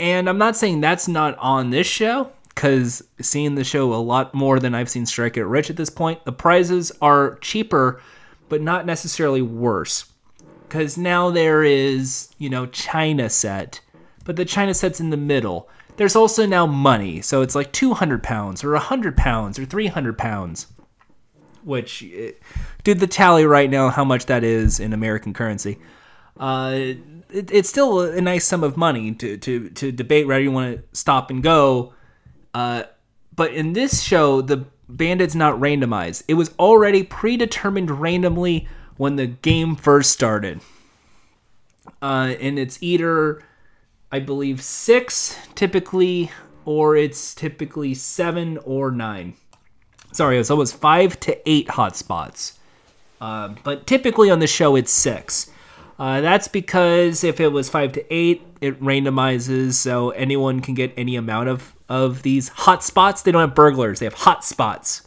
and 0.00 0.28
I'm 0.28 0.38
not 0.38 0.56
saying 0.56 0.80
that's 0.80 1.08
not 1.08 1.36
on 1.38 1.70
this 1.70 1.86
show 1.86 2.30
because 2.48 3.02
seeing 3.20 3.54
the 3.54 3.64
show 3.64 3.92
a 3.92 3.96
lot 3.96 4.32
more 4.34 4.60
than 4.60 4.74
I've 4.74 4.88
seen 4.88 5.06
Strike 5.06 5.36
It 5.36 5.44
Rich 5.44 5.70
at 5.70 5.76
this 5.76 5.90
point, 5.90 6.24
the 6.24 6.32
prizes 6.32 6.92
are 7.02 7.36
cheaper, 7.40 8.00
but 8.48 8.62
not 8.62 8.86
necessarily 8.86 9.42
worse. 9.42 10.06
Because 10.62 10.96
now 10.96 11.30
there 11.30 11.62
is, 11.62 12.34
you 12.38 12.48
know, 12.48 12.66
China 12.66 13.28
set 13.28 13.80
but 14.24 14.36
the 14.36 14.44
China 14.44 14.74
set's 14.74 15.00
in 15.00 15.10
the 15.10 15.16
middle. 15.16 15.68
There's 15.96 16.16
also 16.16 16.44
now 16.46 16.66
money, 16.66 17.20
so 17.20 17.42
it's 17.42 17.54
like 17.54 17.72
200 17.72 18.22
pounds 18.22 18.64
or 18.64 18.72
100 18.72 19.16
pounds 19.16 19.58
or 19.58 19.64
300 19.64 20.18
pounds. 20.18 20.66
Which, 21.64 22.02
eh, 22.02 22.32
do 22.82 22.94
the 22.94 23.06
tally 23.06 23.46
right 23.46 23.70
now 23.70 23.88
how 23.88 24.04
much 24.04 24.26
that 24.26 24.44
is 24.44 24.78
in 24.78 24.92
American 24.92 25.32
currency. 25.32 25.78
Uh, 26.38 26.72
it, 27.30 27.50
it's 27.50 27.68
still 27.68 28.00
a 28.00 28.20
nice 28.20 28.44
sum 28.44 28.62
of 28.62 28.76
money 28.76 29.14
to, 29.14 29.36
to, 29.38 29.70
to 29.70 29.90
debate 29.90 30.26
whether 30.26 30.42
you 30.42 30.52
want 30.52 30.76
to 30.76 30.84
stop 30.96 31.30
and 31.30 31.42
go. 31.42 31.92
Uh, 32.52 32.84
but 33.34 33.52
in 33.52 33.72
this 33.72 34.02
show, 34.02 34.40
the 34.40 34.66
bandit's 34.88 35.34
not 35.34 35.58
randomized. 35.58 36.22
It 36.28 36.34
was 36.34 36.54
already 36.58 37.02
predetermined 37.02 37.90
randomly 37.90 38.68
when 38.96 39.16
the 39.16 39.26
game 39.26 39.74
first 39.74 40.12
started. 40.12 40.60
uh, 42.02 42.34
and 42.40 42.58
it's 42.58 42.78
either 42.82 43.42
I 44.12 44.20
believe 44.20 44.62
six 44.62 45.36
typically, 45.54 46.30
or 46.64 46.96
it's 46.96 47.34
typically 47.34 47.94
seven 47.94 48.58
or 48.58 48.90
nine. 48.90 49.34
Sorry, 50.14 50.38
it's 50.38 50.48
almost 50.48 50.76
five 50.76 51.18
to 51.20 51.36
eight 51.50 51.66
hotspots. 51.66 52.52
Uh, 53.20 53.48
but 53.64 53.84
typically 53.88 54.30
on 54.30 54.38
the 54.38 54.46
show, 54.46 54.76
it's 54.76 54.92
six. 54.92 55.50
Uh, 55.98 56.20
that's 56.20 56.46
because 56.46 57.24
if 57.24 57.40
it 57.40 57.48
was 57.48 57.68
five 57.68 57.90
to 57.94 58.14
eight, 58.14 58.46
it 58.60 58.80
randomizes 58.80 59.72
so 59.72 60.10
anyone 60.10 60.60
can 60.60 60.74
get 60.74 60.92
any 60.96 61.16
amount 61.16 61.48
of, 61.48 61.74
of 61.88 62.22
these 62.22 62.48
hotspots. 62.50 63.24
They 63.24 63.32
don't 63.32 63.40
have 63.40 63.56
burglars, 63.56 63.98
they 63.98 64.06
have 64.06 64.14
hotspots. 64.14 65.04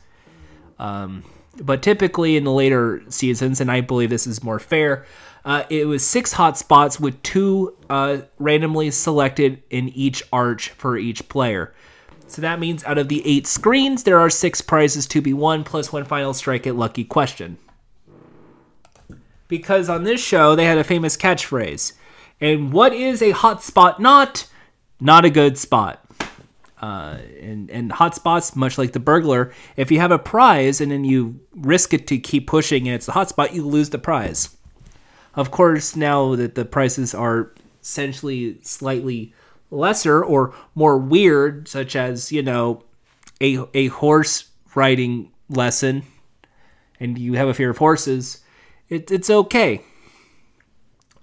Um, 0.77 1.23
but 1.55 1.81
typically 1.81 2.35
in 2.35 2.43
the 2.43 2.51
later 2.51 3.01
seasons, 3.07 3.61
and 3.61 3.71
I 3.71 3.79
believe 3.79 4.09
this 4.09 4.27
is 4.27 4.43
more 4.43 4.59
fair, 4.59 5.05
uh, 5.45 5.63
it 5.69 5.87
was 5.87 6.05
six 6.05 6.33
hotspots 6.33 6.99
with 6.99 7.23
two 7.23 7.73
uh, 7.89 8.17
randomly 8.39 8.91
selected 8.91 9.63
in 9.69 9.87
each 9.87 10.21
arch 10.33 10.71
for 10.71 10.97
each 10.97 11.29
player. 11.29 11.73
So 12.27 12.41
that 12.41 12.59
means 12.59 12.83
out 12.83 12.97
of 12.97 13.07
the 13.07 13.25
eight 13.25 13.47
screens, 13.47 14.03
there 14.03 14.19
are 14.19 14.29
six 14.29 14.61
prizes 14.61 15.07
to 15.07 15.21
be 15.21 15.33
won, 15.33 15.63
plus 15.63 15.91
one 15.91 16.03
final 16.03 16.33
strike 16.33 16.67
it 16.67 16.73
lucky 16.73 17.03
question. 17.03 17.57
Because 19.47 19.89
on 19.89 20.03
this 20.03 20.21
show, 20.21 20.55
they 20.55 20.65
had 20.65 20.77
a 20.77 20.83
famous 20.83 21.15
catchphrase. 21.15 21.93
And 22.41 22.71
what 22.71 22.93
is 22.93 23.21
a 23.21 23.31
hotspot 23.31 23.99
not? 23.99 24.47
Not 24.99 25.25
a 25.25 25.29
good 25.29 25.57
spot. 25.57 26.03
Uh, 26.81 27.17
and 27.41 27.71
and 27.71 27.91
hotspots, 27.91 28.55
much 28.55 28.77
like 28.77 28.91
the 28.91 28.99
burglar, 28.99 29.51
if 29.77 29.89
you 29.89 29.99
have 29.99 30.11
a 30.11 30.19
prize 30.19 30.79
and 30.79 30.91
then 30.91 31.03
you 31.03 31.39
risk 31.55 31.93
it 31.93 32.05
to 32.07 32.19
keep 32.19 32.45
pushing 32.45 32.87
and 32.87 32.95
it's 32.95 33.07
a 33.07 33.11
hotspot, 33.13 33.53
you 33.53 33.65
lose 33.65 33.89
the 33.89 33.97
prize. 33.97 34.55
Of 35.33 35.49
course, 35.49 35.95
now 35.95 36.35
that 36.35 36.53
the 36.53 36.65
prices 36.65 37.15
are 37.15 37.51
essentially 37.81 38.59
slightly 38.61 39.33
lesser 39.69 40.23
or 40.23 40.53
more 40.75 40.97
weird, 40.97 41.67
such 41.67 41.95
as 41.95 42.31
you 42.31 42.41
know, 42.41 42.83
a 43.41 43.59
a 43.73 43.87
horse 43.87 44.49
riding 44.75 45.31
lesson, 45.49 46.03
and 46.99 47.17
you 47.17 47.33
have 47.33 47.47
a 47.47 47.53
fear 47.53 47.69
of 47.69 47.77
horses, 47.77 48.43
it, 48.89 49.11
it's 49.11 49.29
okay. 49.29 49.81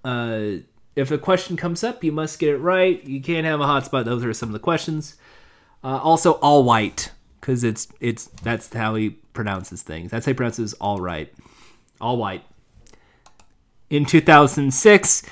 Uh, 0.05 0.59
if 0.97 1.11
a 1.11 1.19
question 1.19 1.57
comes 1.57 1.83
up, 1.83 2.05
you 2.05 2.13
must 2.13 2.39
get 2.39 2.51
it 2.51 2.59
right. 2.59 3.03
You 3.05 3.21
can't 3.21 3.47
have 3.47 3.61
a 3.61 3.65
hotspot. 3.65 4.05
Those 4.05 4.25
are 4.25 4.33
some 4.33 4.49
of 4.51 4.53
the 4.53 4.59
questions. 4.59 5.17
Uh, 5.83 5.99
also, 5.99 6.33
all 6.35 6.65
white 6.65 7.11
because 7.41 7.65
it's 7.65 7.89
it's 8.01 8.27
that's 8.43 8.73
how 8.73 8.95
he 8.95 9.11
pronounces 9.11 9.83
things. 9.83 10.11
That's 10.11 10.27
how 10.27 10.31
he 10.31 10.35
pronounces 10.35 10.75
all 10.75 11.01
right, 11.01 11.33
all 12.01 12.17
white 12.17 12.45
in 13.91 14.05
2006, 14.05 15.23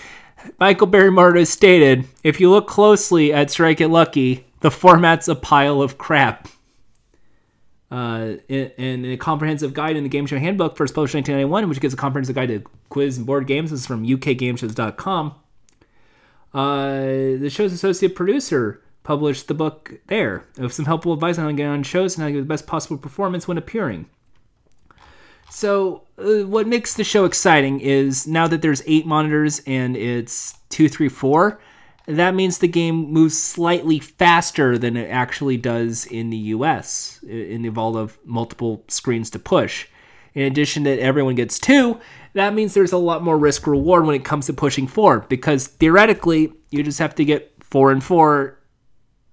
Michael 0.59 0.87
Barry 0.87 1.45
stated, 1.45 2.07
If 2.23 2.41
you 2.41 2.51
look 2.51 2.67
closely 2.67 3.33
at 3.33 3.51
Strike 3.51 3.81
It 3.81 3.89
Lucky, 3.89 4.47
the 4.61 4.71
format's 4.71 5.29
a 5.29 5.35
pile 5.35 5.83
of 5.83 5.99
crap. 5.99 6.49
Uh, 7.91 8.37
in, 8.49 8.71
in, 8.79 9.05
a 9.05 9.17
comprehensive 9.19 9.75
guide 9.75 9.97
in 9.97 10.03
the 10.03 10.09
Game 10.09 10.25
Show 10.25 10.39
Handbook, 10.39 10.79
first 10.79 10.95
published 10.95 11.15
in 11.15 11.19
1991, 11.19 11.69
which 11.69 11.81
gives 11.81 11.93
a 11.93 11.97
comprehensive 11.97 12.35
guide 12.35 12.49
to 12.49 12.63
quiz 12.89 13.19
and 13.19 13.27
board 13.27 13.47
games. 13.47 13.71
This 13.71 13.81
is 13.81 13.87
from 13.87 14.07
ukgameshows.com. 14.07 15.35
Uh, 16.55 17.01
the 17.39 17.51
show's 17.51 17.73
associate 17.73 18.15
producer 18.15 18.83
published 19.03 19.49
the 19.49 19.55
book 19.55 20.01
there 20.07 20.45
of 20.59 20.73
some 20.73 20.87
helpful 20.87 21.13
advice 21.13 21.37
on 21.37 21.45
how 21.45 21.51
to 21.51 21.57
get 21.57 21.67
on 21.67 21.83
shows 21.83 22.15
and 22.15 22.23
how 22.23 22.29
to 22.29 22.33
give 22.33 22.45
the 22.45 22.49
best 22.49 22.67
possible 22.67 22.97
performance 22.97 23.47
when 23.47 23.59
appearing. 23.59 24.07
So, 25.55 26.05
uh, 26.17 26.47
what 26.47 26.67
makes 26.67 26.95
the 26.95 27.05
show 27.05 27.27
exciting 27.27 27.81
is 27.81 28.27
now 28.27 28.49
that 28.49 28.63
there's 28.63 28.83
eight 28.87 29.05
monitors 29.05 29.61
and 29.67 29.99
it's 29.99 30.55
two, 30.71 30.89
three, 30.89 31.11
four, 31.11 31.61
that 32.07 32.35
means 32.35 32.57
the 32.57 32.69
game 32.69 33.13
moves 33.13 33.39
slightly 33.39 33.99
faster 33.99 34.79
than 34.79 34.97
it 34.97 35.11
actually 35.11 35.59
does 35.59 36.07
in 36.07 36.31
the 36.31 36.39
US, 36.39 37.23
in 37.29 37.61
the 37.61 37.69
vault 37.69 37.97
of 37.97 38.19
multiple 38.25 38.83
screens 38.89 39.29
to 39.31 39.39
push. 39.39 39.87
In 40.33 40.45
addition, 40.45 40.85
that 40.85 40.99
everyone 40.99 41.35
gets 41.35 41.59
two, 41.59 42.01
that 42.33 42.55
means 42.55 42.73
there's 42.73 42.93
a 42.93 42.97
lot 42.97 43.23
more 43.23 43.37
risk 43.37 43.67
reward 43.67 44.07
when 44.07 44.17
it 44.17 44.25
comes 44.25 44.47
to 44.47 44.55
pushing 44.55 44.87
four, 44.87 45.21
because 45.29 45.67
theoretically, 45.67 46.55
you 46.71 46.83
just 46.83 46.99
have 46.99 47.15
to 47.17 47.27
get 47.27 47.53
four 47.61 47.93
and 47.93 48.03
four 48.03 48.59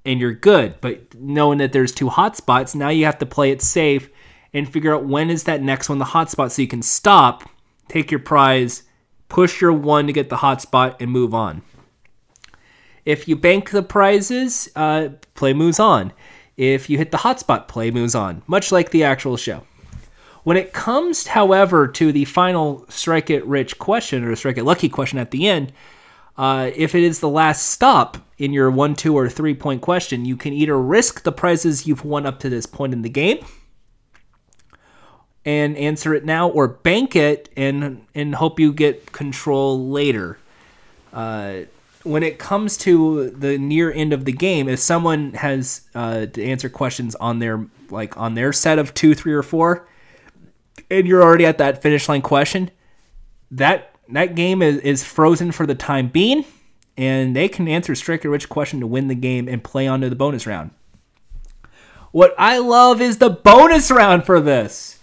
and 0.03 0.19
you're 0.19 0.33
good. 0.33 0.81
But 0.81 1.15
knowing 1.15 1.59
that 1.59 1.71
there's 1.71 1.93
two 1.93 2.09
hotspots, 2.09 2.75
now 2.75 2.89
you 2.89 3.05
have 3.05 3.19
to 3.19 3.25
play 3.25 3.51
it 3.51 3.61
safe 3.61 4.09
and 4.53 4.71
figure 4.71 4.93
out 4.93 5.05
when 5.05 5.29
is 5.29 5.43
that 5.43 5.61
next 5.61 5.89
one 5.89 5.99
the 5.99 6.05
hotspot 6.05 6.51
so 6.51 6.61
you 6.61 6.67
can 6.67 6.81
stop, 6.81 7.49
take 7.87 8.11
your 8.11 8.19
prize, 8.19 8.83
push 9.27 9.61
your 9.61 9.73
one 9.73 10.07
to 10.07 10.13
get 10.13 10.29
the 10.29 10.37
hotspot, 10.37 10.95
and 10.99 11.11
move 11.11 11.33
on. 11.33 11.61
If 13.05 13.27
you 13.27 13.35
bank 13.35 13.71
the 13.71 13.83
prizes, 13.83 14.69
uh, 14.75 15.09
play 15.33 15.53
moves 15.53 15.79
on. 15.79 16.13
If 16.57 16.89
you 16.89 16.97
hit 16.97 17.11
the 17.11 17.17
hotspot, 17.17 17.67
play 17.67 17.89
moves 17.89 18.15
on, 18.15 18.43
much 18.47 18.71
like 18.71 18.91
the 18.91 19.03
actual 19.03 19.37
show. 19.37 19.63
When 20.43 20.57
it 20.57 20.73
comes, 20.73 21.27
however, 21.27 21.87
to 21.87 22.11
the 22.11 22.25
final 22.25 22.85
strike 22.89 23.29
it 23.29 23.45
rich 23.45 23.77
question 23.77 24.23
or 24.23 24.35
strike 24.35 24.57
it 24.57 24.63
lucky 24.63 24.89
question 24.89 25.19
at 25.19 25.31
the 25.31 25.47
end, 25.47 25.73
uh, 26.37 26.71
if 26.75 26.95
it 26.95 27.03
is 27.03 27.19
the 27.19 27.29
last 27.29 27.67
stop 27.67 28.17
in 28.37 28.53
your 28.53 28.71
one, 28.71 28.95
two, 28.95 29.15
or 29.17 29.29
three 29.29 29.53
point 29.53 29.81
question, 29.81 30.25
you 30.25 30.37
can 30.37 30.53
either 30.53 30.79
risk 30.79 31.23
the 31.23 31.31
prizes 31.31 31.85
you've 31.85 32.05
won 32.05 32.25
up 32.25 32.39
to 32.39 32.49
this 32.49 32.65
point 32.65 32.93
in 32.93 33.01
the 33.01 33.09
game, 33.09 33.45
and 35.49 35.75
answer 35.77 36.13
it 36.13 36.23
now 36.23 36.47
or 36.47 36.67
bank 36.67 37.15
it 37.15 37.49
and 37.57 38.05
and 38.13 38.35
hope 38.35 38.59
you 38.59 38.71
get 38.71 39.11
control 39.11 39.89
later. 39.89 40.37
Uh, 41.11 41.61
when 42.03 42.21
it 42.21 42.37
comes 42.37 42.77
to 42.77 43.31
the 43.31 43.57
near 43.57 43.91
end 43.91 44.13
of 44.13 44.25
the 44.25 44.31
game, 44.31 44.69
if 44.69 44.77
someone 44.77 45.33
has 45.33 45.81
uh, 45.95 46.27
to 46.27 46.43
answer 46.43 46.69
questions 46.69 47.15
on 47.15 47.39
their 47.39 47.65
like 47.89 48.15
on 48.15 48.35
their 48.35 48.53
set 48.53 48.77
of 48.77 48.93
two, 48.93 49.15
three, 49.15 49.33
or 49.33 49.41
four, 49.41 49.87
and 50.91 51.07
you're 51.07 51.23
already 51.23 51.47
at 51.47 51.57
that 51.57 51.81
finish 51.81 52.07
line 52.07 52.21
question, 52.21 52.69
that 53.49 53.95
that 54.07 54.35
game 54.35 54.61
is, 54.61 54.77
is 54.81 55.03
frozen 55.03 55.51
for 55.51 55.65
the 55.65 55.73
time 55.73 56.09
being, 56.09 56.45
and 56.95 57.35
they 57.35 57.49
can 57.49 57.67
answer 57.67 57.95
strike 57.95 58.23
it 58.23 58.29
rich 58.29 58.49
question 58.49 58.79
to 58.81 58.87
win 58.87 59.07
the 59.07 59.15
game 59.15 59.47
and 59.47 59.63
play 59.63 59.87
on 59.87 60.01
to 60.01 60.11
the 60.11 60.15
bonus 60.15 60.45
round. 60.45 60.69
What 62.11 62.35
I 62.37 62.59
love 62.59 63.01
is 63.01 63.17
the 63.17 63.31
bonus 63.31 63.89
round 63.89 64.27
for 64.27 64.39
this. 64.39 64.98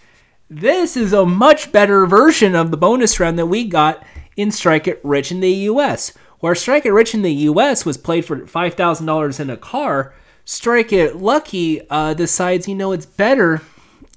This 0.49 0.95
is 0.95 1.11
a 1.11 1.25
much 1.25 1.73
better 1.73 2.05
version 2.05 2.55
of 2.55 2.71
the 2.71 2.77
bonus 2.77 3.19
round 3.19 3.37
that 3.37 3.47
we 3.47 3.65
got 3.65 4.05
in 4.37 4.49
Strike 4.49 4.87
It 4.87 5.01
Rich 5.03 5.29
in 5.29 5.41
the 5.41 5.51
US. 5.51 6.13
Where 6.39 6.55
Strike 6.55 6.85
It 6.85 6.93
Rich 6.93 7.13
in 7.13 7.21
the 7.21 7.33
US 7.33 7.85
was 7.85 7.97
played 7.97 8.23
for 8.23 8.37
$5,000 8.37 9.39
in 9.41 9.49
a 9.49 9.57
car, 9.57 10.13
Strike 10.45 10.93
It 10.93 11.17
Lucky 11.17 11.81
uh, 11.89 12.13
decides, 12.13 12.65
you 12.65 12.75
know, 12.75 12.93
it's 12.93 13.05
better 13.05 13.61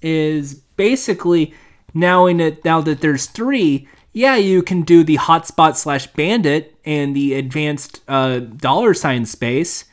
is 0.03 0.55
basically 0.55 1.53
now 1.95 2.27
in 2.27 2.39
it 2.39 2.65
now 2.65 2.81
that 2.81 3.01
there's 3.01 3.27
three, 3.27 3.89
yeah, 4.13 4.37
you 4.37 4.63
can 4.63 4.83
do 4.83 5.03
the 5.03 5.17
hotspot 5.17 5.75
slash 5.75 6.07
bandit 6.07 6.77
and 6.85 7.17
the 7.17 7.35
advanced 7.35 8.03
uh, 8.07 8.39
dollar 8.39 8.95
sign 8.95 9.27
space, 9.27 9.85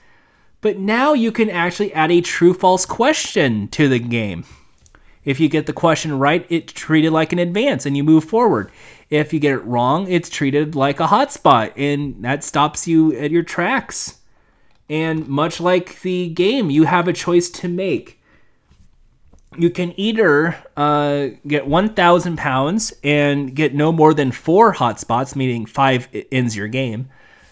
but 0.61 0.77
now 0.77 1.13
you 1.13 1.31
can 1.31 1.49
actually 1.49 1.91
add 1.93 2.11
a 2.11 2.21
true 2.21 2.53
false 2.53 2.85
question 2.85 3.67
to 3.69 3.89
the 3.89 3.99
game. 3.99 4.45
If 5.28 5.41
you 5.41 5.49
get 5.49 5.65
the 5.65 5.73
question 5.73 6.17
right, 6.17 6.45
it's 6.47 6.71
treated 6.71 7.11
like 7.11 7.34
an 7.34 7.39
advance 7.39 7.86
and 7.86 7.97
you 7.97 8.03
move 8.05 8.23
forward. 8.23 8.71
If 9.09 9.34
you 9.34 9.41
get 9.41 9.55
it 9.55 9.65
wrong, 9.65 10.09
it's 10.09 10.30
treated 10.30 10.73
like 10.73 11.01
a 11.01 11.07
hotspot 11.07 11.73
and 11.75 12.23
that 12.23 12.45
stops 12.45 12.88
you 12.88 13.13
at 13.13 13.30
your 13.30 13.43
tracks. 13.43 14.19
And 14.88 15.28
much 15.28 15.59
like 15.59 15.99
the 15.99 16.30
game, 16.30 16.69
you 16.69 16.86
have 16.86 17.09
a 17.09 17.13
choice 17.13 17.49
to 17.49 17.67
make. 17.67 18.21
You 19.57 19.69
can 19.69 19.93
either 19.99 20.55
uh, 20.78 21.28
get 21.45 21.67
1,000 21.67 22.38
pounds 22.38 22.93
and 23.03 23.53
get 23.53 23.75
no 23.75 23.91
more 23.91 24.13
than 24.13 24.32
four 24.32 24.75
hotspots, 24.75 25.36
meaning 25.36 25.65
five 25.65 26.07
ends 26.32 26.55
your 26.55 26.69
game. 26.69 27.09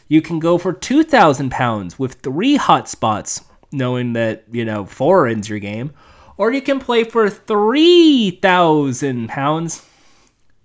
You 0.07 0.21
can 0.21 0.39
go 0.39 0.57
for 0.57 0.71
2,000 0.71 1.49
pounds 1.51 1.99
with 1.99 2.21
three 2.21 2.57
hotspots, 2.57 3.43
knowing 3.73 4.13
that, 4.13 4.45
you 4.49 4.63
know, 4.63 4.85
four 4.85 5.27
ends 5.27 5.49
your 5.49 5.59
game 5.59 5.91
or 6.37 6.51
you 6.51 6.61
can 6.61 6.79
play 6.79 7.03
for 7.03 7.29
3,000 7.29 9.29
pounds 9.29 9.85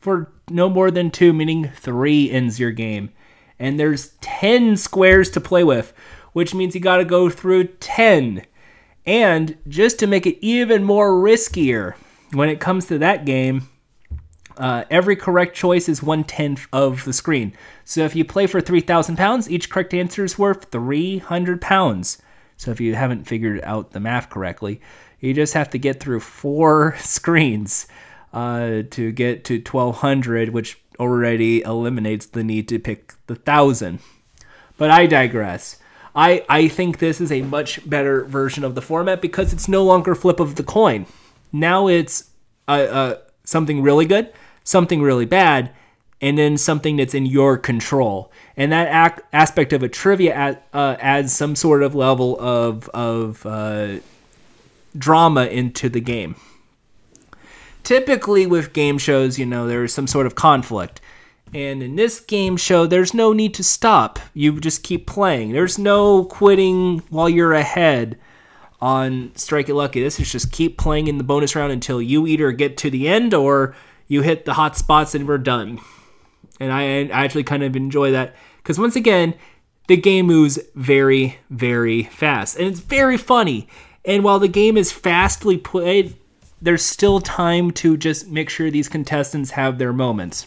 for 0.01 0.33
no 0.49 0.69
more 0.69 0.91
than 0.91 1.11
two, 1.11 1.33
meaning 1.33 1.71
three 1.77 2.31
ends 2.31 2.59
your 2.59 2.73
game. 2.73 3.11
And 3.59 3.79
there's 3.79 4.09
10 4.21 4.77
squares 4.77 5.31
to 5.31 5.41
play 5.41 5.65
with, 5.65 5.93
which 6.33 6.55
means 6.55 6.75
you 6.75 6.81
gotta 6.81 7.05
go 7.05 7.29
through 7.29 7.65
10. 7.65 8.45
And 9.07 9.57
just 9.69 9.99
to 10.01 10.07
make 10.07 10.27
it 10.27 10.39
even 10.41 10.85
more 10.85 11.13
riskier, 11.13 11.95
when 12.33 12.49
it 12.49 12.61
comes 12.61 12.87
to 12.87 12.99
that 12.99 13.25
game, 13.25 13.69
uh, 14.57 14.85
every 14.91 15.17
correct 15.17 15.57
choice 15.57 15.89
is 15.89 16.03
one 16.03 16.25
tenth 16.25 16.67
of 16.73 17.05
the 17.05 17.13
screen. 17.13 17.55
So 17.85 18.05
if 18.05 18.15
you 18.15 18.25
play 18.25 18.47
for 18.47 18.61
3,000 18.61 19.17
pounds, 19.17 19.51
each 19.51 19.71
correct 19.71 19.95
answer 19.95 20.25
is 20.25 20.39
worth 20.39 20.71
300 20.71 21.61
pounds. 21.61 22.21
So 22.57 22.71
if 22.71 22.81
you 22.81 22.95
haven't 22.95 23.27
figured 23.27 23.63
out 23.65 23.93
the 23.93 24.01
math 24.01 24.29
correctly, 24.29 24.81
you 25.21 25.35
just 25.35 25.55
have 25.55 25.71
to 25.71 25.79
get 25.79 26.01
through 26.01 26.21
four 26.21 26.97
screens 27.01 27.87
uh, 28.33 28.83
to 28.91 29.13
get 29.13 29.45
to 29.45 29.59
1200, 29.59 30.51
which 30.51 30.81
already 30.99 31.63
eliminates 31.63 32.27
the 32.27 32.45
need 32.45 32.69
to 32.69 32.79
pick 32.79 33.15
the 33.27 33.35
thousand. 33.35 34.01
But 34.77 34.91
I 34.91 35.07
digress. 35.07 35.79
I, 36.15 36.45
I 36.49 36.69
think 36.69 36.99
this 36.99 37.21
is 37.21 37.31
a 37.31 37.43
much 37.43 37.89
better 37.89 38.25
version 38.25 38.65
of 38.65 38.75
the 38.75 38.83
format 38.83 39.23
because 39.23 39.53
it's 39.53 39.69
no 39.69 39.85
longer 39.85 40.15
flip 40.15 40.41
of 40.41 40.57
the 40.57 40.63
coin. 40.63 41.07
Now 41.53 41.89
it's 41.89 42.31
uh, 42.67 42.71
uh, 42.71 43.19
something 43.45 43.83
really 43.83 44.07
good, 44.07 44.33
something 44.65 45.03
really 45.03 45.27
bad, 45.27 45.73
and 46.21 46.37
then 46.37 46.59
something 46.59 46.97
that's 46.97 47.15
in 47.15 47.27
your 47.27 47.57
control. 47.57 48.31
And 48.57 48.73
that 48.73 49.13
ac- 49.13 49.23
aspect 49.33 49.73
of 49.73 49.83
a 49.83 49.89
trivia 49.89 50.35
ad, 50.35 50.63
uh, 50.73 50.97
adds 50.99 51.33
some 51.33 51.57
sort 51.57 51.83
of 51.83 51.95
level 51.95 52.39
of, 52.41 52.89
of 52.91 53.47
uh, 53.47 53.99
drama 54.97 55.47
into 55.47 55.89
the 55.89 56.01
game. 56.01 56.37
Typically, 57.83 58.47
with 58.47 58.73
game 58.73 58.99
shows, 58.99 59.39
you 59.39 59.47
know, 59.47 59.67
there's 59.67 59.95
some 59.95 60.07
sort 60.07 60.27
of 60.27 60.35
conflict. 60.35 61.01
And 61.53 61.83
in 61.83 61.97
this 61.97 62.21
game 62.21 62.57
show, 62.57 62.87
there's 62.87 63.13
no 63.15 63.33
need 63.33 63.55
to 63.55 63.65
stop. 63.65 64.19
You 64.35 64.61
just 64.61 64.83
keep 64.83 65.07
playing. 65.07 65.53
There's 65.53 65.79
no 65.79 66.25
quitting 66.25 67.01
while 67.09 67.29
you're 67.29 67.55
ahead 67.55 68.19
on 68.81 69.33
Strike 69.35 69.69
It 69.69 69.75
Lucky. 69.75 70.03
This 70.03 70.21
is 70.21 70.31
just 70.31 70.53
keep 70.53 70.79
playing 70.79 71.09
in 71.09 71.19
the 71.19 71.25
bonus 71.25 71.57
round 71.57 71.73
until 71.73 72.01
you 72.01 72.27
either 72.27 72.53
get 72.53 72.77
to 72.79 72.91
the 72.91 73.09
end 73.09 73.35
or 73.35 73.75
you 74.07 74.23
hit 74.23 74.45
the 74.45 74.55
hot 74.55 74.77
spots 74.77 75.15
and 75.15 75.27
we're 75.27 75.39
done. 75.39 75.81
And 76.61 76.73
I, 76.73 76.83
I 76.83 77.25
actually 77.25 77.45
kind 77.45 77.63
of 77.63 77.75
enjoy 77.75 78.13
that 78.13 78.37
because 78.59 78.79
once 78.79 78.97
again, 78.97 79.35
the 79.89 79.97
game 79.97 80.27
moves 80.27 80.59
very, 80.75 81.39
very 81.51 82.05
fast 82.05 82.57
and 82.57 82.67
it's 82.67 82.81
very 82.81 83.17
funny. 83.17 83.69
And 84.05 84.25
while 84.25 84.39
the 84.39 84.49
game 84.49 84.77
is 84.77 84.93
fastly 84.93 85.59
played, 85.59 86.17
there's 86.63 86.85
still 86.85 87.21
time 87.21 87.71
to 87.73 87.97
just 87.97 88.29
make 88.29 88.51
sure 88.51 88.71
these 88.71 88.89
contestants 88.89 89.53
have 89.53 89.79
their 89.79 89.93
moments 89.93 90.47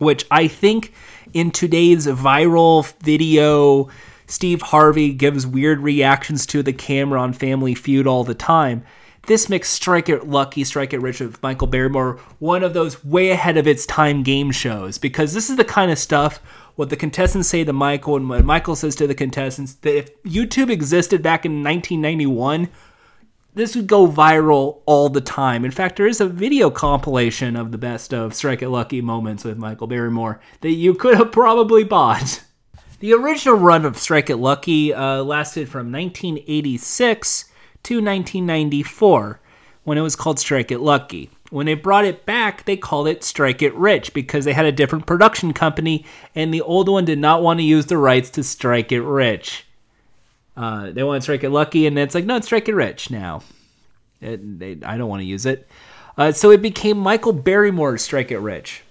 which 0.00 0.24
I 0.30 0.48
think 0.48 0.92
in 1.32 1.50
today's 1.50 2.06
viral 2.06 2.90
video, 3.00 3.90
Steve 4.26 4.62
Harvey 4.62 5.12
gives 5.12 5.46
weird 5.46 5.80
reactions 5.80 6.46
to 6.46 6.62
the 6.62 6.72
camera 6.72 7.20
on 7.20 7.32
Family 7.32 7.74
Feud 7.74 8.06
all 8.06 8.24
the 8.24 8.34
time. 8.34 8.82
This 9.26 9.50
makes 9.50 9.68
Strike 9.68 10.08
It 10.08 10.26
Lucky, 10.26 10.64
Strike 10.64 10.94
It 10.94 11.00
Rich 11.00 11.20
with 11.20 11.42
Michael 11.42 11.66
Barrymore 11.66 12.18
one 12.38 12.64
of 12.64 12.72
those 12.72 13.04
way 13.04 13.30
ahead 13.30 13.58
of 13.58 13.66
its 13.66 13.84
time 13.84 14.22
game 14.22 14.50
shows 14.50 14.96
because 14.96 15.34
this 15.34 15.50
is 15.50 15.56
the 15.56 15.64
kind 15.64 15.92
of 15.92 15.98
stuff 15.98 16.40
what 16.80 16.88
the 16.88 16.96
contestants 16.96 17.46
say 17.46 17.62
to 17.62 17.74
Michael 17.74 18.16
and 18.16 18.26
what 18.26 18.42
Michael 18.42 18.74
says 18.74 18.96
to 18.96 19.06
the 19.06 19.14
contestants 19.14 19.74
that 19.74 19.96
if 19.98 20.22
YouTube 20.22 20.70
existed 20.70 21.22
back 21.22 21.44
in 21.44 21.62
1991 21.62 22.70
this 23.52 23.76
would 23.76 23.86
go 23.86 24.06
viral 24.06 24.80
all 24.86 25.08
the 25.08 25.20
time. 25.20 25.64
In 25.64 25.72
fact, 25.72 25.96
there 25.96 26.06
is 26.06 26.20
a 26.20 26.26
video 26.26 26.70
compilation 26.70 27.56
of 27.56 27.72
the 27.72 27.78
best 27.78 28.14
of 28.14 28.32
Strike 28.32 28.62
It 28.62 28.68
Lucky 28.68 29.02
moments 29.02 29.44
with 29.44 29.58
Michael 29.58 29.88
Barrymore 29.88 30.40
that 30.60 30.70
you 30.70 30.94
could 30.94 31.16
have 31.16 31.32
probably 31.32 31.84
bought. 31.84 32.44
The 33.00 33.12
original 33.12 33.56
run 33.56 33.84
of 33.84 33.98
Strike 33.98 34.30
It 34.30 34.36
Lucky 34.36 34.94
uh, 34.94 35.22
lasted 35.22 35.68
from 35.68 35.90
1986 35.90 37.44
to 37.82 37.94
1994 37.96 39.40
when 39.84 39.98
it 39.98 40.02
was 40.02 40.16
called 40.16 40.38
Strike 40.38 40.70
It 40.70 40.78
Lucky. 40.78 41.30
When 41.50 41.66
they 41.66 41.74
brought 41.74 42.04
it 42.04 42.24
back, 42.24 42.64
they 42.64 42.76
called 42.76 43.08
it 43.08 43.24
Strike 43.24 43.60
It 43.60 43.74
Rich 43.74 44.14
because 44.14 44.44
they 44.44 44.52
had 44.52 44.66
a 44.66 44.72
different 44.72 45.06
production 45.06 45.52
company 45.52 46.06
and 46.34 46.54
the 46.54 46.62
old 46.62 46.88
one 46.88 47.04
did 47.04 47.18
not 47.18 47.42
want 47.42 47.58
to 47.58 47.64
use 47.64 47.86
the 47.86 47.98
rights 47.98 48.30
to 48.30 48.44
Strike 48.44 48.92
It 48.92 49.02
Rich. 49.02 49.64
Uh, 50.56 50.90
they 50.90 51.02
want 51.02 51.20
to 51.20 51.22
strike 51.22 51.42
it 51.42 51.50
lucky, 51.50 51.86
and 51.86 51.98
it's 51.98 52.14
like, 52.14 52.26
no, 52.26 52.36
it's 52.36 52.46
strike 52.46 52.68
it 52.68 52.74
rich 52.74 53.10
now. 53.10 53.42
It, 54.20 54.58
they, 54.58 54.76
I 54.84 54.98
don't 54.98 55.08
want 55.08 55.20
to 55.20 55.26
use 55.26 55.46
it. 55.46 55.66
Uh, 56.18 56.32
so 56.32 56.50
it 56.50 56.60
became 56.60 56.98
Michael 56.98 57.32
Barrymore's 57.32 58.02
Strike 58.02 58.30
It 58.30 58.40
Rich. 58.40 58.82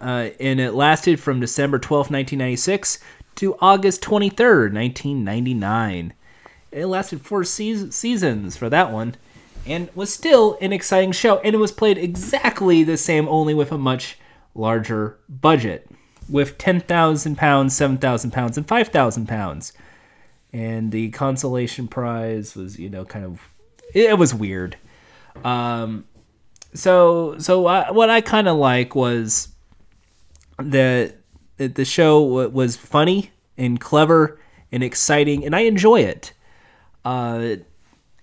Uh, 0.00 0.30
and 0.40 0.58
it 0.58 0.72
lasted 0.72 1.20
from 1.20 1.38
December 1.38 1.78
12, 1.78 2.10
1996 2.10 2.98
to 3.36 3.56
August 3.60 4.02
23rd, 4.02 4.72
1999. 4.72 6.12
It 6.72 6.86
lasted 6.86 7.20
four 7.20 7.44
se- 7.44 7.90
seasons 7.90 8.56
for 8.56 8.68
that 8.68 8.90
one 8.90 9.14
and 9.66 9.88
was 9.94 10.12
still 10.12 10.58
an 10.60 10.72
exciting 10.72 11.12
show. 11.12 11.38
And 11.38 11.54
it 11.54 11.58
was 11.58 11.72
played 11.72 11.98
exactly 11.98 12.82
the 12.82 12.96
same, 12.96 13.28
only 13.28 13.54
with 13.54 13.72
a 13.72 13.78
much 13.78 14.18
larger 14.54 15.18
budget 15.28 15.88
with 16.28 16.58
10,000 16.58 17.36
pounds, 17.36 17.76
7,000 17.76 18.30
pounds, 18.30 18.56
and 18.56 18.66
5,000 18.66 19.26
pounds 19.26 19.72
and 20.52 20.90
the 20.90 21.10
consolation 21.10 21.88
prize 21.88 22.54
was 22.54 22.78
you 22.78 22.88
know 22.88 23.04
kind 23.04 23.24
of 23.24 23.40
it, 23.94 24.16
was 24.18 24.34
weird 24.34 24.76
um 25.44 26.04
so 26.74 27.36
so 27.38 27.66
I, 27.66 27.90
what 27.90 28.10
i 28.10 28.20
kind 28.20 28.48
of 28.48 28.56
like 28.56 28.94
was 28.94 29.48
that 30.58 31.16
the 31.56 31.84
show 31.84 32.22
was 32.48 32.76
funny 32.76 33.30
and 33.56 33.80
clever 33.80 34.40
and 34.72 34.82
exciting 34.82 35.44
and 35.44 35.54
i 35.54 35.60
enjoy 35.60 36.00
it 36.00 36.32
uh 37.04 37.56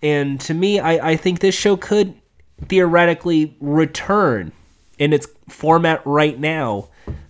and 0.08 0.40
to 0.40 0.54
me 0.54 0.80
i 0.80 1.12
i 1.12 1.16
think 1.16 1.40
this 1.40 1.56
show 1.56 1.78
could 1.78 2.14
theoretically 2.68 3.56
return 3.60 4.52
in 4.98 5.14
its 5.14 5.28
format 5.48 6.02
right 6.06 6.40
now 6.40 6.88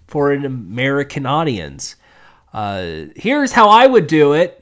for 0.08 0.32
an 0.32 0.46
american 0.46 1.26
audience 1.26 1.96
uh 2.54 3.06
here's 3.16 3.52
how 3.52 3.70
i 3.70 3.86
would 3.86 4.08
do 4.08 4.34
it 4.34 4.62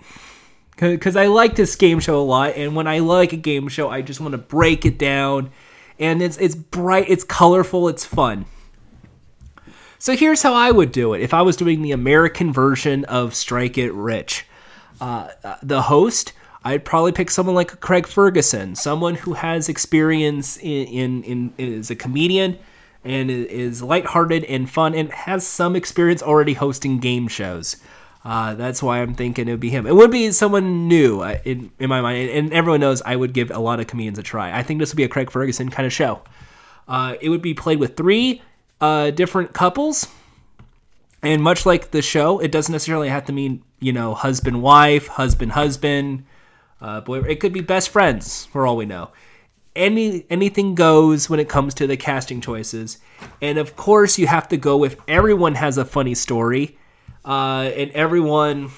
because 0.77 1.15
I 1.15 1.27
like 1.27 1.55
this 1.55 1.75
game 1.75 1.99
show 1.99 2.19
a 2.19 2.23
lot, 2.23 2.55
and 2.55 2.75
when 2.75 2.87
I 2.87 2.99
like 2.99 3.33
a 3.33 3.37
game 3.37 3.67
show, 3.67 3.89
I 3.89 4.01
just 4.01 4.19
want 4.19 4.33
to 4.33 4.37
break 4.37 4.85
it 4.85 4.97
down, 4.97 5.51
and 5.99 6.21
it's 6.21 6.37
it's 6.37 6.55
bright, 6.55 7.05
it's 7.09 7.23
colorful, 7.23 7.87
it's 7.87 8.05
fun. 8.05 8.45
So 9.99 10.15
here's 10.15 10.43
how 10.43 10.53
I 10.53 10.71
would 10.71 10.91
do 10.91 11.13
it 11.13 11.21
if 11.21 11.33
I 11.33 11.41
was 11.41 11.55
doing 11.55 11.81
the 11.81 11.91
American 11.91 12.51
version 12.51 13.05
of 13.05 13.33
Strike 13.33 13.77
It 13.77 13.93
Rich. 13.93 14.45
Uh, 14.99 15.29
uh 15.43 15.55
the 15.63 15.83
host, 15.83 16.33
I'd 16.65 16.83
probably 16.83 17.11
pick 17.11 17.29
someone 17.29 17.53
like 17.53 17.79
Craig 17.79 18.07
Ferguson, 18.07 18.75
someone 18.75 19.13
who 19.13 19.33
has 19.33 19.69
experience 19.69 20.57
in, 20.57 21.23
in, 21.23 21.53
in, 21.59 21.73
as 21.79 21.91
a 21.91 21.95
comedian 21.95 22.57
and 23.03 23.29
is 23.29 23.83
lighthearted 23.83 24.43
and 24.45 24.67
fun 24.67 24.95
and 24.95 25.11
has 25.11 25.45
some 25.45 25.75
experience 25.75 26.23
already 26.23 26.53
hosting 26.53 26.97
game 26.97 27.27
shows. 27.27 27.77
Uh, 28.23 28.55
that's 28.55 28.81
why 28.81 28.99
I'm 28.99 29.13
thinking 29.13 29.47
it 29.47 29.51
would 29.51 29.59
be 29.59 29.69
him. 29.69 29.85
It 29.85 29.95
would 29.95 30.09
be 30.09 30.31
someone 30.31 30.87
new 30.87 31.21
uh, 31.21 31.37
in, 31.45 31.69
in 31.77 31.87
my 31.87 32.01
mind, 32.01 32.31
and 32.31 32.51
everyone 32.51 32.79
knows 32.79 33.03
I 33.03 33.15
would 33.15 33.33
give 33.33 33.51
a 33.51 33.59
lot 33.59 33.79
of 33.79 33.85
comedians 33.85 34.17
a 34.17 34.23
try. 34.23 34.57
I 34.57 34.63
think 34.63 34.79
this 34.79 34.91
would 34.91 34.97
be 34.97 35.03
a 35.03 35.07
Craig 35.07 35.29
Ferguson 35.29 35.69
kind 35.69 35.85
of 35.85 35.93
show. 35.93 36.23
Uh, 36.87 37.15
it 37.21 37.29
would 37.29 37.43
be 37.43 37.53
played 37.53 37.79
with 37.79 37.95
three 37.95 38.41
uh, 38.81 39.11
different 39.11 39.53
couples, 39.53 40.07
and 41.21 41.43
much 41.43 41.67
like 41.67 41.91
the 41.91 42.01
show, 42.01 42.39
it 42.39 42.51
doesn't 42.51 42.71
necessarily 42.71 43.09
have 43.09 43.25
to 43.25 43.33
mean 43.33 43.61
you 43.79 43.93
know 43.93 44.15
husband 44.15 44.63
wife, 44.63 45.05
husband 45.05 45.51
husband, 45.51 46.25
uh, 46.81 47.01
boy. 47.01 47.21
It 47.21 47.39
could 47.39 47.53
be 47.53 47.61
best 47.61 47.89
friends 47.89 48.45
for 48.45 48.65
all 48.67 48.77
we 48.77 48.85
know. 48.85 49.11
Any 49.75 50.25
anything 50.29 50.73
goes 50.73 51.29
when 51.29 51.39
it 51.39 51.49
comes 51.49 51.73
to 51.75 51.87
the 51.87 51.97
casting 51.97 52.39
choices, 52.39 52.97
and 53.41 53.57
of 53.57 53.75
course 53.75 54.17
you 54.17 54.27
have 54.27 54.47
to 54.49 54.57
go 54.57 54.77
with 54.77 54.97
everyone 55.07 55.55
has 55.55 55.77
a 55.77 55.83
funny 55.83 56.15
story 56.15 56.77
uh, 57.25 57.71
and 57.75 57.91
everyone 57.91 58.71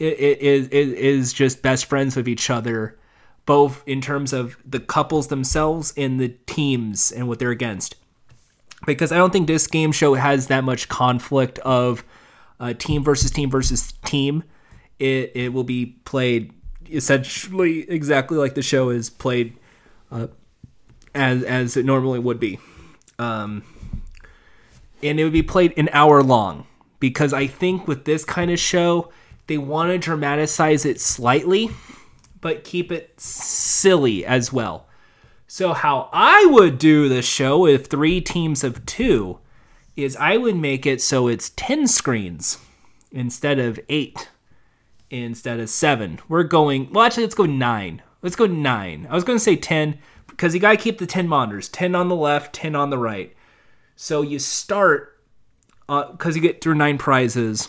is, 0.00 0.68
is 0.68 0.68
is 0.68 1.32
just 1.32 1.62
best 1.62 1.84
friends 1.84 2.16
with 2.16 2.28
each 2.28 2.50
other, 2.50 2.98
both 3.46 3.82
in 3.86 4.00
terms 4.00 4.32
of 4.32 4.56
the 4.64 4.80
couples 4.80 5.28
themselves 5.28 5.92
and 5.96 6.18
the 6.18 6.30
teams 6.46 7.12
and 7.12 7.28
what 7.28 7.38
they're 7.38 7.50
against. 7.50 7.96
Because 8.86 9.12
I 9.12 9.16
don't 9.16 9.32
think 9.32 9.46
this 9.46 9.66
game 9.66 9.92
show 9.92 10.14
has 10.14 10.48
that 10.48 10.64
much 10.64 10.88
conflict 10.88 11.58
of 11.60 12.02
uh, 12.58 12.72
team 12.72 13.04
versus 13.04 13.30
team 13.30 13.50
versus 13.50 13.92
team. 14.04 14.42
It 14.98 15.32
it 15.34 15.52
will 15.52 15.64
be 15.64 15.98
played 16.04 16.52
essentially 16.92 17.90
exactly 17.90 18.38
like 18.38 18.54
the 18.54 18.62
show 18.62 18.90
is 18.90 19.10
played, 19.10 19.56
uh, 20.10 20.28
as 21.14 21.42
as 21.42 21.76
it 21.76 21.84
normally 21.84 22.18
would 22.18 22.40
be. 22.40 22.58
Um, 23.18 23.62
and 25.02 25.18
it 25.18 25.24
would 25.24 25.32
be 25.32 25.42
played 25.42 25.74
an 25.76 25.88
hour 25.92 26.22
long 26.22 26.66
because 27.00 27.32
I 27.32 27.46
think 27.46 27.88
with 27.88 28.04
this 28.04 28.24
kind 28.24 28.50
of 28.50 28.58
show, 28.58 29.10
they 29.48 29.58
want 29.58 29.90
to 29.90 29.98
dramatize 29.98 30.84
it 30.84 31.00
slightly, 31.00 31.70
but 32.40 32.64
keep 32.64 32.92
it 32.92 33.20
silly 33.20 34.24
as 34.24 34.52
well. 34.52 34.86
So, 35.48 35.74
how 35.74 36.08
I 36.12 36.46
would 36.46 36.78
do 36.78 37.08
the 37.08 37.20
show 37.20 37.58
with 37.58 37.88
three 37.88 38.20
teams 38.20 38.64
of 38.64 38.86
two 38.86 39.38
is 39.96 40.16
I 40.16 40.36
would 40.36 40.56
make 40.56 40.86
it 40.86 41.02
so 41.02 41.28
it's 41.28 41.50
10 41.50 41.88
screens 41.88 42.58
instead 43.10 43.58
of 43.58 43.78
eight, 43.88 44.30
instead 45.12 45.60
of 45.60 45.68
seven. 45.70 46.18
We're 46.28 46.42
going, 46.42 46.90
well, 46.92 47.04
actually, 47.04 47.24
let's 47.24 47.34
go 47.34 47.46
nine. 47.46 48.02
Let's 48.22 48.36
go 48.36 48.46
nine. 48.46 49.06
I 49.10 49.14
was 49.14 49.24
going 49.24 49.38
to 49.38 49.44
say 49.44 49.56
10 49.56 49.98
because 50.28 50.54
you 50.54 50.60
got 50.60 50.70
to 50.70 50.76
keep 50.76 50.98
the 50.98 51.06
10 51.06 51.28
monitors 51.28 51.68
10 51.68 51.94
on 51.94 52.08
the 52.08 52.16
left, 52.16 52.54
10 52.54 52.74
on 52.74 52.90
the 52.90 52.98
right. 52.98 53.34
So, 53.94 54.22
you 54.22 54.38
start 54.38 55.20
because 55.86 56.34
uh, 56.34 56.36
you 56.36 56.40
get 56.40 56.60
through 56.62 56.74
nine 56.74 56.96
prizes 56.96 57.68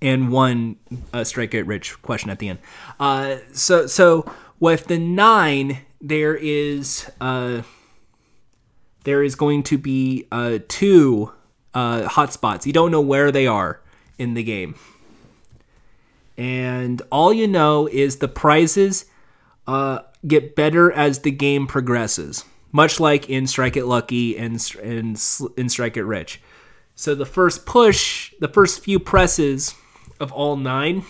and 0.00 0.30
one 0.30 0.76
uh, 1.12 1.24
strike 1.24 1.54
it 1.54 1.64
rich 1.64 2.00
question 2.02 2.30
at 2.30 2.38
the 2.38 2.50
end. 2.50 2.58
Uh, 3.00 3.36
so 3.52 3.86
so 3.86 4.30
with 4.60 4.86
the 4.86 4.98
nine, 4.98 5.78
there 6.00 6.36
is 6.36 7.10
uh, 7.20 7.62
there 9.04 9.22
is 9.22 9.34
going 9.34 9.62
to 9.64 9.78
be 9.78 10.26
uh, 10.30 10.58
two 10.68 11.32
uh, 11.74 12.02
hotspots. 12.02 12.66
You 12.66 12.72
don't 12.72 12.90
know 12.90 13.00
where 13.00 13.32
they 13.32 13.46
are 13.46 13.80
in 14.18 14.34
the 14.34 14.42
game. 14.42 14.76
And 16.38 17.00
all 17.10 17.32
you 17.32 17.48
know 17.48 17.86
is 17.86 18.16
the 18.16 18.28
prizes 18.28 19.06
uh, 19.66 20.00
get 20.26 20.54
better 20.54 20.92
as 20.92 21.20
the 21.20 21.30
game 21.30 21.66
progresses, 21.66 22.44
much 22.72 23.00
like 23.00 23.28
in 23.30 23.46
Strike 23.46 23.76
It 23.76 23.86
Lucky 23.86 24.36
and 24.36 24.54
in, 24.82 25.16
in 25.56 25.68
Strike 25.68 25.96
It 25.96 26.04
Rich. 26.04 26.40
So 26.94 27.14
the 27.14 27.26
first 27.26 27.66
push, 27.66 28.32
the 28.40 28.48
first 28.48 28.82
few 28.82 28.98
presses 28.98 29.74
of 30.18 30.32
all 30.32 30.56
nine, 30.56 31.04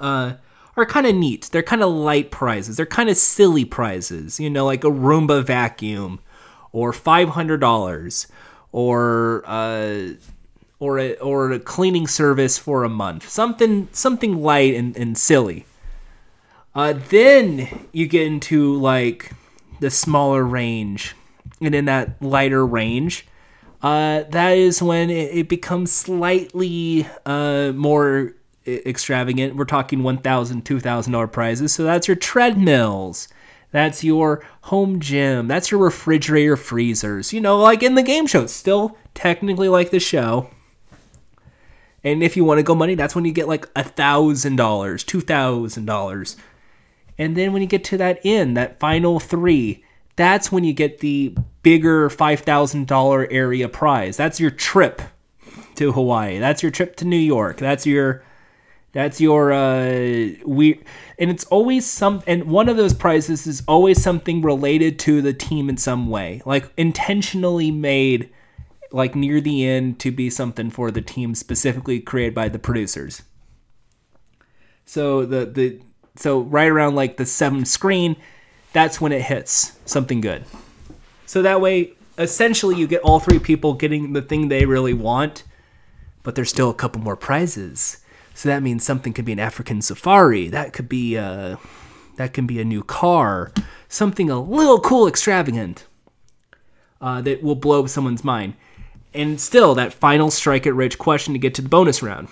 uh, 0.00 0.34
are 0.76 0.86
kind 0.86 1.06
of 1.06 1.14
neat. 1.14 1.48
They're 1.52 1.62
kind 1.62 1.82
of 1.82 1.90
light 1.90 2.30
prizes. 2.30 2.76
They're 2.76 2.86
kind 2.86 3.08
of 3.08 3.16
silly 3.16 3.64
prizes, 3.64 4.40
you 4.40 4.50
know, 4.50 4.64
like 4.64 4.84
a 4.84 4.90
Roomba 4.90 5.44
vacuum 5.44 6.20
or 6.72 6.92
$500 6.92 8.26
or 8.72 9.42
uh, 9.46 10.08
or 10.82 10.98
a, 10.98 11.14
or 11.18 11.52
a 11.52 11.60
cleaning 11.60 12.08
service 12.08 12.58
for 12.58 12.82
a 12.82 12.88
month. 12.88 13.28
Something 13.28 13.88
something 13.92 14.42
light 14.42 14.74
and, 14.74 14.96
and 14.96 15.16
silly. 15.16 15.64
Uh, 16.74 16.94
then 17.08 17.86
you 17.92 18.08
get 18.08 18.26
into 18.26 18.74
like 18.80 19.30
the 19.78 19.90
smaller 19.90 20.42
range, 20.42 21.14
and 21.60 21.72
in 21.72 21.84
that 21.84 22.20
lighter 22.20 22.66
range, 22.66 23.28
uh, 23.80 24.24
that 24.30 24.58
is 24.58 24.82
when 24.82 25.08
it, 25.08 25.30
it 25.32 25.48
becomes 25.48 25.92
slightly 25.92 27.06
uh, 27.26 27.70
more 27.76 28.34
extravagant. 28.66 29.54
We're 29.54 29.66
talking 29.66 30.00
$1,000, 30.00 30.62
$2,000 30.62 31.32
prizes. 31.32 31.72
So 31.72 31.84
that's 31.84 32.08
your 32.08 32.16
treadmills. 32.16 33.28
That's 33.70 34.02
your 34.02 34.44
home 34.62 34.98
gym. 34.98 35.46
That's 35.46 35.70
your 35.70 35.80
refrigerator 35.80 36.56
freezers. 36.56 37.32
You 37.32 37.40
know, 37.40 37.58
like 37.58 37.84
in 37.84 37.94
the 37.94 38.02
game 38.02 38.26
show. 38.26 38.42
It's 38.42 38.52
still 38.52 38.96
technically 39.14 39.68
like 39.68 39.90
the 39.90 40.00
show. 40.00 40.50
And 42.04 42.22
if 42.22 42.36
you 42.36 42.44
want 42.44 42.58
to 42.58 42.62
go 42.62 42.74
money, 42.74 42.94
that's 42.94 43.14
when 43.14 43.24
you 43.24 43.32
get 43.32 43.48
like 43.48 43.68
a 43.76 43.84
thousand 43.84 44.56
dollars, 44.56 45.04
two 45.04 45.20
thousand 45.20 45.86
dollars. 45.86 46.36
And 47.18 47.36
then 47.36 47.52
when 47.52 47.62
you 47.62 47.68
get 47.68 47.84
to 47.84 47.96
that 47.98 48.20
end, 48.24 48.56
that 48.56 48.80
final 48.80 49.20
three, 49.20 49.84
that's 50.16 50.50
when 50.50 50.64
you 50.64 50.72
get 50.72 50.98
the 50.98 51.34
bigger 51.62 52.10
five 52.10 52.40
thousand 52.40 52.86
dollar 52.86 53.28
area 53.30 53.68
prize. 53.68 54.16
That's 54.16 54.40
your 54.40 54.50
trip 54.50 55.02
to 55.76 55.92
Hawaii. 55.92 56.38
That's 56.38 56.62
your 56.62 56.72
trip 56.72 56.96
to 56.96 57.04
New 57.04 57.16
York. 57.16 57.58
That's 57.58 57.86
your 57.86 58.24
that's 58.92 59.20
your 59.20 59.52
uh 59.52 60.34
we 60.44 60.80
and 61.18 61.30
it's 61.30 61.44
always 61.44 61.86
some 61.86 62.22
and 62.26 62.44
one 62.44 62.68
of 62.68 62.76
those 62.76 62.92
prizes 62.92 63.46
is 63.46 63.62
always 63.66 64.02
something 64.02 64.42
related 64.42 64.98
to 65.00 65.22
the 65.22 65.32
team 65.32 65.68
in 65.68 65.76
some 65.76 66.08
way. 66.08 66.42
Like 66.44 66.70
intentionally 66.76 67.70
made 67.70 68.30
like 68.92 69.14
near 69.14 69.40
the 69.40 69.66
end 69.66 69.98
to 70.00 70.10
be 70.10 70.30
something 70.30 70.70
for 70.70 70.90
the 70.90 71.02
team 71.02 71.34
specifically 71.34 72.00
created 72.00 72.34
by 72.34 72.48
the 72.48 72.58
producers. 72.58 73.22
So 74.84 75.24
the 75.24 75.46
the 75.46 75.80
so 76.16 76.40
right 76.40 76.68
around 76.68 76.94
like 76.94 77.16
the 77.16 77.26
seventh 77.26 77.68
screen, 77.68 78.16
that's 78.72 79.00
when 79.00 79.12
it 79.12 79.22
hits 79.22 79.78
something 79.84 80.20
good. 80.20 80.44
So 81.26 81.42
that 81.42 81.60
way, 81.60 81.94
essentially, 82.18 82.76
you 82.76 82.86
get 82.86 83.02
all 83.02 83.20
three 83.20 83.38
people 83.38 83.72
getting 83.74 84.12
the 84.12 84.22
thing 84.22 84.48
they 84.48 84.66
really 84.66 84.92
want, 84.92 85.44
but 86.22 86.34
there's 86.34 86.50
still 86.50 86.70
a 86.70 86.74
couple 86.74 87.00
more 87.00 87.16
prizes. 87.16 87.98
So 88.34 88.48
that 88.48 88.62
means 88.62 88.84
something 88.84 89.12
could 89.12 89.24
be 89.24 89.32
an 89.32 89.38
African 89.38 89.82
safari. 89.82 90.48
That 90.48 90.72
could 90.72 90.88
be 90.88 91.16
a, 91.16 91.24
uh, 91.24 91.56
that 92.16 92.34
can 92.34 92.46
be 92.46 92.60
a 92.60 92.64
new 92.64 92.82
car, 92.82 93.50
something 93.88 94.28
a 94.28 94.40
little 94.40 94.80
cool, 94.80 95.08
extravagant, 95.08 95.86
uh, 97.00 97.22
that 97.22 97.42
will 97.42 97.54
blow 97.54 97.86
someone's 97.86 98.24
mind. 98.24 98.54
And 99.14 99.40
still, 99.40 99.74
that 99.74 99.92
final 99.92 100.30
strike 100.30 100.66
it 100.66 100.72
rich 100.72 100.98
question 100.98 101.34
to 101.34 101.38
get 101.38 101.54
to 101.56 101.62
the 101.62 101.68
bonus 101.68 102.02
round. 102.02 102.28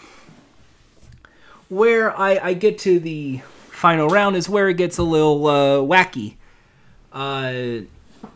Where 1.69 2.17
I, 2.19 2.39
I 2.43 2.55
get 2.55 2.79
to 2.81 2.99
the 2.99 3.41
final 3.71 4.09
round 4.09 4.37
is 4.37 4.49
where 4.49 4.69
it 4.69 4.75
gets 4.75 4.99
a 4.99 5.03
little 5.03 5.47
uh, 5.47 5.79
wacky. 5.79 6.37
Uh, 7.13 7.85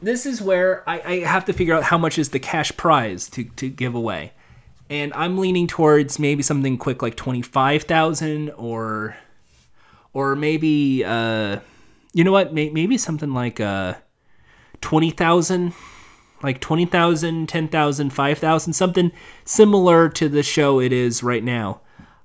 this 0.02 0.26
is 0.26 0.40
where 0.40 0.88
I, 0.88 1.00
I 1.00 1.18
have 1.20 1.44
to 1.46 1.52
figure 1.52 1.74
out 1.74 1.84
how 1.84 1.98
much 1.98 2.18
is 2.18 2.30
the 2.30 2.38
cash 2.38 2.74
prize 2.76 3.28
to, 3.30 3.44
to 3.44 3.68
give 3.68 3.94
away 3.94 4.32
and 4.90 5.12
I'm 5.14 5.38
leaning 5.38 5.66
towards 5.66 6.18
maybe 6.18 6.42
something 6.42 6.78
quick 6.78 7.02
like 7.02 7.16
twenty 7.16 7.42
five 7.42 7.84
thousand 7.84 8.50
or 8.50 9.16
or 10.12 10.36
maybe 10.36 11.04
uh, 11.04 11.60
you 12.12 12.24
know 12.24 12.32
what 12.32 12.52
maybe 12.52 12.98
something 12.98 13.32
like 13.32 13.60
uh, 13.60 13.94
twenty 14.80 15.10
thousand 15.10 15.72
like 16.44 16.60
20,000, 16.60 17.48
10,000, 17.48 18.10
5,000, 18.10 18.72
something 18.74 19.10
similar 19.44 20.10
to 20.10 20.28
the 20.28 20.42
show 20.42 20.78
it 20.78 20.92
is 20.92 21.22
right 21.22 21.42
now. 21.42 21.80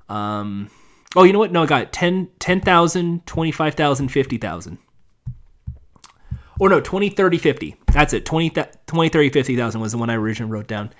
Um, 0.09 0.69
oh, 1.15 1.23
you 1.23 1.31
know 1.31 1.39
what? 1.39 1.53
No, 1.53 1.63
I 1.63 1.65
got 1.65 1.81
it. 1.83 1.93
10, 1.93 2.27
10,000, 2.37 3.25
25,000, 3.25 4.07
50,000. 4.09 4.77
Or 6.59 6.69
no, 6.69 6.81
20, 6.81 7.09
30, 7.09 7.37
50. 7.37 7.75
That's 7.93 8.11
it. 8.11 8.25
20, 8.25 8.49
20 8.87 9.09
30, 9.09 9.29
50,000 9.29 9.79
was 9.79 9.93
the 9.93 9.97
one 9.97 10.09
I 10.09 10.15
originally 10.15 10.51
wrote 10.51 10.67
down 10.67 10.91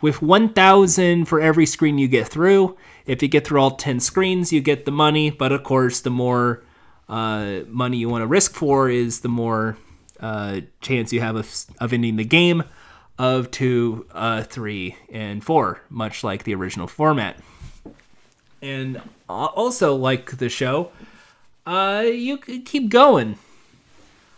with 0.00 0.20
1000 0.20 1.26
for 1.26 1.40
every 1.40 1.66
screen 1.66 1.96
you 1.96 2.08
get 2.08 2.26
through. 2.26 2.76
If 3.06 3.22
you 3.22 3.28
get 3.28 3.46
through 3.46 3.60
all 3.60 3.76
10 3.76 4.00
screens, 4.00 4.52
you 4.52 4.60
get 4.60 4.84
the 4.84 4.90
money, 4.90 5.30
but 5.30 5.52
of 5.52 5.62
course, 5.62 6.00
the 6.00 6.10
more 6.10 6.64
uh, 7.08 7.60
money 7.68 7.98
you 7.98 8.08
want 8.08 8.22
to 8.22 8.26
risk 8.26 8.54
for 8.54 8.90
is 8.90 9.20
the 9.20 9.28
more 9.28 9.78
uh, 10.24 10.60
chance 10.80 11.12
you 11.12 11.20
have 11.20 11.36
of, 11.36 11.64
of 11.80 11.92
ending 11.92 12.16
the 12.16 12.24
game 12.24 12.64
of 13.18 13.50
2, 13.50 14.06
uh, 14.12 14.42
3, 14.42 14.96
and 15.12 15.44
4, 15.44 15.80
much 15.90 16.24
like 16.24 16.44
the 16.44 16.54
original 16.54 16.86
format. 16.86 17.38
And 18.60 19.00
also, 19.28 19.94
like 19.94 20.38
the 20.38 20.48
show, 20.48 20.90
uh, 21.66 22.04
you 22.06 22.38
could 22.38 22.64
keep 22.64 22.88
going 22.90 23.38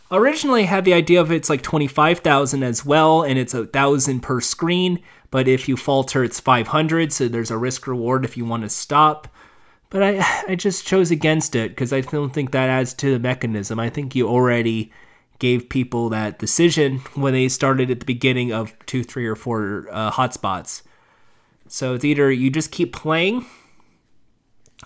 originally 0.09 0.62
I 0.62 0.66
had 0.66 0.84
the 0.84 0.95
idea 0.95 1.20
of 1.20 1.32
it's 1.32 1.51
like 1.51 1.62
25,000 1.62 2.62
as 2.62 2.84
well 2.84 3.24
and 3.24 3.37
it's 3.37 3.55
a 3.55 3.64
1000 3.64 4.20
per 4.20 4.41
screen 4.41 5.03
but 5.30 5.49
if 5.49 5.68
you 5.68 5.76
falter, 5.76 6.24
it's 6.24 6.41
500, 6.41 7.12
so 7.12 7.28
there's 7.28 7.51
a 7.51 7.59
risk 7.59 7.87
reward 7.87 8.24
if 8.24 8.37
you 8.37 8.45
want 8.45 8.62
to 8.62 8.68
stop. 8.68 9.28
But 9.91 10.03
I, 10.03 10.45
I 10.49 10.55
just 10.55 10.87
chose 10.87 11.11
against 11.11 11.55
it 11.55 11.70
because 11.70 11.93
I 11.93 12.01
don't 12.01 12.32
think 12.32 12.53
that 12.53 12.68
adds 12.68 12.95
to 12.95 13.12
the 13.12 13.18
mechanism. 13.18 13.78
I 13.78 13.91
think 13.91 14.14
you 14.14 14.28
already 14.28 14.93
gave 15.39 15.68
people 15.68 16.09
that 16.11 16.39
decision 16.39 16.99
when 17.14 17.32
they 17.32 17.49
started 17.49 17.91
at 17.91 18.01
the 18.01 18.07
beginning 18.07 18.53
of 18.53 18.74
two, 18.87 19.05
three, 19.05 19.26
or 19.26 19.37
four 19.37 19.87
uh, 19.91 20.11
hotspots. 20.11 20.82
So 21.68 21.95
it's 21.95 22.05
either 22.05 22.30
you 22.30 22.51
just 22.51 22.70
keep 22.70 22.93
playing 22.93 23.45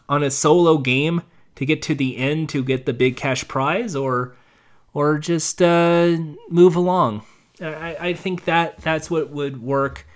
on 0.08 0.22
a 0.22 0.30
solo 0.30 0.78
game 0.78 1.22
to 1.56 1.66
get 1.66 1.82
to 1.82 1.94
the 1.94 2.16
end 2.16 2.48
to 2.48 2.64
get 2.64 2.86
the 2.86 2.92
big 2.92 3.16
cash 3.16 3.46
prize, 3.46 3.94
or 3.94 4.34
or 4.94 5.18
just 5.18 5.60
uh, 5.60 6.16
move 6.48 6.74
along. 6.74 7.22
I, 7.60 7.96
I 8.00 8.12
think 8.14 8.44
that 8.46 8.78
that's 8.78 9.10
what 9.10 9.30
would 9.30 9.62
work 9.62 10.06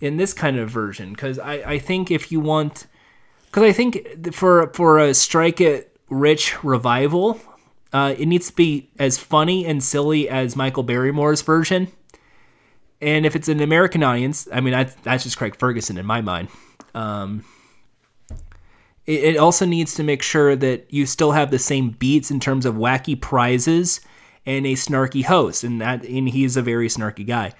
in 0.00 0.16
this 0.16 0.32
kind 0.32 0.58
of 0.58 0.68
version 0.68 1.10
because 1.12 1.38
I, 1.38 1.54
I 1.54 1.78
think 1.78 2.10
if 2.10 2.32
you 2.32 2.40
want 2.40 2.86
because 3.46 3.62
I 3.62 3.72
think 3.72 4.34
for 4.34 4.72
for 4.72 4.98
a 4.98 5.14
strike 5.14 5.60
it 5.60 5.96
rich 6.08 6.62
revival, 6.64 7.40
uh, 7.92 8.14
it 8.16 8.26
needs 8.26 8.48
to 8.48 8.56
be 8.56 8.90
as 8.98 9.18
funny 9.18 9.66
and 9.66 9.82
silly 9.82 10.28
as 10.28 10.56
Michael 10.56 10.84
Barrymore's 10.84 11.42
version. 11.42 11.88
And 13.00 13.24
if 13.24 13.34
it's 13.34 13.48
an 13.48 13.60
American 13.60 14.02
audience, 14.02 14.46
I 14.52 14.60
mean 14.60 14.72
that's, 14.72 14.94
that's 14.96 15.24
just 15.24 15.36
Craig 15.36 15.56
Ferguson 15.56 15.96
in 15.98 16.06
my 16.06 16.20
mind. 16.20 16.48
Um, 16.94 17.44
it, 19.06 19.24
it 19.24 19.36
also 19.36 19.64
needs 19.64 19.94
to 19.94 20.02
make 20.02 20.22
sure 20.22 20.54
that 20.56 20.92
you 20.92 21.06
still 21.06 21.32
have 21.32 21.50
the 21.50 21.58
same 21.58 21.90
beats 21.90 22.30
in 22.30 22.40
terms 22.40 22.66
of 22.66 22.74
wacky 22.74 23.20
prizes 23.20 24.00
and 24.46 24.66
a 24.66 24.72
snarky 24.72 25.24
host, 25.24 25.64
and 25.64 25.80
that 25.80 26.04
and 26.04 26.28
he's 26.28 26.56
a 26.56 26.62
very 26.62 26.88
snarky 26.88 27.26
guy. 27.26 27.52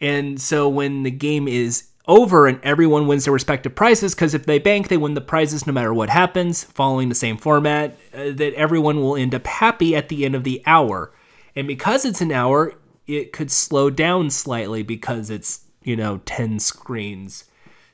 And 0.00 0.40
so 0.40 0.68
when 0.68 1.02
the 1.02 1.10
game 1.10 1.48
is 1.48 1.88
over 2.06 2.46
and 2.46 2.60
everyone 2.62 3.06
wins 3.06 3.24
their 3.24 3.32
respective 3.32 3.74
prizes, 3.74 4.14
because 4.14 4.34
if 4.34 4.44
they 4.44 4.58
bank, 4.58 4.88
they 4.88 4.96
win 4.96 5.14
the 5.14 5.20
prizes 5.20 5.66
no 5.66 5.72
matter 5.72 5.94
what 5.94 6.10
happens, 6.10 6.64
following 6.64 7.08
the 7.08 7.14
same 7.14 7.36
format, 7.36 7.96
uh, 8.12 8.30
that 8.32 8.54
everyone 8.54 9.00
will 9.00 9.16
end 9.16 9.34
up 9.34 9.46
happy 9.46 9.96
at 9.96 10.08
the 10.08 10.24
end 10.24 10.34
of 10.34 10.44
the 10.44 10.62
hour. 10.66 11.12
And 11.56 11.66
because 11.66 12.04
it's 12.04 12.20
an 12.20 12.32
hour, 12.32 12.74
it 13.06 13.32
could 13.32 13.50
slow 13.50 13.90
down 13.90 14.30
slightly 14.30 14.82
because 14.82 15.30
it's, 15.30 15.60
you 15.82 15.96
know, 15.96 16.20
10 16.24 16.58
screens. 16.58 17.44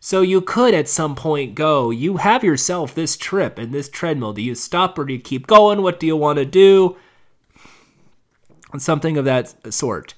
So 0.01 0.23
you 0.23 0.41
could 0.41 0.73
at 0.73 0.89
some 0.89 1.15
point 1.15 1.55
go, 1.55 1.91
you 1.91 2.17
have 2.17 2.43
yourself 2.43 2.95
this 2.95 3.17
trip 3.17 3.59
and 3.59 3.73
this 3.73 3.89
treadmill. 3.89 4.33
Do 4.33 4.43
you 4.43 4.55
stop 4.55 4.99
or 4.99 5.05
do 5.05 5.13
you 5.13 5.21
keep 5.21 5.47
going? 5.47 5.83
What 5.83 6.01
do 6.01 6.07
you 6.07 6.17
want 6.17 6.39
to 6.39 6.47
do? 6.47 6.97
Something 8.79 9.19
of 9.19 9.27
that 9.27 9.73
sort. 9.73 10.15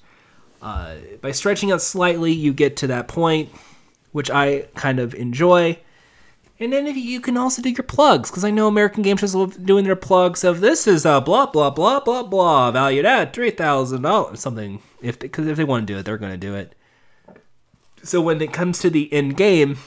Uh, 0.61 0.95
by 1.21 1.31
stretching 1.31 1.71
out 1.71 1.81
slightly, 1.81 2.31
you 2.31 2.53
get 2.53 2.77
to 2.77 2.87
that 2.87 3.09
point, 3.09 3.49
which 4.13 4.31
I 4.31 4.67
kind 4.75 4.99
of 4.99 5.13
enjoy. 5.13 5.79
And 6.59 6.71
then 6.71 6.87
if 6.87 6.95
you 6.95 7.19
can 7.19 7.35
also 7.35 7.61
do 7.61 7.71
your 7.71 7.83
plugs, 7.83 8.29
because 8.31 8.45
I 8.45 8.51
know 8.51 8.67
American 8.67 9.03
Game 9.03 9.17
Shows 9.17 9.35
love 9.35 9.65
doing 9.65 9.83
their 9.83 9.97
plugs 9.97 10.45
of 10.45 10.61
this 10.61 10.87
is 10.87 11.05
a 11.05 11.19
blah 11.19 11.47
blah 11.47 11.69
blah 11.69 11.99
blah 11.99 12.23
blah 12.23 12.71
valued 12.71 13.05
at 13.05 13.33
three 13.33 13.51
thousand 13.51 14.03
dollars 14.03 14.39
something. 14.39 14.81
If 15.01 15.19
because 15.19 15.47
if 15.47 15.57
they 15.57 15.65
want 15.65 15.85
to 15.85 15.93
do 15.93 15.99
it, 15.99 16.03
they're 16.05 16.17
going 16.17 16.31
to 16.31 16.37
do 16.37 16.55
it. 16.55 16.75
So 18.03 18.21
when 18.21 18.41
it 18.41 18.53
comes 18.53 18.79
to 18.79 18.89
the 18.89 19.11
end 19.11 19.35
game, 19.35 19.77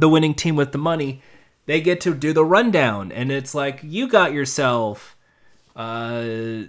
the 0.00 0.08
winning 0.08 0.34
team 0.34 0.56
with 0.56 0.72
the 0.72 0.78
money, 0.78 1.22
they 1.66 1.80
get 1.80 2.00
to 2.00 2.14
do 2.14 2.32
the 2.32 2.44
rundown, 2.44 3.12
and 3.12 3.30
it's 3.30 3.54
like 3.54 3.80
you 3.84 4.08
got 4.08 4.32
yourself 4.32 5.16
uh, 5.76 6.64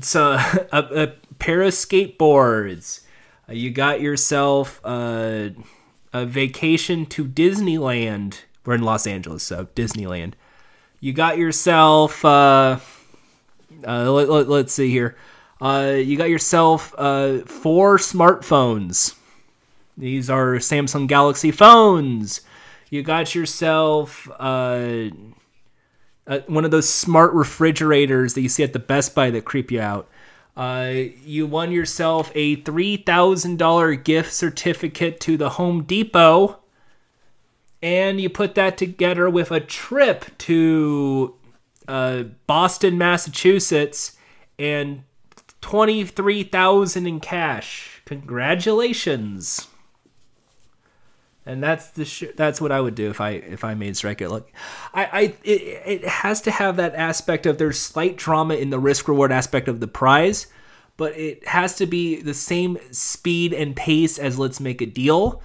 so 0.00 0.32
a, 0.72 0.78
a 0.78 1.06
pair 1.38 1.62
of 1.62 1.72
skateboards. 1.72 3.02
You 3.48 3.70
got 3.70 4.00
yourself 4.00 4.80
uh, 4.84 5.50
a 6.12 6.26
vacation 6.26 7.06
to 7.06 7.24
Disneyland. 7.24 8.40
We're 8.64 8.74
in 8.74 8.82
Los 8.82 9.06
Angeles, 9.06 9.42
so 9.42 9.66
Disneyland. 9.74 10.34
You 11.00 11.12
got 11.12 11.38
yourself. 11.38 12.24
Uh, 12.24 12.78
uh, 13.86 14.12
let, 14.12 14.28
us 14.28 14.46
let, 14.46 14.70
see 14.70 14.90
here. 14.90 15.16
Uh, 15.60 15.94
you 15.96 16.16
got 16.16 16.30
yourself 16.30 16.94
uh, 16.98 17.38
four 17.40 17.98
smartphones. 17.98 19.14
These 19.96 20.30
are 20.30 20.54
Samsung 20.54 21.06
Galaxy 21.06 21.50
phones. 21.50 22.40
You 22.90 23.02
got 23.02 23.34
yourself 23.34 24.28
uh, 24.38 25.10
uh, 26.26 26.40
one 26.46 26.64
of 26.64 26.70
those 26.70 26.88
smart 26.88 27.32
refrigerators 27.34 28.34
that 28.34 28.40
you 28.40 28.48
see 28.48 28.62
at 28.62 28.72
the 28.72 28.78
Best 28.78 29.14
Buy 29.14 29.30
that 29.30 29.44
creep 29.44 29.70
you 29.70 29.80
out. 29.80 30.08
Uh, 30.56 30.92
you 31.24 31.46
won 31.46 31.72
yourself 31.72 32.30
a 32.34 32.56
$3,000 32.56 34.04
gift 34.04 34.32
certificate 34.32 35.20
to 35.20 35.36
the 35.36 35.50
Home 35.50 35.84
Depot. 35.84 36.58
And 37.82 38.20
you 38.20 38.28
put 38.28 38.54
that 38.56 38.76
together 38.76 39.30
with 39.30 39.50
a 39.50 39.60
trip 39.60 40.26
to 40.38 41.34
uh, 41.88 42.24
Boston, 42.46 42.98
Massachusetts, 42.98 44.16
and 44.58 45.04
23,000 45.62 47.06
in 47.06 47.20
cash. 47.20 48.02
Congratulations 48.04 49.69
and 51.46 51.62
that's 51.62 51.88
the 51.90 52.04
sh- 52.04 52.24
that's 52.36 52.60
what 52.60 52.72
I 52.72 52.80
would 52.80 52.94
do 52.94 53.10
if 53.10 53.20
I 53.20 53.30
if 53.30 53.64
I 53.64 53.74
made 53.74 53.96
Strike 53.96 54.20
It. 54.20 54.28
Look, 54.28 54.50
I, 54.92 55.04
I 55.04 55.20
it, 55.42 55.62
it 56.02 56.04
has 56.04 56.40
to 56.42 56.50
have 56.50 56.76
that 56.76 56.94
aspect 56.94 57.46
of 57.46 57.58
there's 57.58 57.78
slight 57.78 58.16
drama 58.16 58.54
in 58.54 58.70
the 58.70 58.78
risk 58.78 59.08
reward 59.08 59.32
aspect 59.32 59.68
of 59.68 59.80
the 59.80 59.88
prize, 59.88 60.46
but 60.96 61.16
it 61.16 61.46
has 61.48 61.76
to 61.76 61.86
be 61.86 62.20
the 62.20 62.34
same 62.34 62.78
speed 62.90 63.52
and 63.54 63.74
pace 63.74 64.18
as 64.18 64.38
Let's 64.38 64.60
Make 64.60 64.82
a 64.82 64.86
Deal. 64.86 65.42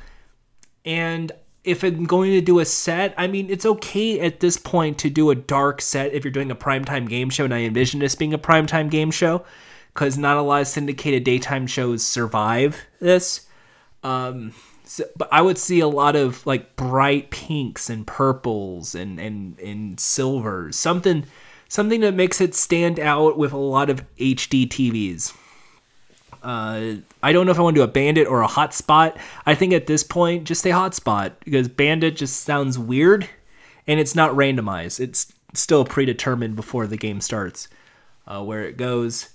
And 0.83 1.31
if 1.63 1.83
I'm 1.83 2.03
going 2.03 2.31
to 2.33 2.41
do 2.41 2.59
a 2.59 2.65
set, 2.65 3.15
I 3.17 3.27
mean, 3.27 3.49
it's 3.49 3.65
okay 3.65 4.19
at 4.19 4.39
this 4.39 4.57
point 4.57 4.99
to 4.99 5.09
do 5.09 5.31
a 5.31 5.35
dark 5.35 5.81
set 5.81 6.13
if 6.13 6.23
you're 6.23 6.31
doing 6.31 6.51
a 6.51 6.55
primetime 6.55 7.09
game 7.09 7.29
show, 7.29 7.45
and 7.45 7.53
I 7.53 7.61
envision 7.61 8.01
this 8.01 8.15
being 8.15 8.33
a 8.33 8.37
primetime 8.37 8.91
game 8.91 9.11
show 9.11 9.43
because 9.93 10.17
not 10.17 10.37
a 10.37 10.41
lot 10.41 10.61
of 10.61 10.67
syndicated 10.67 11.23
daytime 11.23 11.65
shows 11.65 12.03
survive 12.03 12.81
this. 12.99 13.47
Um, 14.03 14.53
so, 14.85 15.03
but 15.17 15.27
I 15.31 15.41
would 15.41 15.57
see 15.57 15.79
a 15.79 15.87
lot 15.87 16.15
of 16.15 16.45
like 16.45 16.75
bright 16.75 17.31
pinks 17.31 17.89
and 17.89 18.05
purples 18.05 18.95
and 18.95 19.19
and 19.19 19.59
and 19.59 19.99
silvers, 19.99 20.75
something 20.75 21.25
something 21.67 22.01
that 22.01 22.13
makes 22.13 22.39
it 22.41 22.55
stand 22.55 22.99
out 22.99 23.37
with 23.37 23.51
a 23.51 23.57
lot 23.57 23.89
of 23.89 24.05
HD 24.17 24.67
TVs. 24.67 25.35
Uh, 26.43 26.97
I 27.23 27.33
don't 27.33 27.47
know 27.47 27.51
if 27.51 27.57
I 27.57 27.63
want 27.63 27.75
to 27.75 27.79
do 27.79 27.83
a 27.83 27.87
bandit 27.87 28.27
or 28.27 28.43
a 28.43 28.47
hotspot. 28.47 29.17
I 29.47 29.55
think 29.55 29.73
at 29.73 29.87
this 29.87 30.03
point, 30.03 30.43
just 30.43 30.61
say 30.61 30.69
hotspot 30.69 31.33
because 31.43 31.67
bandit 31.67 32.15
just 32.15 32.41
sounds 32.41 32.77
weird, 32.77 33.27
and 33.87 33.99
it's 33.99 34.13
not 34.13 34.31
randomized. 34.31 34.99
It's 34.99 35.33
still 35.53 35.85
predetermined 35.85 36.55
before 36.55 36.85
the 36.85 36.97
game 36.97 37.19
starts, 37.19 37.67
uh, 38.27 38.43
where 38.43 38.63
it 38.63 38.77
goes. 38.77 39.29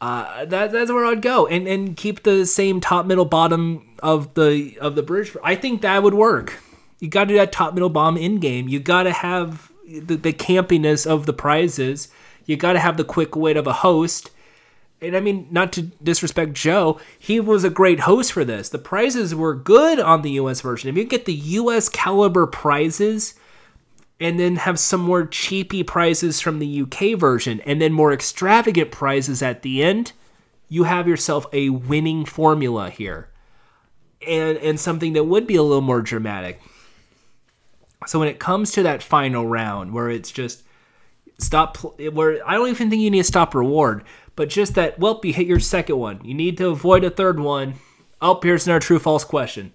Uh, 0.00 0.44
that, 0.44 0.70
that's 0.70 0.92
where 0.92 1.04
I'd 1.04 1.22
go, 1.22 1.48
and 1.48 1.66
and 1.66 1.96
keep 1.96 2.22
the 2.22 2.46
same 2.46 2.80
top, 2.80 3.04
middle, 3.04 3.24
bottom 3.24 3.96
of 4.00 4.34
the 4.34 4.78
of 4.80 4.94
the 4.94 5.02
bridge. 5.02 5.36
I 5.42 5.56
think 5.56 5.82
that 5.82 6.02
would 6.02 6.14
work. 6.14 6.54
You 7.00 7.08
got 7.08 7.24
to 7.24 7.28
do 7.28 7.36
that 7.36 7.52
top, 7.52 7.74
middle, 7.74 7.88
bottom 7.88 8.16
in 8.16 8.38
game. 8.38 8.68
You 8.68 8.80
got 8.80 9.04
to 9.04 9.12
have 9.12 9.72
the, 9.88 10.16
the 10.16 10.32
campiness 10.32 11.06
of 11.06 11.26
the 11.26 11.32
prizes. 11.32 12.08
You 12.46 12.56
got 12.56 12.74
to 12.74 12.78
have 12.78 12.96
the 12.96 13.04
quick 13.04 13.36
wit 13.36 13.56
of 13.56 13.66
a 13.66 13.72
host. 13.72 14.30
And 15.00 15.16
I 15.16 15.20
mean, 15.20 15.46
not 15.50 15.72
to 15.74 15.82
disrespect 15.82 16.54
Joe, 16.54 17.00
he 17.18 17.38
was 17.38 17.62
a 17.62 17.70
great 17.70 18.00
host 18.00 18.32
for 18.32 18.44
this. 18.44 18.68
The 18.68 18.78
prizes 18.78 19.34
were 19.34 19.54
good 19.54 20.00
on 20.00 20.22
the 20.22 20.32
US 20.32 20.60
version. 20.60 20.90
If 20.90 20.96
you 20.96 21.04
get 21.04 21.24
the 21.24 21.34
US 21.34 21.88
caliber 21.88 22.46
prizes, 22.46 23.34
and 24.20 24.38
then 24.38 24.56
have 24.56 24.78
some 24.78 25.00
more 25.00 25.26
cheapy 25.26 25.82
prizes 25.82 26.40
from 26.40 26.58
the 26.58 26.82
UK 26.82 27.18
version, 27.18 27.60
and 27.60 27.80
then 27.80 27.92
more 27.92 28.12
extravagant 28.12 28.90
prizes 28.90 29.42
at 29.42 29.62
the 29.62 29.82
end, 29.82 30.12
you 30.68 30.84
have 30.84 31.08
yourself 31.08 31.46
a 31.52 31.70
winning 31.70 32.24
formula 32.24 32.90
here. 32.90 33.28
And 34.26 34.58
and 34.58 34.80
something 34.80 35.12
that 35.12 35.24
would 35.24 35.46
be 35.46 35.54
a 35.54 35.62
little 35.62 35.80
more 35.80 36.02
dramatic. 36.02 36.60
So 38.06 38.18
when 38.18 38.28
it 38.28 38.40
comes 38.40 38.72
to 38.72 38.82
that 38.82 39.02
final 39.02 39.46
round 39.46 39.92
where 39.92 40.10
it's 40.10 40.30
just 40.30 40.62
stop 41.38 41.76
where 41.76 42.46
I 42.46 42.54
don't 42.54 42.68
even 42.68 42.90
think 42.90 43.02
you 43.02 43.10
need 43.10 43.18
to 43.18 43.24
stop 43.24 43.54
reward, 43.54 44.02
but 44.34 44.48
just 44.48 44.74
that 44.74 44.98
well 44.98 45.20
you 45.22 45.32
hit 45.32 45.46
your 45.46 45.60
second 45.60 45.98
one. 45.98 46.24
You 46.24 46.34
need 46.34 46.58
to 46.58 46.68
avoid 46.68 47.04
a 47.04 47.10
third 47.10 47.38
one. 47.38 47.74
Oh, 48.20 48.40
here's 48.42 48.66
another 48.66 48.80
true 48.80 48.98
false 48.98 49.24
question. 49.24 49.72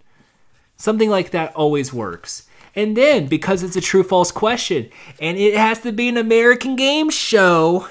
Something 0.75 1.09
like 1.09 1.31
that 1.31 1.55
always 1.55 1.93
works. 1.93 2.47
And 2.75 2.97
then, 2.97 3.27
because 3.27 3.61
it's 3.61 3.75
a 3.75 3.81
true 3.81 4.03
false 4.03 4.31
question 4.31 4.89
and 5.19 5.37
it 5.37 5.55
has 5.55 5.79
to 5.81 5.91
be 5.91 6.09
an 6.09 6.17
American 6.17 6.75
game 6.75 7.09
show, 7.09 7.87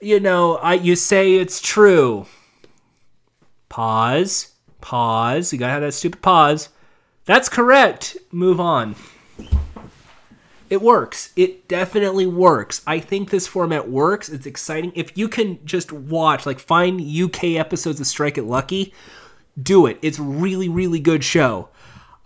you 0.00 0.20
know, 0.20 0.56
I 0.56 0.74
you 0.74 0.96
say 0.96 1.34
it's 1.34 1.60
true. 1.60 2.26
Pause. 3.68 4.52
Pause. 4.80 5.52
You 5.52 5.58
gotta 5.58 5.72
have 5.72 5.82
that 5.82 5.92
stupid 5.92 6.22
pause. 6.22 6.70
That's 7.26 7.48
correct. 7.48 8.16
Move 8.32 8.58
on. 8.58 8.94
It 10.70 10.82
works. 10.82 11.32
It 11.34 11.66
definitely 11.66 12.26
works. 12.26 12.82
I 12.86 13.00
think 13.00 13.30
this 13.30 13.46
format 13.46 13.88
works. 13.88 14.28
It's 14.28 14.46
exciting. 14.46 14.92
If 14.94 15.16
you 15.16 15.28
can 15.28 15.64
just 15.64 15.92
watch, 15.92 16.44
like 16.44 16.58
find 16.58 17.00
UK 17.00 17.56
episodes 17.56 18.00
of 18.00 18.06
Strike 18.06 18.38
It 18.38 18.44
Lucky, 18.44 18.92
do 19.62 19.86
it. 19.86 19.98
It's 20.02 20.18
really, 20.18 20.68
really 20.68 21.00
good 21.00 21.24
show. 21.24 21.68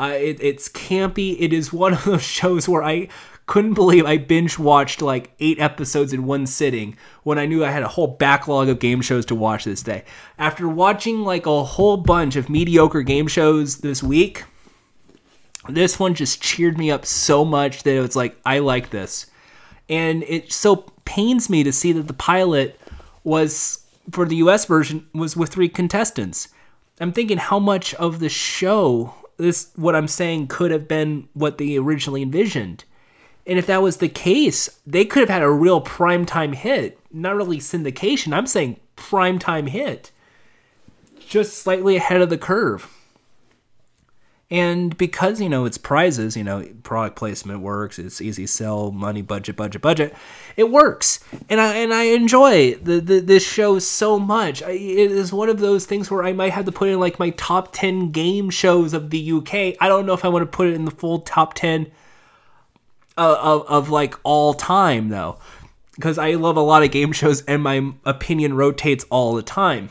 Uh, 0.02 0.14
it, 0.14 0.42
it's 0.42 0.68
campy. 0.68 1.36
It 1.38 1.52
is 1.52 1.72
one 1.72 1.92
of 1.92 2.04
those 2.04 2.22
shows 2.40 2.68
where 2.68 2.82
I 2.82 3.06
couldn't 3.46 3.74
believe 3.74 4.04
I 4.04 4.16
binge 4.16 4.58
watched 4.58 5.00
like 5.00 5.32
eight 5.38 5.60
episodes 5.60 6.12
in 6.12 6.26
one 6.26 6.44
sitting 6.46 6.96
when 7.22 7.38
I 7.38 7.46
knew 7.46 7.64
I 7.64 7.70
had 7.70 7.84
a 7.84 7.88
whole 7.88 8.08
backlog 8.08 8.68
of 8.68 8.80
game 8.80 9.00
shows 9.00 9.24
to 9.26 9.36
watch 9.36 9.64
this 9.64 9.80
day. 9.80 10.02
After 10.38 10.68
watching 10.68 11.22
like 11.22 11.46
a 11.46 11.62
whole 11.62 11.96
bunch 11.96 12.34
of 12.34 12.50
mediocre 12.50 13.02
game 13.02 13.28
shows 13.28 13.78
this 13.78 14.02
week, 14.02 14.42
this 15.68 16.00
one 16.00 16.14
just 16.14 16.42
cheered 16.42 16.78
me 16.78 16.90
up 16.90 17.06
so 17.06 17.44
much 17.44 17.84
that 17.84 17.94
it 17.94 18.00
was 18.00 18.16
like, 18.16 18.36
I 18.44 18.58
like 18.58 18.90
this. 18.90 19.26
And 19.88 20.24
it 20.24 20.52
so 20.52 20.76
pains 21.04 21.48
me 21.48 21.62
to 21.62 21.72
see 21.72 21.92
that 21.92 22.08
the 22.08 22.12
pilot 22.12 22.80
was 23.22 23.86
for 24.10 24.26
the 24.26 24.36
US 24.36 24.64
version 24.64 25.06
was 25.14 25.36
with 25.36 25.50
three 25.50 25.68
contestants. 25.68 26.48
I'm 26.98 27.12
thinking 27.12 27.38
how 27.38 27.60
much 27.60 27.94
of 27.94 28.18
the 28.18 28.28
show 28.28 29.14
this 29.42 29.70
what 29.76 29.94
I'm 29.96 30.08
saying 30.08 30.46
could 30.48 30.70
have 30.70 30.88
been 30.88 31.28
what 31.34 31.58
they 31.58 31.76
originally 31.76 32.22
envisioned. 32.22 32.84
And 33.46 33.58
if 33.58 33.66
that 33.66 33.82
was 33.82 33.96
the 33.96 34.08
case, 34.08 34.80
they 34.86 35.04
could 35.04 35.20
have 35.20 35.28
had 35.28 35.42
a 35.42 35.50
real 35.50 35.82
primetime 35.82 36.54
hit. 36.54 36.98
Not 37.12 37.36
really 37.36 37.58
syndication, 37.58 38.32
I'm 38.32 38.46
saying 38.46 38.78
primetime 38.96 39.68
hit. 39.68 40.12
Just 41.18 41.58
slightly 41.58 41.96
ahead 41.96 42.20
of 42.20 42.30
the 42.30 42.38
curve. 42.38 42.88
And 44.52 44.94
because, 44.98 45.40
you 45.40 45.48
know, 45.48 45.64
it's 45.64 45.78
prizes, 45.78 46.36
you 46.36 46.44
know, 46.44 46.62
product 46.82 47.16
placement 47.16 47.60
works, 47.60 47.98
it's 47.98 48.20
easy 48.20 48.46
sell, 48.46 48.90
money, 48.92 49.22
budget, 49.22 49.56
budget, 49.56 49.80
budget. 49.80 50.14
It 50.58 50.70
works. 50.70 51.20
And 51.48 51.58
I 51.58 51.76
and 51.76 51.94
I 51.94 52.02
enjoy 52.02 52.74
the, 52.74 53.00
the 53.00 53.20
this 53.20 53.42
show 53.42 53.78
so 53.78 54.18
much. 54.18 54.62
I, 54.62 54.72
it 54.72 55.10
is 55.10 55.32
one 55.32 55.48
of 55.48 55.58
those 55.58 55.86
things 55.86 56.10
where 56.10 56.22
I 56.22 56.34
might 56.34 56.52
have 56.52 56.66
to 56.66 56.72
put 56.72 56.90
in 56.90 57.00
like 57.00 57.18
my 57.18 57.30
top 57.30 57.70
10 57.72 58.10
game 58.10 58.50
shows 58.50 58.92
of 58.92 59.08
the 59.08 59.32
UK. 59.32 59.74
I 59.80 59.88
don't 59.88 60.04
know 60.04 60.12
if 60.12 60.22
I 60.22 60.28
want 60.28 60.42
to 60.42 60.54
put 60.54 60.66
it 60.66 60.74
in 60.74 60.84
the 60.84 60.90
full 60.90 61.20
top 61.20 61.54
10 61.54 61.90
of, 63.16 63.36
of, 63.38 63.66
of 63.68 63.88
like 63.88 64.16
all 64.22 64.52
time 64.52 65.08
though. 65.08 65.38
Because 65.94 66.18
I 66.18 66.32
love 66.32 66.58
a 66.58 66.60
lot 66.60 66.82
of 66.82 66.90
game 66.90 67.12
shows 67.12 67.40
and 67.46 67.62
my 67.62 67.90
opinion 68.04 68.52
rotates 68.52 69.06
all 69.08 69.34
the 69.34 69.42
time. 69.42 69.88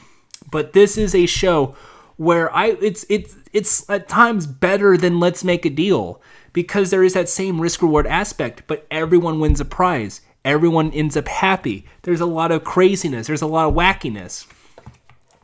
But 0.52 0.74
this 0.74 1.00
is 1.00 1.16
a 1.16 1.26
show 1.26 1.76
where 2.18 2.54
I 2.56 2.78
it's 2.82 3.06
it's 3.10 3.36
it's 3.54 3.90
at 3.90 4.08
times 4.08 4.48
better 4.48 4.98
than 4.98 5.20
let's 5.20 5.44
make 5.44 5.66
a 5.66 5.70
deal 5.70 6.22
because 6.54 6.90
there 6.90 7.04
is 7.04 7.14
that 7.14 7.30
same 7.30 7.62
risk 7.62 7.82
reward 7.82 8.08
aspect, 8.08 8.64
but 8.68 8.86
everyone 8.92 9.40
wins 9.40 9.60
a 9.60 9.66
prize. 9.66 10.22
Everyone 10.44 10.92
ends 10.92 11.16
up 11.16 11.28
happy. 11.28 11.86
There's 12.02 12.22
a 12.22 12.26
lot 12.26 12.52
of 12.52 12.64
craziness, 12.64 13.28
there's 13.28 13.42
a 13.42 13.48
lot 13.48 13.70
of 13.70 13.76
wackiness. 13.76 14.48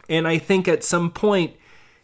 And 0.10 0.28
I 0.28 0.38
think 0.38 0.68
at 0.68 0.84
some 0.84 1.12
point, 1.12 1.54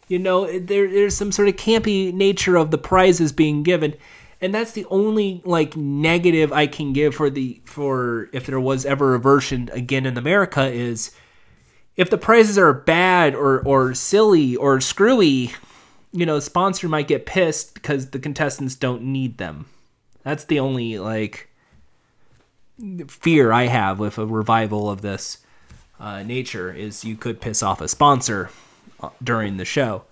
you 0.08 0.18
know, 0.18 0.46
there, 0.58 0.90
there's 0.90 1.16
some 1.16 1.32
sort 1.32 1.48
of 1.48 1.56
campy 1.56 2.12
nature 2.12 2.56
of 2.56 2.70
the 2.70 2.78
prizes 2.78 3.32
being 3.32 3.62
given. 3.62 3.94
And 4.40 4.54
that's 4.54 4.72
the 4.72 4.84
only 4.86 5.40
like 5.44 5.76
negative 5.76 6.52
I 6.52 6.66
can 6.66 6.92
give 6.92 7.14
for 7.14 7.30
the 7.30 7.60
for 7.64 8.28
if 8.32 8.46
there 8.46 8.60
was 8.60 8.84
ever 8.84 9.14
a 9.14 9.18
version 9.18 9.70
again 9.72 10.04
in 10.04 10.18
America 10.18 10.66
is 10.66 11.12
if 11.96 12.10
the 12.10 12.18
prizes 12.18 12.58
are 12.58 12.72
bad 12.72 13.34
or 13.34 13.60
or 13.60 13.94
silly 13.94 14.56
or 14.56 14.80
screwy, 14.80 15.52
you 16.12 16.26
know, 16.26 16.40
sponsor 16.40 16.88
might 16.88 17.08
get 17.08 17.26
pissed 17.26 17.74
because 17.74 18.10
the 18.10 18.18
contestants 18.18 18.74
don't 18.74 19.02
need 19.02 19.38
them. 19.38 19.66
That's 20.22 20.44
the 20.44 20.60
only 20.60 20.98
like 20.98 21.50
fear 23.08 23.52
I 23.52 23.66
have 23.66 23.98
with 23.98 24.18
a 24.18 24.26
revival 24.26 24.90
of 24.90 25.02
this 25.02 25.38
uh, 26.00 26.22
nature 26.22 26.72
is 26.72 27.04
you 27.04 27.16
could 27.16 27.40
piss 27.40 27.62
off 27.62 27.80
a 27.80 27.88
sponsor 27.88 28.50
uh, 29.00 29.10
during 29.22 29.56
the 29.56 29.64
show. 29.64 30.04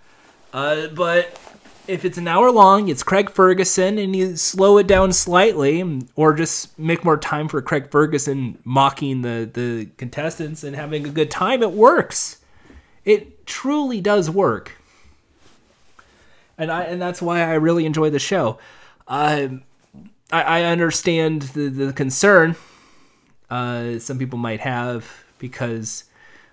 Uh, 0.52 0.86
but 0.88 1.38
if 1.86 2.04
it's 2.04 2.18
an 2.18 2.28
hour 2.28 2.50
long, 2.50 2.88
it's 2.88 3.02
Craig 3.02 3.30
Ferguson, 3.30 3.98
and 3.98 4.14
you 4.14 4.36
slow 4.36 4.78
it 4.78 4.86
down 4.86 5.12
slightly, 5.12 6.02
or 6.16 6.34
just 6.34 6.78
make 6.78 7.04
more 7.04 7.16
time 7.16 7.48
for 7.48 7.60
Craig 7.60 7.90
Ferguson 7.90 8.58
mocking 8.64 9.22
the 9.22 9.50
the 9.52 9.86
contestants 9.96 10.64
and 10.64 10.76
having 10.76 11.06
a 11.06 11.10
good 11.10 11.30
time. 11.30 11.62
It 11.62 11.72
works. 11.72 12.38
It 13.04 13.46
truly 13.46 14.00
does 14.00 14.30
work, 14.30 14.76
and 16.56 16.70
I 16.70 16.84
and 16.84 17.02
that's 17.02 17.20
why 17.20 17.40
I 17.40 17.54
really 17.54 17.86
enjoy 17.86 18.10
the 18.10 18.18
show. 18.18 18.58
Um, 19.08 19.64
I, 20.30 20.42
I 20.42 20.62
understand 20.64 21.42
the 21.42 21.68
the 21.68 21.92
concern 21.92 22.56
uh, 23.52 23.98
some 23.98 24.18
people 24.18 24.38
might 24.38 24.60
have 24.60 25.26
because, 25.38 26.04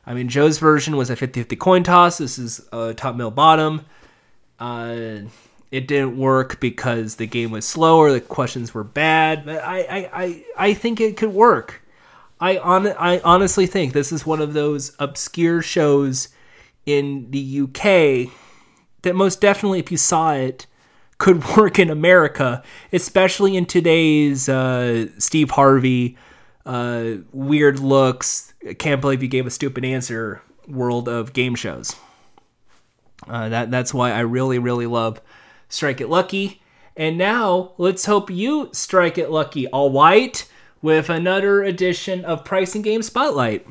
I 0.06 0.14
mean, 0.14 0.28
Joe's 0.28 0.60
version 0.60 0.98
was 0.98 1.10
a 1.10 1.16
50-50 1.16 1.58
coin 1.58 1.84
toss. 1.84 2.18
This 2.18 2.38
is 2.38 2.68
a 2.74 2.94
top 2.94 3.16
middle 3.16 3.32
bottom. 3.32 3.86
Uh, 4.60 5.22
it 5.72 5.88
didn't 5.88 6.18
work 6.18 6.60
because 6.60 7.16
the 7.16 7.28
game 7.28 7.52
was 7.52 7.66
slower, 7.66 8.12
the 8.12 8.22
questions 8.22 8.74
were 8.74 8.84
bad. 8.84 9.46
But 9.46 9.64
I, 9.64 9.80
I, 9.80 10.10
I, 10.14 10.46
I 10.58 10.74
think 10.74 11.00
it 11.00 11.18
could 11.18 11.34
work. 11.34 11.82
I 12.40 12.58
on 12.58 12.88
I 12.88 13.20
honestly 13.20 13.66
think 13.66 13.94
this 13.94 14.12
is 14.12 14.26
one 14.26 14.42
of 14.42 14.54
those 14.54 14.96
obscure 14.98 15.62
shows 15.62 16.30
in 16.86 17.30
the 17.32 17.62
UK 17.62 18.34
that 19.02 19.16
most 19.16 19.42
definitely, 19.42 19.80
if 19.80 19.92
you 19.92 19.98
saw 19.98 20.34
it, 20.34 20.66
could 21.18 21.46
work 21.58 21.80
in 21.80 21.90
America, 21.90 22.64
especially 22.94 23.58
in 23.58 23.66
today's 23.66 24.50
uh, 24.50 25.08
Steve 25.18 25.52
Harvey 25.52 26.18
uh, 26.66 27.16
weird 27.32 27.80
looks. 27.80 28.54
Can't 28.78 29.02
believe 29.02 29.22
you 29.22 29.30
gave 29.30 29.46
a 29.46 29.52
stupid 29.52 29.84
answer 29.84 30.42
world 30.68 31.10
of 31.10 31.34
game 31.34 31.56
shows. 31.56 31.96
Uh, 33.28 33.50
that 33.50 33.72
that's 33.72 33.94
why 33.94 34.12
I 34.12 34.20
really 34.20 34.60
really 34.60 34.88
love 34.88 35.22
Strike 35.68 36.02
It 36.02 36.10
Lucky. 36.10 36.62
And 36.96 37.18
now 37.18 37.72
let's 37.78 38.06
hope 38.06 38.30
you 38.30 38.70
strike 38.74 39.18
it 39.18 39.32
lucky, 39.32 39.68
all 39.68 39.90
white, 39.90 40.50
with 40.82 41.10
another 41.10 41.64
edition 41.64 42.26
of 42.26 42.44
Pricing 42.44 42.82
Game 42.82 43.02
Spotlight. 43.02 43.66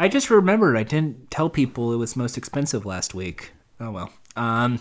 I 0.00 0.08
just 0.08 0.30
remembered 0.30 0.76
I 0.78 0.82
didn't 0.82 1.30
tell 1.30 1.50
people 1.50 1.92
it 1.92 1.98
was 1.98 2.16
most 2.16 2.38
expensive 2.38 2.86
last 2.86 3.12
week. 3.12 3.52
Oh 3.78 3.90
well. 3.90 4.10
Um, 4.34 4.80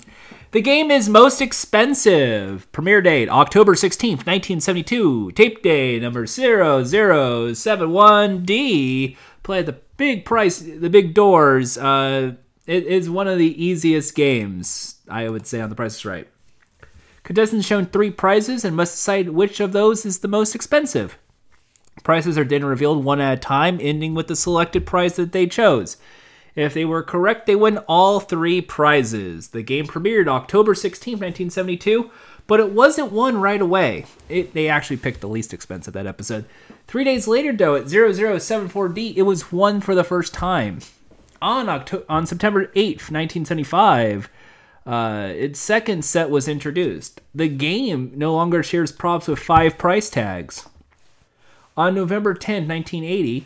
the 0.51 0.61
game 0.61 0.89
is 0.91 1.09
most 1.09 1.41
expensive. 1.41 2.71
Premiere 2.71 3.01
date 3.01 3.27
October 3.27 3.73
16th, 3.73 4.25
1972. 4.25 5.31
Tape 5.31 5.61
day 5.61 5.99
number 5.99 6.23
0071D. 6.23 9.17
Play 9.43 9.61
the 9.61 9.75
big 9.97 10.23
price, 10.23 10.59
the 10.59 10.89
big 10.89 11.13
doors. 11.13 11.77
Uh, 11.77 12.35
it 12.65 12.85
is 12.85 13.09
one 13.09 13.27
of 13.27 13.37
the 13.37 13.61
easiest 13.61 14.15
games, 14.15 15.01
I 15.09 15.27
would 15.27 15.45
say, 15.45 15.59
on 15.59 15.69
the 15.69 15.75
Price 15.75 15.97
is 15.97 16.05
Right. 16.05 16.29
Contestants 17.23 17.67
shown 17.67 17.87
three 17.87 18.11
prizes 18.11 18.63
and 18.63 18.73
must 18.73 18.93
decide 18.93 19.31
which 19.31 19.59
of 19.59 19.73
those 19.73 20.05
is 20.05 20.19
the 20.19 20.29
most 20.29 20.55
expensive. 20.55 21.17
Prices 22.03 22.37
are 22.37 22.43
then 22.43 22.65
revealed 22.65 23.03
one 23.03 23.21
at 23.21 23.37
a 23.37 23.41
time, 23.41 23.79
ending 23.81 24.13
with 24.13 24.27
the 24.27 24.35
selected 24.35 24.85
prize 24.85 25.15
that 25.15 25.31
they 25.31 25.47
chose. 25.47 25.97
If 26.55 26.73
they 26.73 26.85
were 26.85 27.03
correct, 27.03 27.45
they 27.45 27.55
win 27.55 27.77
all 27.79 28.19
three 28.19 28.61
prizes. 28.61 29.49
The 29.49 29.63
game 29.63 29.85
premiered 29.85 30.27
October 30.27 30.75
16, 30.75 31.13
1972, 31.13 32.09
but 32.47 32.59
it 32.59 32.71
wasn't 32.71 33.11
won 33.11 33.39
right 33.39 33.61
away. 33.61 34.05
It, 34.27 34.53
they 34.53 34.67
actually 34.67 34.97
picked 34.97 35.21
the 35.21 35.29
least 35.29 35.53
expensive 35.53 35.93
that 35.93 36.07
episode. 36.07 36.45
Three 36.87 37.03
days 37.03 37.27
later, 37.27 37.53
though, 37.53 37.75
at 37.75 37.85
0074D, 37.85 39.15
it 39.15 39.21
was 39.21 39.51
won 39.51 39.81
for 39.81 39.93
the 39.93 40.03
first 40.03 40.33
time. 40.33 40.79
On, 41.41 41.69
October, 41.69 42.05
on 42.09 42.25
September 42.25 42.71
8, 42.75 42.95
1975, 43.11 44.29
uh, 44.85 45.31
its 45.35 45.59
second 45.59 46.03
set 46.03 46.29
was 46.29 46.47
introduced. 46.47 47.21
The 47.35 47.47
game 47.47 48.11
no 48.15 48.33
longer 48.33 48.63
shares 48.63 48.91
props 48.91 49.27
with 49.27 49.39
five 49.39 49.77
price 49.77 50.09
tags. 50.09 50.67
On 51.79 51.95
November 51.95 52.33
10, 52.33 52.67
1980, 52.67 53.45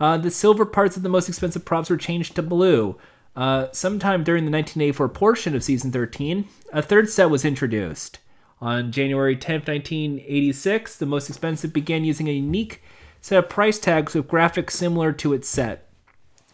uh, 0.00 0.18
the 0.18 0.32
silver 0.32 0.66
parts 0.66 0.96
of 0.96 1.04
the 1.04 1.08
most 1.08 1.28
expensive 1.28 1.64
props 1.64 1.88
were 1.88 1.96
changed 1.96 2.34
to 2.34 2.42
blue. 2.42 2.96
Uh, 3.36 3.68
sometime 3.70 4.24
during 4.24 4.44
the 4.44 4.50
1984 4.50 5.08
portion 5.10 5.54
of 5.54 5.62
season 5.62 5.92
13, 5.92 6.48
a 6.72 6.82
third 6.82 7.08
set 7.08 7.30
was 7.30 7.44
introduced. 7.44 8.18
On 8.60 8.90
January 8.90 9.36
10, 9.36 9.60
1986, 9.60 10.96
the 10.96 11.06
most 11.06 11.28
expensive 11.28 11.72
began 11.72 12.04
using 12.04 12.28
a 12.28 12.32
unique 12.32 12.82
set 13.20 13.38
of 13.38 13.48
price 13.48 13.78
tags 13.78 14.12
with 14.12 14.26
graphics 14.26 14.72
similar 14.72 15.12
to 15.12 15.32
its 15.32 15.48
set. 15.48 15.88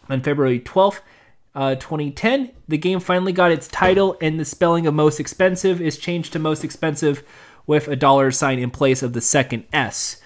On 0.07 0.21
February 0.21 0.59
12, 0.59 1.01
uh, 1.55 1.73
2010, 1.73 2.51
the 2.67 2.77
game 2.77 2.99
finally 2.99 3.33
got 3.33 3.51
its 3.51 3.67
title, 3.67 4.15
and 4.21 4.39
the 4.39 4.45
spelling 4.45 4.85
of 4.85 4.93
most 4.93 5.19
expensive 5.19 5.81
is 5.81 5.97
changed 5.97 6.33
to 6.33 6.37
most 6.37 6.63
expensive 6.63 7.23
with 7.65 7.87
a 7.87 7.95
dollar 7.95 8.29
sign 8.29 8.59
in 8.59 8.69
place 8.69 9.01
of 9.01 9.13
the 9.13 9.21
second 9.21 9.63
S. 9.73 10.21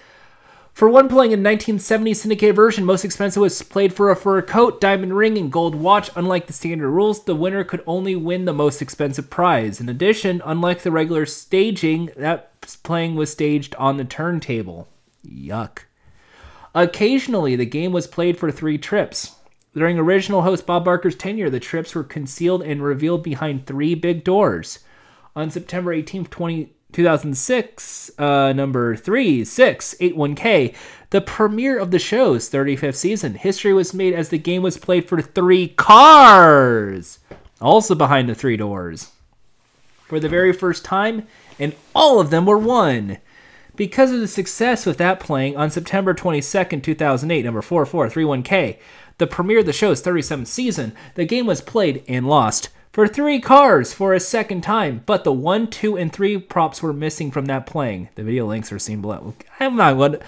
For 0.80 0.88
one 0.88 1.10
playing 1.10 1.32
a 1.32 1.36
1970 1.36 2.14
syndicate 2.14 2.56
version, 2.56 2.86
most 2.86 3.04
expensive 3.04 3.42
was 3.42 3.60
played 3.60 3.92
for 3.92 4.10
a 4.10 4.16
fur 4.16 4.40
coat, 4.40 4.80
diamond 4.80 5.14
ring, 5.14 5.36
and 5.36 5.52
gold 5.52 5.74
watch. 5.74 6.08
Unlike 6.16 6.46
the 6.46 6.54
standard 6.54 6.88
rules, 6.88 7.22
the 7.22 7.34
winner 7.34 7.64
could 7.64 7.84
only 7.86 8.16
win 8.16 8.46
the 8.46 8.54
most 8.54 8.80
expensive 8.80 9.28
prize. 9.28 9.78
In 9.78 9.90
addition, 9.90 10.40
unlike 10.42 10.80
the 10.80 10.90
regular 10.90 11.26
staging, 11.26 12.08
that 12.16 12.50
playing 12.82 13.14
was 13.14 13.30
staged 13.30 13.74
on 13.74 13.98
the 13.98 14.06
turntable. 14.06 14.88
Yuck. 15.22 15.80
Occasionally, 16.74 17.56
the 17.56 17.66
game 17.66 17.92
was 17.92 18.06
played 18.06 18.38
for 18.38 18.50
three 18.50 18.78
trips. 18.78 19.36
During 19.74 19.98
original 19.98 20.40
host 20.40 20.64
Bob 20.64 20.86
Barker's 20.86 21.14
tenure, 21.14 21.50
the 21.50 21.60
trips 21.60 21.94
were 21.94 22.04
concealed 22.04 22.62
and 22.62 22.82
revealed 22.82 23.22
behind 23.22 23.66
three 23.66 23.94
big 23.94 24.24
doors. 24.24 24.78
On 25.36 25.50
September 25.50 25.92
18, 25.92 26.24
20, 26.24 26.72
2006, 26.92 28.10
uh, 28.18 28.52
number 28.52 28.96
3681K, 28.96 30.74
the 31.10 31.20
premiere 31.20 31.78
of 31.78 31.90
the 31.90 31.98
show's 31.98 32.48
35th 32.50 32.96
season. 32.96 33.34
History 33.34 33.72
was 33.72 33.94
made 33.94 34.14
as 34.14 34.28
the 34.28 34.38
game 34.38 34.62
was 34.62 34.78
played 34.78 35.08
for 35.08 35.20
three 35.20 35.68
cars, 35.68 37.18
also 37.60 37.94
behind 37.94 38.28
the 38.28 38.34
three 38.34 38.56
doors. 38.56 39.10
For 40.06 40.20
the 40.20 40.28
very 40.28 40.52
first 40.52 40.84
time, 40.84 41.26
and 41.58 41.74
all 41.94 42.20
of 42.20 42.30
them 42.30 42.46
were 42.46 42.58
won. 42.58 43.18
Because 43.76 44.12
of 44.12 44.20
the 44.20 44.28
success 44.28 44.84
with 44.84 44.98
that 44.98 45.20
playing, 45.20 45.56
on 45.56 45.70
September 45.70 46.14
22nd, 46.14 46.82
2008, 46.82 47.44
number 47.44 47.62
4431K, 47.62 48.78
the 49.18 49.26
premiere 49.26 49.60
of 49.60 49.66
the 49.66 49.72
show's 49.72 50.02
37th 50.02 50.46
season, 50.46 50.94
the 51.14 51.24
game 51.24 51.46
was 51.46 51.60
played 51.60 52.02
and 52.08 52.26
lost 52.26 52.70
for 52.92 53.06
three 53.06 53.40
cars 53.40 53.92
for 53.92 54.12
a 54.12 54.20
second 54.20 54.62
time, 54.62 55.02
but 55.06 55.24
the 55.24 55.32
one, 55.32 55.68
two, 55.68 55.96
and 55.96 56.12
three 56.12 56.38
props 56.38 56.82
were 56.82 56.92
missing 56.92 57.30
from 57.30 57.46
that 57.46 57.66
playing. 57.66 58.08
The 58.16 58.24
video 58.24 58.46
links 58.46 58.72
are 58.72 58.78
seen 58.78 59.00
below. 59.00 59.34
I'm 59.60 59.76
not 59.76 59.96
going. 59.96 60.18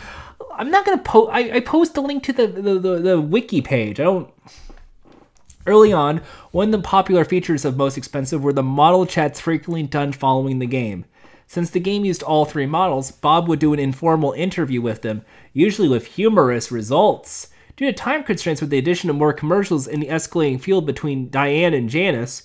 I'm 0.54 0.70
not 0.70 0.84
going 0.84 0.98
to 0.98 1.04
post. 1.04 1.32
I 1.32 1.60
post 1.60 1.94
the 1.94 2.02
link 2.02 2.22
to 2.24 2.32
the, 2.32 2.46
the 2.46 2.78
the, 2.78 2.98
the 2.98 3.20
wiki 3.20 3.60
page. 3.60 3.98
I 3.98 4.04
don't. 4.04 4.32
Early 5.64 5.92
on, 5.92 6.22
one 6.50 6.74
of 6.74 6.82
the 6.82 6.86
popular 6.86 7.24
features 7.24 7.64
of 7.64 7.76
Most 7.76 7.96
Expensive 7.96 8.42
were 8.42 8.52
the 8.52 8.64
model 8.64 9.06
chats 9.06 9.38
frequently 9.40 9.84
done 9.84 10.12
following 10.12 10.58
the 10.58 10.66
game. 10.66 11.04
Since 11.46 11.70
the 11.70 11.80
game 11.80 12.04
used 12.04 12.22
all 12.22 12.44
three 12.44 12.66
models, 12.66 13.12
Bob 13.12 13.46
would 13.46 13.58
do 13.58 13.72
an 13.72 13.78
informal 13.78 14.32
interview 14.32 14.80
with 14.80 15.02
them, 15.02 15.24
usually 15.52 15.88
with 15.88 16.06
humorous 16.06 16.72
results. 16.72 17.50
Due 17.76 17.86
to 17.86 17.92
time 17.92 18.24
constraints 18.24 18.60
with 18.60 18.70
the 18.70 18.78
addition 18.78 19.08
of 19.08 19.16
more 19.16 19.32
commercials 19.32 19.86
and 19.86 20.02
the 20.02 20.08
escalating 20.08 20.60
feud 20.60 20.84
between 20.84 21.28
Dian 21.28 21.74
and 21.74 21.88
Janice, 21.88 22.42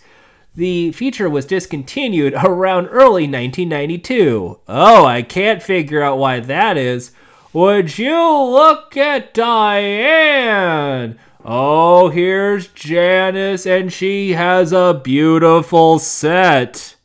the 0.57 0.91
feature 0.91 1.29
was 1.29 1.45
discontinued 1.45 2.33
around 2.43 2.87
early 2.87 3.23
1992. 3.23 4.59
Oh, 4.67 5.05
I 5.05 5.21
can't 5.21 5.61
figure 5.61 6.01
out 6.01 6.17
why 6.17 6.39
that 6.41 6.77
is. 6.77 7.11
Would 7.53 7.97
you 7.97 8.17
look 8.17 8.97
at 8.97 9.35
Dian? 9.35 11.17
Oh, 11.45 12.09
here's 12.09 12.67
Janice, 12.69 13.65
and 13.67 13.93
she 13.93 14.33
has 14.33 14.73
a 14.73 14.99
beautiful 15.01 15.99
set 15.99 16.95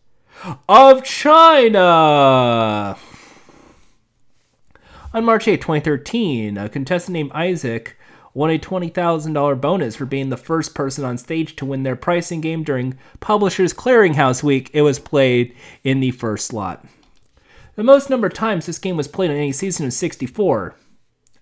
of 0.68 1.04
China. 1.04 2.96
On 5.14 5.24
March 5.24 5.46
8, 5.46 5.60
2013, 5.60 6.56
a 6.56 6.70
contestant 6.70 7.12
named 7.12 7.32
Isaac 7.34 7.98
won 8.34 8.50
a 8.50 8.58
$20,000 8.58 9.60
bonus 9.60 9.96
for 9.96 10.06
being 10.06 10.30
the 10.30 10.36
first 10.36 10.74
person 10.74 11.04
on 11.04 11.18
stage 11.18 11.56
to 11.56 11.66
win 11.66 11.82
their 11.82 11.96
pricing 11.96 12.40
game 12.40 12.62
during 12.62 12.98
Publishers 13.20 13.72
Clearing 13.72 14.14
House 14.14 14.42
Week. 14.42 14.70
It 14.72 14.82
was 14.82 14.98
played 14.98 15.54
in 15.84 16.00
the 16.00 16.10
first 16.12 16.46
slot. 16.46 16.84
The 17.74 17.82
most 17.82 18.10
number 18.10 18.26
of 18.26 18.34
times 18.34 18.66
this 18.66 18.78
game 18.78 18.96
was 18.96 19.08
played 19.08 19.30
in 19.30 19.36
any 19.36 19.52
season 19.52 19.86
was 19.86 19.96
64. 19.96 20.74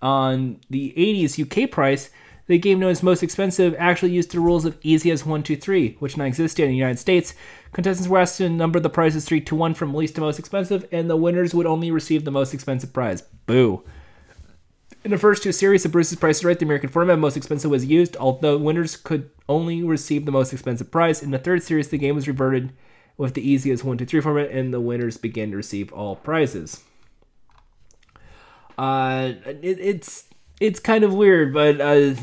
On 0.03 0.61
the 0.71 0.95
80s 0.97 1.39
UK 1.39 1.71
price, 1.71 2.11
the 2.47 2.59
game 2.59 2.81
known 2.81 2.91
as 2.91 3.03
Most 3.03 3.23
Expensive 3.23 3.77
actually 3.79 4.11
used 4.11 4.33
the 4.33 4.41
rules 4.41 4.65
of 4.65 4.77
easy 4.83 5.11
as 5.13 5.25
1, 5.25 5.43
2, 5.45 5.57
3, 5.57 5.97
which 6.01 6.17
now 6.17 6.25
exist 6.25 6.59
in 6.59 6.69
the 6.69 6.75
United 6.75 6.99
States. 6.99 7.35
Contestants 7.73 8.09
were 8.09 8.19
asked 8.19 8.39
to 8.39 8.49
number 8.49 8.81
the 8.81 8.91
prizes 8.91 9.25
3 9.25 9.41
to 9.43 9.55
1 9.55 9.75
from 9.75 9.95
least 9.95 10.17
to 10.17 10.21
most 10.21 10.39
expensive, 10.39 10.85
and 10.91 11.09
the 11.09 11.17
winners 11.17 11.55
would 11.55 11.67
only 11.67 11.93
receive 11.93 12.25
the 12.25 12.33
most 12.33 12.53
expensive 12.53 12.93
prize. 12.93 13.23
Boo. 13.47 13.85
In 15.03 15.11
the 15.11 15.19
first 15.19 15.43
two 15.43 15.53
series 15.53 15.87
of 15.87 15.93
Bruce's 15.93 16.19
Price 16.19 16.39
is 16.39 16.45
Right, 16.45 16.59
the 16.59 16.67
American 16.67 16.91
format 16.91 17.19
most 17.19 17.37
expensive 17.37 17.71
was 17.71 17.87
used, 17.87 18.19
although 18.19 18.59
winners 18.59 18.97
could 18.97 19.31
only 19.49 19.83
receive 19.83 20.27
the 20.27 20.33
most 20.33 20.53
expensive 20.53 20.91
prize. 20.91 21.23
In 21.23 21.31
the 21.31 21.39
third 21.39 21.63
series, 21.63 21.89
the 21.89 21.97
game 21.97 22.15
was 22.15 22.29
reverted 22.29 22.75
with 23.17 23.33
the 23.33 23.49
easiest 23.49 23.83
1 23.83 23.97
2 23.97 24.05
3 24.05 24.21
format, 24.21 24.51
and 24.51 24.75
the 24.75 24.81
winners 24.81 25.17
began 25.17 25.53
to 25.53 25.57
receive 25.57 25.91
all 25.95 26.17
prizes. 26.17 26.85
Uh, 28.77 29.33
it, 29.47 29.79
it's 29.81 30.25
it's 30.61 30.81
kind 30.81 31.03
of 31.03 31.15
weird, 31.15 31.55
but 31.55 31.81
uh, 31.81 32.15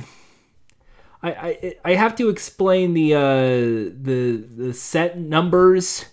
I, 1.23 1.31
I 1.31 1.75
I 1.83 1.95
have 1.95 2.15
to 2.17 2.29
explain 2.29 2.93
the 2.93 3.15
uh, 3.15 3.91
the 4.01 4.47
the 4.55 4.73
set 4.73 5.17
numbers. 5.17 6.05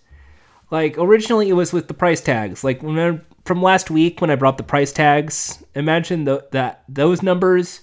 Like 0.70 0.96
originally, 0.96 1.50
it 1.50 1.54
was 1.54 1.74
with 1.74 1.88
the 1.88 1.94
price 1.94 2.22
tags. 2.22 2.64
Like 2.64 2.82
I, 2.82 3.20
from 3.44 3.62
last 3.62 3.90
week 3.90 4.20
when 4.20 4.30
I 4.30 4.36
brought 4.36 4.56
the 4.56 4.64
price 4.64 4.92
tags, 4.92 5.62
imagine 5.74 6.24
the, 6.24 6.46
that 6.52 6.84
those 6.88 7.22
numbers. 7.22 7.80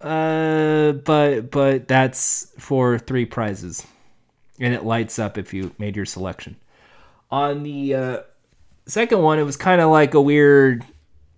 Uh, 0.00 0.92
but 0.92 1.50
but 1.50 1.86
that's 1.86 2.52
for 2.58 2.98
three 2.98 3.26
prizes, 3.26 3.86
and 4.58 4.72
it 4.72 4.84
lights 4.84 5.18
up 5.18 5.36
if 5.36 5.52
you 5.52 5.74
made 5.78 5.94
your 5.94 6.06
selection. 6.06 6.56
On 7.30 7.62
the 7.62 7.94
uh, 7.94 8.18
second 8.86 9.20
one, 9.20 9.38
it 9.38 9.42
was 9.42 9.58
kind 9.58 9.80
of 9.80 9.90
like 9.90 10.14
a 10.14 10.20
weird 10.20 10.84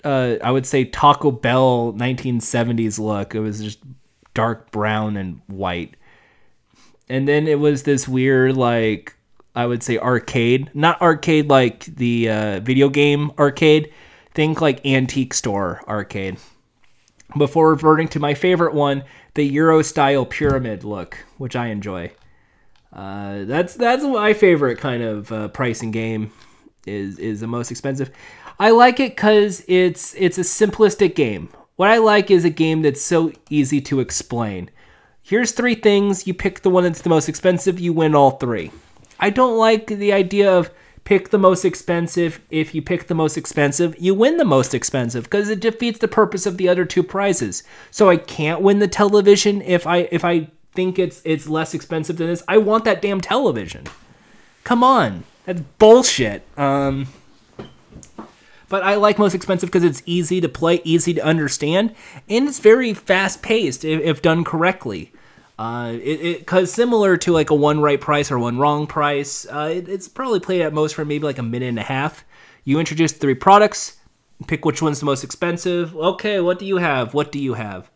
uh, 0.04 0.36
I 0.42 0.50
would 0.50 0.66
say 0.66 0.84
Taco 0.84 1.30
Bell 1.30 1.92
1970s 1.96 2.98
look. 2.98 3.34
It 3.34 3.40
was 3.40 3.62
just 3.62 3.78
dark 4.34 4.70
brown 4.70 5.16
and 5.16 5.40
white. 5.46 5.96
And 7.08 7.28
then 7.28 7.46
it 7.46 7.58
was 7.58 7.82
this 7.82 8.08
weird 8.08 8.56
like 8.56 9.14
I 9.54 9.66
would 9.66 9.82
say 9.82 9.98
arcade, 9.98 10.70
not 10.74 11.00
arcade 11.02 11.48
like 11.48 11.84
the 11.84 12.28
uh, 12.28 12.60
video 12.60 12.88
game 12.88 13.32
arcade. 13.38 13.92
Think 14.34 14.60
like 14.60 14.84
antique 14.86 15.34
store 15.34 15.82
arcade. 15.86 16.38
Before 17.36 17.70
reverting 17.70 18.08
to 18.08 18.20
my 18.20 18.34
favorite 18.34 18.74
one, 18.74 19.04
the 19.34 19.44
Euro 19.44 19.82
style 19.82 20.24
pyramid 20.24 20.84
look, 20.84 21.18
which 21.38 21.54
I 21.56 21.66
enjoy. 21.66 22.12
Uh, 22.92 23.44
that's 23.44 23.74
that's 23.74 24.04
my 24.04 24.32
favorite 24.32 24.78
kind 24.78 25.02
of 25.02 25.32
uh, 25.32 25.48
pricing 25.48 25.90
game. 25.90 26.30
Is 26.86 27.18
is 27.18 27.40
the 27.40 27.46
most 27.46 27.70
expensive. 27.70 28.10
I 28.58 28.70
like 28.70 29.00
it 29.00 29.16
because 29.16 29.64
it's 29.68 30.14
it's 30.18 30.38
a 30.38 30.42
simplistic 30.42 31.14
game. 31.14 31.48
What 31.76 31.90
I 31.90 31.98
like 31.98 32.30
is 32.30 32.44
a 32.44 32.50
game 32.50 32.82
that's 32.82 33.00
so 33.02 33.32
easy 33.50 33.80
to 33.82 34.00
explain. 34.00 34.70
Here's 35.22 35.52
three 35.52 35.74
things. 35.74 36.26
You 36.26 36.34
pick 36.34 36.60
the 36.60 36.70
one 36.70 36.84
that's 36.84 37.02
the 37.02 37.08
most 37.08 37.28
expensive. 37.28 37.80
You 37.80 37.92
win 37.92 38.14
all 38.14 38.32
three. 38.32 38.70
I 39.22 39.30
don't 39.30 39.56
like 39.56 39.86
the 39.86 40.12
idea 40.12 40.52
of 40.52 40.70
pick 41.04 41.30
the 41.30 41.38
most 41.38 41.64
expensive. 41.64 42.40
If 42.50 42.74
you 42.74 42.82
pick 42.82 43.06
the 43.06 43.14
most 43.14 43.38
expensive, 43.38 43.94
you 43.98 44.14
win 44.14 44.36
the 44.36 44.44
most 44.44 44.74
expensive 44.74 45.24
because 45.24 45.48
it 45.48 45.60
defeats 45.60 46.00
the 46.00 46.08
purpose 46.08 46.44
of 46.44 46.56
the 46.56 46.68
other 46.68 46.84
two 46.84 47.04
prizes. 47.04 47.62
So 47.92 48.10
I 48.10 48.16
can't 48.16 48.60
win 48.60 48.80
the 48.80 48.88
television 48.88 49.62
if 49.62 49.86
I 49.86 50.08
if 50.10 50.24
I 50.24 50.48
think 50.72 50.98
it's 50.98 51.22
it's 51.24 51.48
less 51.48 51.72
expensive 51.72 52.16
than 52.16 52.26
this. 52.26 52.42
I 52.48 52.58
want 52.58 52.84
that 52.84 53.00
damn 53.00 53.20
television. 53.20 53.84
Come 54.64 54.82
on. 54.82 55.22
That's 55.46 55.60
bullshit. 55.78 56.42
Um 56.58 57.06
but 58.68 58.82
I 58.82 58.94
like 58.94 59.18
most 59.18 59.34
expensive 59.34 59.68
because 59.68 59.84
it's 59.84 60.02
easy 60.06 60.40
to 60.40 60.48
play, 60.48 60.80
easy 60.82 61.12
to 61.14 61.22
understand, 61.22 61.94
and 62.26 62.48
it's 62.48 62.58
very 62.58 62.94
fast 62.94 63.42
paced 63.42 63.84
if, 63.84 64.00
if, 64.00 64.22
done 64.22 64.44
correctly. 64.44 65.12
Uh, 65.58 65.96
it 66.02 66.38
because 66.38 66.72
similar 66.72 67.16
to 67.16 67.32
like 67.32 67.50
a 67.50 67.54
one 67.54 67.80
right 67.80 68.00
price 68.00 68.30
or 68.30 68.38
one 68.38 68.58
wrong 68.58 68.86
price, 68.86 69.46
uh, 69.46 69.70
it, 69.72 69.88
it's 69.88 70.08
probably 70.08 70.40
played 70.40 70.62
at 70.62 70.72
most 70.72 70.94
for 70.94 71.04
maybe 71.04 71.24
like 71.24 71.38
a 71.38 71.42
minute 71.42 71.68
and 71.68 71.78
a 71.78 71.82
half. 71.82 72.24
You 72.64 72.78
introduce 72.78 73.12
three 73.12 73.34
products, 73.34 73.96
pick 74.46 74.64
which 74.64 74.82
one's 74.82 75.00
the 75.00 75.06
most 75.06 75.24
expensive. 75.24 75.94
Okay, 75.96 76.40
what 76.40 76.58
do 76.58 76.66
you 76.66 76.78
have? 76.78 77.14
What 77.14 77.32
do 77.32 77.38
you 77.38 77.54
have? 77.54 77.90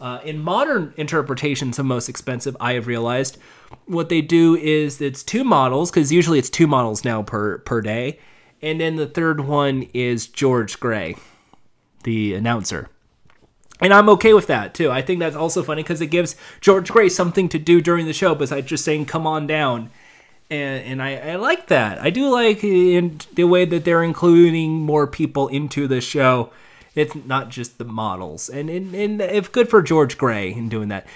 Uh, 0.00 0.20
in 0.24 0.38
modern 0.38 0.92
interpretations 0.96 1.78
of 1.78 1.86
most 1.86 2.08
expensive, 2.08 2.56
I 2.60 2.74
have 2.74 2.86
realized 2.86 3.38
what 3.86 4.08
they 4.08 4.20
do 4.20 4.56
is 4.56 5.00
it's 5.00 5.22
two 5.22 5.44
models 5.44 5.90
because 5.90 6.12
usually 6.12 6.38
it's 6.38 6.50
two 6.50 6.66
models 6.66 7.04
now 7.04 7.22
per 7.22 7.58
per 7.58 7.80
day 7.80 8.18
and 8.62 8.80
then 8.80 8.96
the 8.96 9.06
third 9.06 9.40
one 9.40 9.88
is 9.92 10.28
George 10.28 10.78
Gray, 10.78 11.16
the 12.04 12.34
announcer. 12.34 12.88
And 13.82 13.92
I'm 13.92 14.08
okay 14.10 14.32
with 14.32 14.46
that 14.46 14.74
too. 14.74 14.90
I 14.90 15.02
think 15.02 15.18
that's 15.18 15.34
also 15.34 15.62
funny 15.62 15.82
because 15.82 16.00
it 16.00 16.06
gives 16.06 16.36
George 16.60 16.90
Gray 16.90 17.08
something 17.08 17.48
to 17.48 17.58
do 17.58 17.80
during 17.80 18.06
the 18.06 18.12
show 18.12 18.34
besides 18.34 18.68
just 18.68 18.84
saying, 18.84 19.06
come 19.06 19.26
on 19.26 19.48
down. 19.48 19.90
And, 20.48 20.84
and 20.84 21.02
I, 21.02 21.16
I 21.16 21.36
like 21.36 21.66
that. 21.66 21.98
I 21.98 22.10
do 22.10 22.30
like 22.30 22.62
uh, 22.62 22.68
in 22.68 23.18
the 23.34 23.44
way 23.44 23.64
that 23.64 23.84
they're 23.84 24.04
including 24.04 24.80
more 24.80 25.06
people 25.08 25.48
into 25.48 25.88
the 25.88 26.00
show. 26.00 26.52
It's 26.94 27.14
not 27.14 27.48
just 27.48 27.78
the 27.78 27.84
models. 27.84 28.48
And, 28.48 28.70
and, 28.70 28.94
and 28.94 29.20
if 29.20 29.50
good 29.50 29.68
for 29.68 29.82
George 29.82 30.16
Gray 30.16 30.52
in 30.52 30.68
doing 30.68 30.88
that. 30.88 31.06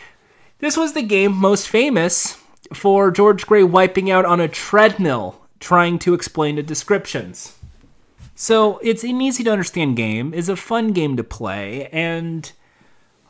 This 0.59 0.77
was 0.77 0.95
the 0.95 1.03
game 1.03 1.33
most 1.33 1.69
famous 1.69 2.43
for 2.73 3.11
George 3.11 3.47
Gray 3.47 3.63
wiping 3.63 4.11
out 4.11 4.25
on 4.25 4.41
a 4.41 4.49
treadmill 4.49 5.41
trying 5.61 5.99
to 6.01 6.15
explain 6.15 6.57
the 6.57 6.63
descriptions. 6.63 7.57
So 8.39 8.79
it's 8.83 9.03
an 9.03 9.21
easy 9.23 9.43
to 9.45 9.51
understand 9.51 9.97
game, 9.97 10.35
is 10.35 10.51
a 10.51 10.57
fun 10.57 10.93
game 10.93 11.17
to 11.17 11.25
play, 11.25 11.89
and 11.89 12.53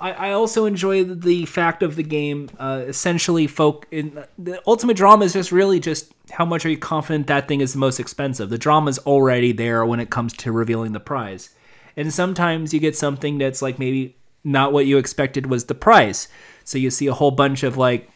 I, 0.00 0.12
I 0.12 0.32
also 0.32 0.66
enjoy 0.66 1.04
the 1.04 1.46
fact 1.46 1.84
of 1.84 1.94
the 1.94 2.02
game 2.02 2.50
uh, 2.58 2.82
essentially 2.86 3.46
folk 3.46 3.86
in 3.92 4.24
the 4.36 4.60
ultimate 4.66 4.96
drama 4.96 5.24
is 5.24 5.32
just 5.32 5.52
really 5.52 5.78
just 5.78 6.12
how 6.32 6.44
much 6.44 6.66
are 6.66 6.70
you 6.70 6.76
confident 6.76 7.28
that 7.28 7.46
thing 7.46 7.60
is 7.60 7.72
the 7.72 7.78
most 7.78 8.00
expensive. 8.00 8.50
The 8.50 8.58
drama 8.58 8.90
is 8.90 8.98
already 8.98 9.52
there 9.52 9.86
when 9.86 10.00
it 10.00 10.10
comes 10.10 10.32
to 10.34 10.50
revealing 10.50 10.92
the 10.92 11.00
prize. 11.00 11.50
And 11.96 12.12
sometimes 12.12 12.74
you 12.74 12.80
get 12.80 12.96
something 12.96 13.38
that's 13.38 13.62
like 13.62 13.78
maybe 13.78 14.16
not 14.42 14.72
what 14.72 14.86
you 14.86 14.98
expected 14.98 15.46
was 15.46 15.64
the 15.64 15.74
price. 15.74 16.28
So 16.64 16.78
you 16.78 16.90
see 16.90 17.06
a 17.06 17.14
whole 17.14 17.30
bunch 17.30 17.62
of 17.62 17.76
like 17.76 18.10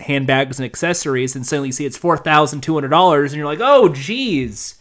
handbags 0.00 0.58
and 0.58 0.64
accessories, 0.64 1.36
and 1.36 1.46
suddenly 1.46 1.68
you 1.68 1.72
see 1.72 1.86
it's 1.86 1.98
four 1.98 2.16
thousand 2.16 2.62
two 2.62 2.74
hundred 2.74 2.88
dollars, 2.88 3.32
and 3.32 3.38
you're 3.38 3.46
like, 3.46 3.60
oh, 3.60 3.90
geez. 3.90 4.79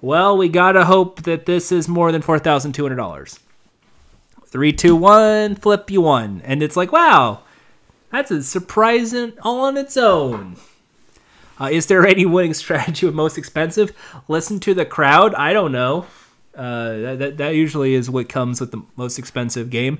Well, 0.00 0.36
we 0.36 0.48
gotta 0.48 0.84
hope 0.84 1.22
that 1.22 1.46
this 1.46 1.72
is 1.72 1.88
more 1.88 2.12
than 2.12 2.22
four 2.22 2.38
thousand 2.38 2.72
two 2.72 2.82
hundred 2.82 2.96
dollars. 2.96 3.40
Three, 4.46 4.72
two, 4.72 4.94
one, 4.94 5.56
flip 5.56 5.90
you 5.90 6.00
one, 6.00 6.40
and 6.44 6.62
it's 6.62 6.76
like, 6.76 6.92
wow, 6.92 7.40
that's 8.10 8.30
a 8.30 8.42
surprising 8.42 9.32
all 9.42 9.64
on 9.64 9.76
its 9.76 9.96
own. 9.96 10.56
Uh, 11.60 11.70
is 11.70 11.86
there 11.86 12.06
any 12.06 12.26
winning 12.26 12.54
strategy 12.54 13.06
with 13.06 13.14
most 13.14 13.38
expensive? 13.38 13.92
Listen 14.28 14.60
to 14.60 14.74
the 14.74 14.84
crowd. 14.84 15.34
I 15.34 15.52
don't 15.52 15.72
know. 15.72 16.06
Uh, 16.54 17.16
that, 17.16 17.38
that, 17.38 17.54
usually 17.56 17.94
is 17.94 18.08
what 18.08 18.28
comes 18.28 18.60
with 18.60 18.70
the 18.70 18.82
most 18.94 19.18
expensive 19.18 19.70
game. 19.70 19.98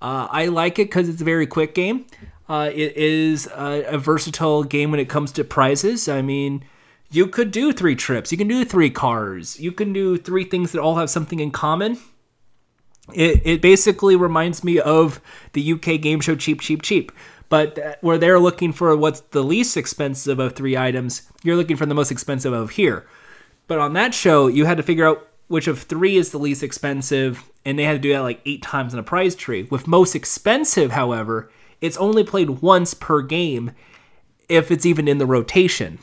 Uh, 0.00 0.28
I 0.30 0.46
like 0.46 0.78
it 0.78 0.84
because 0.84 1.08
it's 1.08 1.20
a 1.20 1.24
very 1.24 1.48
quick 1.48 1.74
game. 1.74 2.06
Uh, 2.48 2.70
it 2.72 2.96
is 2.96 3.46
a, 3.48 3.84
a, 3.88 3.98
versatile 3.98 4.62
game 4.62 4.92
when 4.92 5.00
it 5.00 5.08
comes 5.08 5.32
to 5.32 5.44
prizes. 5.44 6.08
I 6.08 6.22
mean, 6.22 6.64
you 7.10 7.26
could 7.26 7.50
do 7.50 7.72
three 7.72 7.96
trips, 7.96 8.30
you 8.30 8.38
can 8.38 8.48
do 8.48 8.64
three 8.64 8.90
cars, 8.90 9.58
you 9.58 9.72
can 9.72 9.92
do 9.92 10.16
three 10.16 10.44
things 10.44 10.72
that 10.72 10.80
all 10.80 10.96
have 10.96 11.10
something 11.10 11.40
in 11.40 11.50
common. 11.50 11.98
It, 13.12 13.42
it 13.44 13.62
basically 13.62 14.14
reminds 14.14 14.62
me 14.62 14.78
of 14.78 15.20
the 15.52 15.72
UK 15.72 16.00
game 16.00 16.20
show 16.20 16.36
Cheap, 16.36 16.60
Cheap, 16.60 16.82
Cheap. 16.82 17.12
But 17.48 17.78
uh, 17.78 17.94
where 18.00 18.18
they're 18.18 18.38
looking 18.38 18.72
for 18.72 18.96
what's 18.96 19.20
the 19.20 19.42
least 19.42 19.76
expensive 19.76 20.38
of 20.38 20.54
three 20.54 20.76
items, 20.76 21.22
you're 21.42 21.56
looking 21.56 21.76
for 21.76 21.86
the 21.86 21.94
most 21.94 22.12
expensive 22.12 22.52
of 22.52 22.70
here. 22.70 23.06
But 23.66 23.80
on 23.80 23.94
that 23.94 24.14
show, 24.14 24.46
you 24.46 24.64
had 24.64 24.76
to 24.76 24.82
figure 24.84 25.06
out 25.06 25.26
which 25.48 25.66
of 25.66 25.82
three 25.82 26.16
is 26.16 26.30
the 26.30 26.38
least 26.38 26.62
expensive, 26.62 27.50
and 27.64 27.76
they 27.76 27.82
had 27.82 27.94
to 27.94 27.98
do 27.98 28.12
that 28.12 28.20
like 28.20 28.40
eight 28.46 28.62
times 28.62 28.92
in 28.92 29.00
a 29.00 29.02
prize 29.02 29.34
tree. 29.34 29.64
With 29.64 29.88
most 29.88 30.14
expensive, 30.14 30.92
however, 30.92 31.50
it's 31.80 31.96
only 31.96 32.22
played 32.22 32.62
once 32.62 32.94
per 32.94 33.20
game 33.20 33.72
if 34.48 34.70
it's 34.70 34.86
even 34.86 35.08
in 35.08 35.18
the 35.18 35.26
rotation. 35.26 35.98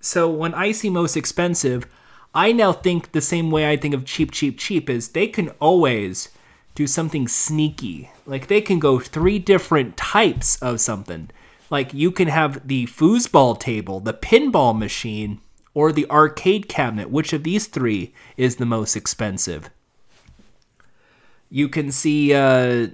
So 0.00 0.30
when 0.30 0.54
I 0.54 0.72
see 0.72 0.90
most 0.90 1.16
expensive, 1.16 1.86
I 2.34 2.52
now 2.52 2.72
think 2.72 3.12
the 3.12 3.20
same 3.20 3.50
way 3.50 3.70
I 3.70 3.76
think 3.76 3.94
of 3.94 4.04
cheap, 4.04 4.30
cheap, 4.30 4.58
cheap 4.58 4.88
is 4.88 5.08
they 5.08 5.26
can 5.26 5.50
always 5.60 6.30
do 6.74 6.86
something 6.86 7.28
sneaky. 7.28 8.10
Like 8.24 8.46
they 8.46 8.60
can 8.60 8.78
go 8.78 8.98
three 8.98 9.38
different 9.38 9.96
types 9.96 10.60
of 10.62 10.80
something. 10.80 11.30
Like 11.68 11.92
you 11.92 12.10
can 12.10 12.28
have 12.28 12.66
the 12.66 12.86
foosball 12.86 13.58
table, 13.58 14.00
the 14.00 14.14
pinball 14.14 14.76
machine, 14.76 15.40
or 15.74 15.92
the 15.92 16.08
arcade 16.10 16.68
cabinet. 16.68 17.10
Which 17.10 17.32
of 17.32 17.44
these 17.44 17.66
three 17.66 18.14
is 18.36 18.56
the 18.56 18.66
most 18.66 18.96
expensive? 18.96 19.70
You 21.50 21.68
can 21.68 21.92
see 21.92 22.32
uh, 22.32 22.88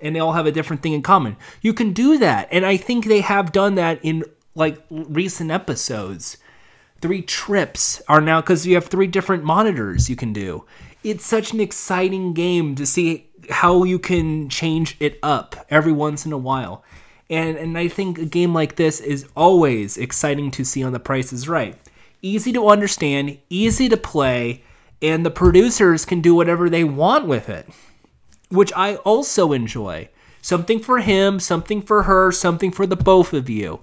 and 0.00 0.14
they 0.14 0.20
all 0.20 0.32
have 0.32 0.46
a 0.46 0.52
different 0.52 0.82
thing 0.82 0.92
in 0.92 1.02
common. 1.02 1.36
You 1.60 1.74
can 1.74 1.92
do 1.92 2.18
that. 2.18 2.48
And 2.50 2.64
I 2.64 2.76
think 2.76 3.04
they 3.04 3.20
have 3.20 3.52
done 3.52 3.74
that 3.76 3.98
in 4.02 4.24
like 4.54 4.78
recent 4.90 5.50
episodes. 5.50 6.38
Three 7.00 7.22
trips 7.22 8.02
are 8.08 8.20
now 8.20 8.40
because 8.40 8.66
you 8.66 8.74
have 8.74 8.86
three 8.86 9.06
different 9.06 9.44
monitors 9.44 10.08
you 10.08 10.16
can 10.16 10.32
do. 10.32 10.64
It's 11.04 11.26
such 11.26 11.52
an 11.52 11.60
exciting 11.60 12.32
game 12.32 12.74
to 12.76 12.86
see 12.86 13.28
how 13.50 13.84
you 13.84 13.98
can 13.98 14.48
change 14.48 14.96
it 14.98 15.18
up 15.22 15.66
every 15.70 15.92
once 15.92 16.26
in 16.26 16.32
a 16.32 16.38
while. 16.38 16.82
And 17.28 17.56
and 17.56 17.76
I 17.76 17.88
think 17.88 18.18
a 18.18 18.24
game 18.24 18.54
like 18.54 18.76
this 18.76 19.00
is 19.00 19.26
always 19.36 19.96
exciting 19.96 20.50
to 20.52 20.64
see 20.64 20.82
on 20.82 20.92
the 20.92 21.00
Price 21.00 21.32
is 21.32 21.48
Right. 21.48 21.76
Easy 22.22 22.52
to 22.52 22.68
understand, 22.68 23.38
easy 23.50 23.88
to 23.88 23.96
play, 23.96 24.64
and 25.02 25.24
the 25.24 25.30
producers 25.30 26.04
can 26.04 26.20
do 26.20 26.34
whatever 26.34 26.70
they 26.70 26.82
want 26.82 27.26
with 27.26 27.48
it, 27.48 27.68
which 28.48 28.72
I 28.74 28.96
also 28.96 29.52
enjoy. 29.52 30.08
Something 30.40 30.80
for 30.80 31.00
him, 31.00 31.40
something 31.40 31.82
for 31.82 32.04
her, 32.04 32.32
something 32.32 32.70
for 32.70 32.86
the 32.86 32.96
both 32.96 33.32
of 33.32 33.50
you. 33.50 33.80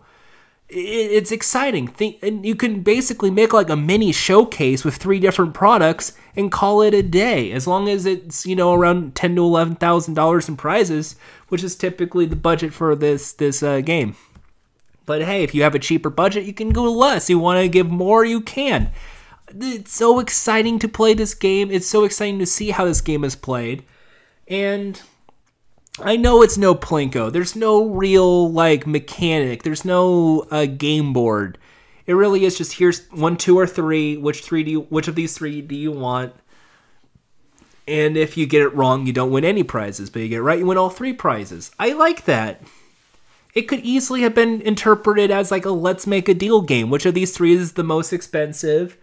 It's 0.70 1.32
exciting. 1.32 1.88
Think, 1.88 2.18
and 2.24 2.45
you 2.45 2.55
can 2.55 2.82
basically 2.82 3.30
make 3.30 3.53
like 3.53 3.70
a 3.70 3.76
mini 3.76 4.11
showcase 4.11 4.84
with 4.84 4.95
three 4.95 5.20
different 5.20 5.53
products 5.53 6.14
and 6.36 6.51
call 6.51 6.82
it 6.82 6.95
a 6.95 7.03
day, 7.03 7.51
as 7.51 7.68
long 7.68 7.88
as 7.89 8.05
it's 8.05 8.45
you 8.45 8.55
know 8.55 8.74
around 8.74 9.16
ten 9.16 9.36
to 9.36 9.43
eleven 9.43 9.76
thousand 9.76 10.16
dollars 10.16 10.49
in 10.49 10.57
prizes, 10.57 11.16
which 11.49 11.64
is 11.64 11.76
typically 11.76 12.26
the 12.26 12.36
budget 12.36 12.74
for 12.74 12.95
this 12.95 13.34
this 13.34 13.61
uh, 13.61 13.82
game. 13.82 14.16
But 15.05 15.24
hey, 15.24 15.43
if 15.43 15.53
you 15.53 15.64
have 15.64 15.76
a 15.76 15.80
cheaper 15.80 16.09
budget, 16.09 16.45
you 16.45 16.53
can 16.53 16.72
go 16.72 16.91
less. 16.91 17.30
You 17.30 17.38
want 17.38 17.61
to 17.61 17.68
give 17.68 17.89
more, 17.89 18.26
you 18.26 18.41
can 18.41 18.91
it's 19.59 19.93
so 19.93 20.20
exciting 20.20 20.80
to 20.80 20.88
play 20.88 21.14
this 21.14 21.34
game. 21.34 21.72
It's 21.72 21.88
so 21.88 22.03
exciting 22.03 22.39
to 22.39 22.45
see 22.45 22.72
how 22.72 22.86
this 22.86 23.01
game 23.01 23.24
is 23.24 23.36
played. 23.36 23.84
And 24.47 25.01
I 25.99 26.15
know 26.15 26.41
it's 26.41 26.57
no 26.57 26.73
Plinko. 26.73 27.31
There's 27.31 27.55
no 27.55 27.85
real 27.85 28.51
like 28.51 28.87
mechanic. 28.87 29.63
There's 29.63 29.85
no 29.85 30.45
uh, 30.51 30.65
game 30.65 31.13
board. 31.13 31.57
It 32.05 32.13
really 32.13 32.45
is 32.45 32.57
just 32.57 32.73
here's 32.73 33.07
one, 33.11 33.37
two, 33.37 33.57
or 33.57 33.67
three. 33.67 34.17
Which 34.17 34.41
three 34.41 34.63
do 34.63 34.71
you? 34.71 34.81
Which 34.81 35.07
of 35.07 35.15
these 35.15 35.35
three 35.37 35.61
do 35.61 35.75
you 35.75 35.91
want? 35.91 36.33
And 37.87 38.17
if 38.17 38.37
you 38.37 38.45
get 38.45 38.61
it 38.61 38.73
wrong, 38.75 39.05
you 39.05 39.13
don't 39.13 39.31
win 39.31 39.45
any 39.45 39.63
prizes. 39.63 40.09
But 40.09 40.23
you 40.23 40.29
get 40.29 40.37
it 40.37 40.43
right, 40.43 40.59
you 40.59 40.65
win 40.65 40.77
all 40.77 40.89
three 40.89 41.13
prizes. 41.13 41.71
I 41.77 41.93
like 41.93 42.25
that. 42.25 42.61
It 43.53 43.63
could 43.63 43.81
easily 43.81 44.21
have 44.21 44.33
been 44.33 44.61
interpreted 44.61 45.29
as 45.29 45.51
like 45.51 45.65
a 45.65 45.69
let's 45.69 46.07
make 46.07 46.27
a 46.27 46.33
deal 46.33 46.61
game. 46.61 46.89
Which 46.89 47.05
of 47.05 47.13
these 47.13 47.35
three 47.35 47.53
is 47.53 47.73
the 47.73 47.83
most 47.83 48.11
expensive? 48.11 48.97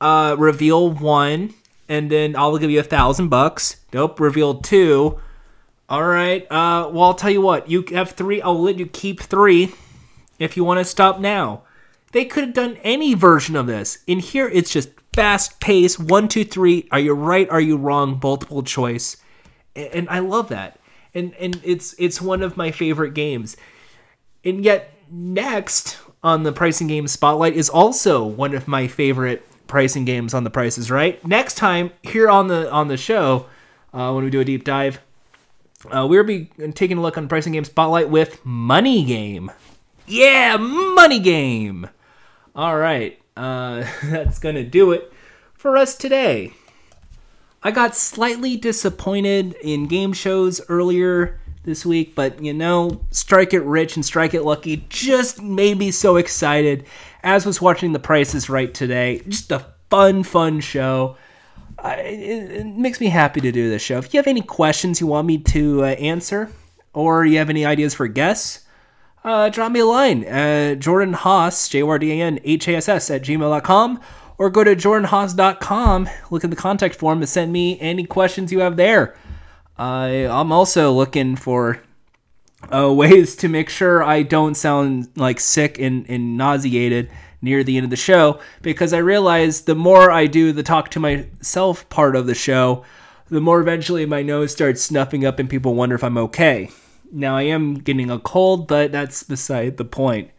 uh, 0.00 0.36
reveal 0.38 0.90
one, 0.90 1.54
and 1.88 2.10
then 2.10 2.36
I'll 2.36 2.58
give 2.58 2.70
you 2.70 2.80
a 2.80 2.84
thousand 2.84 3.28
bucks. 3.28 3.76
Nope, 3.92 4.20
reveal 4.20 4.60
two. 4.60 5.20
All 5.88 6.04
right. 6.04 6.42
Uh, 6.50 6.90
well, 6.92 7.04
I'll 7.04 7.14
tell 7.14 7.30
you 7.30 7.40
what. 7.40 7.70
You 7.70 7.84
have 7.92 8.10
three. 8.10 8.42
I'll 8.42 8.60
let 8.60 8.78
you 8.78 8.86
keep 8.86 9.20
three 9.20 9.72
if 10.38 10.56
you 10.56 10.64
want 10.64 10.78
to 10.78 10.84
stop 10.84 11.18
now. 11.18 11.62
They 12.12 12.24
could 12.24 12.44
have 12.44 12.54
done 12.54 12.78
any 12.82 13.14
version 13.14 13.56
of 13.56 13.66
this. 13.66 13.98
In 14.06 14.18
here, 14.18 14.48
it's 14.48 14.70
just 14.70 14.90
fast 15.14 15.60
pace. 15.60 15.98
One, 15.98 16.28
two, 16.28 16.44
three. 16.44 16.88
Are 16.90 16.98
you 16.98 17.14
right? 17.14 17.48
Are 17.50 17.60
you 17.60 17.76
wrong? 17.76 18.20
Multiple 18.22 18.62
choice, 18.62 19.16
and, 19.74 19.88
and 19.88 20.08
I 20.08 20.18
love 20.20 20.48
that. 20.50 20.78
And 21.14 21.34
and 21.34 21.60
it's 21.64 21.94
it's 21.98 22.20
one 22.20 22.42
of 22.42 22.56
my 22.56 22.70
favorite 22.70 23.14
games. 23.14 23.56
And 24.44 24.64
yet, 24.64 24.92
next 25.10 25.98
on 26.22 26.42
the 26.42 26.52
pricing 26.52 26.86
game 26.86 27.06
spotlight 27.08 27.54
is 27.54 27.68
also 27.68 28.24
one 28.24 28.54
of 28.54 28.68
my 28.68 28.88
favorite 28.88 29.46
pricing 29.66 30.04
games 30.04 30.34
on 30.34 30.44
the 30.44 30.50
prices 30.50 30.90
right. 30.90 31.24
Next 31.26 31.54
time 31.54 31.92
here 32.02 32.28
on 32.28 32.48
the 32.48 32.70
on 32.70 32.88
the 32.88 32.96
show, 32.96 33.46
uh, 33.92 34.12
when 34.12 34.24
we 34.24 34.30
do 34.30 34.40
a 34.40 34.44
deep 34.44 34.64
dive, 34.64 35.00
uh, 35.86 36.06
we'll 36.08 36.24
be 36.24 36.50
taking 36.74 36.98
a 36.98 37.00
look 37.00 37.16
on 37.16 37.28
pricing 37.28 37.52
game 37.52 37.64
spotlight 37.64 38.10
with 38.10 38.44
Money 38.44 39.04
Game. 39.04 39.50
Yeah, 40.06 40.56
Money 40.56 41.20
Game. 41.20 41.88
All 42.54 42.76
right, 42.76 43.20
uh, 43.36 43.84
that's 44.04 44.38
gonna 44.38 44.64
do 44.64 44.92
it 44.92 45.12
for 45.54 45.76
us 45.76 45.96
today. 45.96 46.52
I 47.62 47.70
got 47.70 47.96
slightly 47.96 48.56
disappointed 48.56 49.54
in 49.62 49.88
game 49.88 50.12
shows 50.12 50.60
earlier 50.68 51.40
this 51.64 51.84
week, 51.84 52.14
but 52.14 52.42
you 52.42 52.54
know, 52.54 53.04
Strike 53.10 53.52
It 53.52 53.62
Rich 53.62 53.96
and 53.96 54.04
Strike 54.04 54.34
It 54.34 54.42
Lucky 54.42 54.84
just 54.88 55.42
made 55.42 55.78
me 55.78 55.90
so 55.90 56.16
excited 56.16 56.86
as 57.22 57.44
was 57.44 57.60
watching 57.60 57.92
The 57.92 57.98
Price 57.98 58.34
is 58.34 58.48
Right 58.48 58.72
today. 58.72 59.22
Just 59.28 59.52
a 59.52 59.66
fun, 59.90 60.22
fun 60.22 60.60
show. 60.60 61.16
Uh, 61.82 61.94
it, 61.98 62.50
it, 62.50 62.66
makes 62.66 63.00
me 63.00 63.06
happy 63.06 63.40
to 63.40 63.52
do 63.52 63.70
this 63.70 63.82
show. 63.82 63.98
If 63.98 64.12
you 64.12 64.18
have 64.18 64.26
any 64.26 64.40
questions 64.40 65.00
you 65.00 65.06
want 65.06 65.26
me 65.28 65.38
to 65.38 65.84
uh, 65.84 65.86
answer, 65.86 66.50
or 66.92 67.24
you 67.24 67.38
have 67.38 67.50
any 67.50 67.64
ideas 67.64 67.94
for 67.94 68.08
guests, 68.08 68.66
uh, 69.22 69.48
drop 69.48 69.70
me 69.70 69.80
a 69.80 69.86
line 69.86 70.24
at 70.24 70.80
Jordan 70.80 71.12
Hass, 71.12 71.68
J 71.68 71.82
O 71.82 71.88
R 71.88 71.98
D 71.98 72.10
A 72.12 72.24
N 72.24 72.40
H 72.42 72.66
A 72.66 72.76
S 72.76 72.88
S, 72.88 73.10
at 73.10 73.22
gmail.com, 73.22 74.00
or 74.38 74.50
go 74.50 74.64
to 74.64 74.74
jordanhass.com, 74.74 76.08
look 76.30 76.42
at 76.44 76.50
the 76.50 76.56
contact 76.56 76.96
form, 76.96 77.18
and 77.18 77.28
send 77.28 77.52
me 77.52 77.78
any 77.80 78.04
questions 78.04 78.50
you 78.50 78.60
have 78.60 78.76
there. 78.76 79.16
I'm 79.76 80.50
also 80.50 80.92
looking 80.92 81.36
for 81.36 81.80
uh, 82.72 82.92
ways 82.92 83.36
to 83.36 83.48
make 83.48 83.68
sure 83.68 84.02
I 84.02 84.22
don't 84.22 84.56
sound 84.56 85.08
like 85.16 85.38
sick 85.38 85.78
and, 85.78 86.06
and 86.08 86.36
nauseated 86.36 87.10
near 87.40 87.62
the 87.62 87.76
end 87.76 87.84
of 87.84 87.90
the 87.90 87.96
show 87.96 88.40
because 88.62 88.92
I 88.92 88.98
realize 88.98 89.62
the 89.62 89.74
more 89.74 90.10
I 90.10 90.26
do 90.26 90.52
the 90.52 90.62
talk 90.62 90.90
to 90.90 91.00
myself 91.00 91.88
part 91.88 92.16
of 92.16 92.26
the 92.26 92.34
show, 92.34 92.84
the 93.28 93.40
more 93.40 93.60
eventually 93.60 94.06
my 94.06 94.22
nose 94.22 94.52
starts 94.52 94.82
snuffing 94.82 95.24
up 95.24 95.38
and 95.38 95.48
people 95.48 95.74
wonder 95.74 95.94
if 95.94 96.04
I'm 96.04 96.18
okay. 96.18 96.70
Now 97.12 97.36
I 97.36 97.42
am 97.42 97.74
getting 97.74 98.10
a 98.10 98.18
cold, 98.18 98.66
but 98.66 98.92
that's 98.92 99.22
beside 99.22 99.76
the 99.76 99.84
point. 99.84 100.30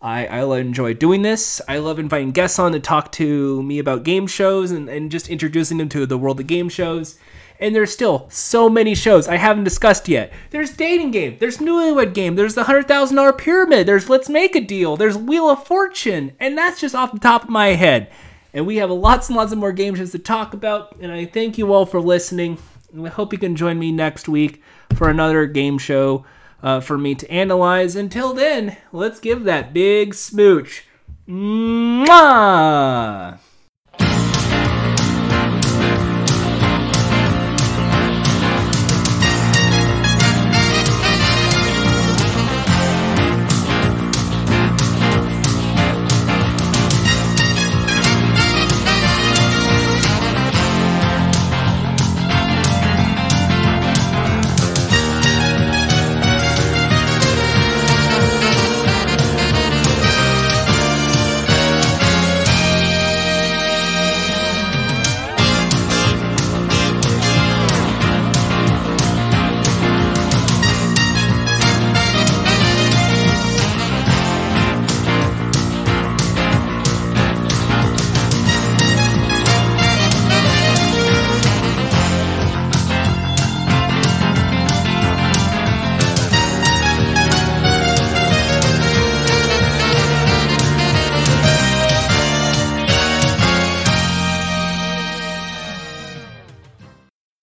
I, 0.00 0.26
I 0.26 0.58
enjoy 0.58 0.94
doing 0.94 1.22
this. 1.22 1.60
I 1.68 1.78
love 1.78 1.98
inviting 1.98 2.30
guests 2.30 2.58
on 2.58 2.72
to 2.72 2.80
talk 2.80 3.10
to 3.12 3.62
me 3.62 3.78
about 3.80 4.04
game 4.04 4.28
shows 4.28 4.70
and, 4.70 4.88
and 4.88 5.10
just 5.10 5.28
introducing 5.28 5.78
them 5.78 5.88
to 5.90 6.06
the 6.06 6.18
world 6.18 6.38
of 6.38 6.46
game 6.46 6.68
shows 6.68 7.18
and 7.60 7.74
there's 7.74 7.92
still 7.92 8.26
so 8.30 8.68
many 8.68 8.94
shows 8.94 9.28
I 9.28 9.36
haven't 9.36 9.64
discussed 9.64 10.08
yet. 10.08 10.32
There's 10.50 10.76
Dating 10.76 11.10
Game, 11.10 11.36
there's 11.38 11.58
Newlywed 11.58 12.14
Game, 12.14 12.36
there's 12.36 12.54
the 12.54 12.64
$100,000 12.64 13.38
Pyramid, 13.38 13.86
there's 13.86 14.08
Let's 14.08 14.28
Make 14.28 14.56
a 14.56 14.60
Deal, 14.60 14.96
there's 14.96 15.16
Wheel 15.16 15.50
of 15.50 15.66
Fortune, 15.66 16.32
and 16.38 16.56
that's 16.56 16.80
just 16.80 16.94
off 16.94 17.12
the 17.12 17.18
top 17.18 17.44
of 17.44 17.50
my 17.50 17.68
head. 17.68 18.10
And 18.54 18.66
we 18.66 18.76
have 18.76 18.90
lots 18.90 19.28
and 19.28 19.36
lots 19.36 19.52
of 19.52 19.58
more 19.58 19.72
game 19.72 19.94
shows 19.94 20.12
to 20.12 20.18
talk 20.18 20.54
about, 20.54 20.96
and 21.00 21.12
I 21.12 21.26
thank 21.26 21.58
you 21.58 21.72
all 21.72 21.86
for 21.86 22.00
listening. 22.00 22.58
And 22.92 23.06
I 23.06 23.10
hope 23.10 23.32
you 23.32 23.38
can 23.38 23.56
join 23.56 23.78
me 23.78 23.92
next 23.92 24.28
week 24.28 24.62
for 24.94 25.10
another 25.10 25.46
game 25.46 25.78
show 25.78 26.24
uh, 26.62 26.80
for 26.80 26.96
me 26.96 27.14
to 27.14 27.30
analyze. 27.30 27.94
Until 27.94 28.32
then, 28.32 28.76
let's 28.92 29.20
give 29.20 29.44
that 29.44 29.72
big 29.74 30.14
smooch. 30.14 30.84
Mwah! 31.28 32.08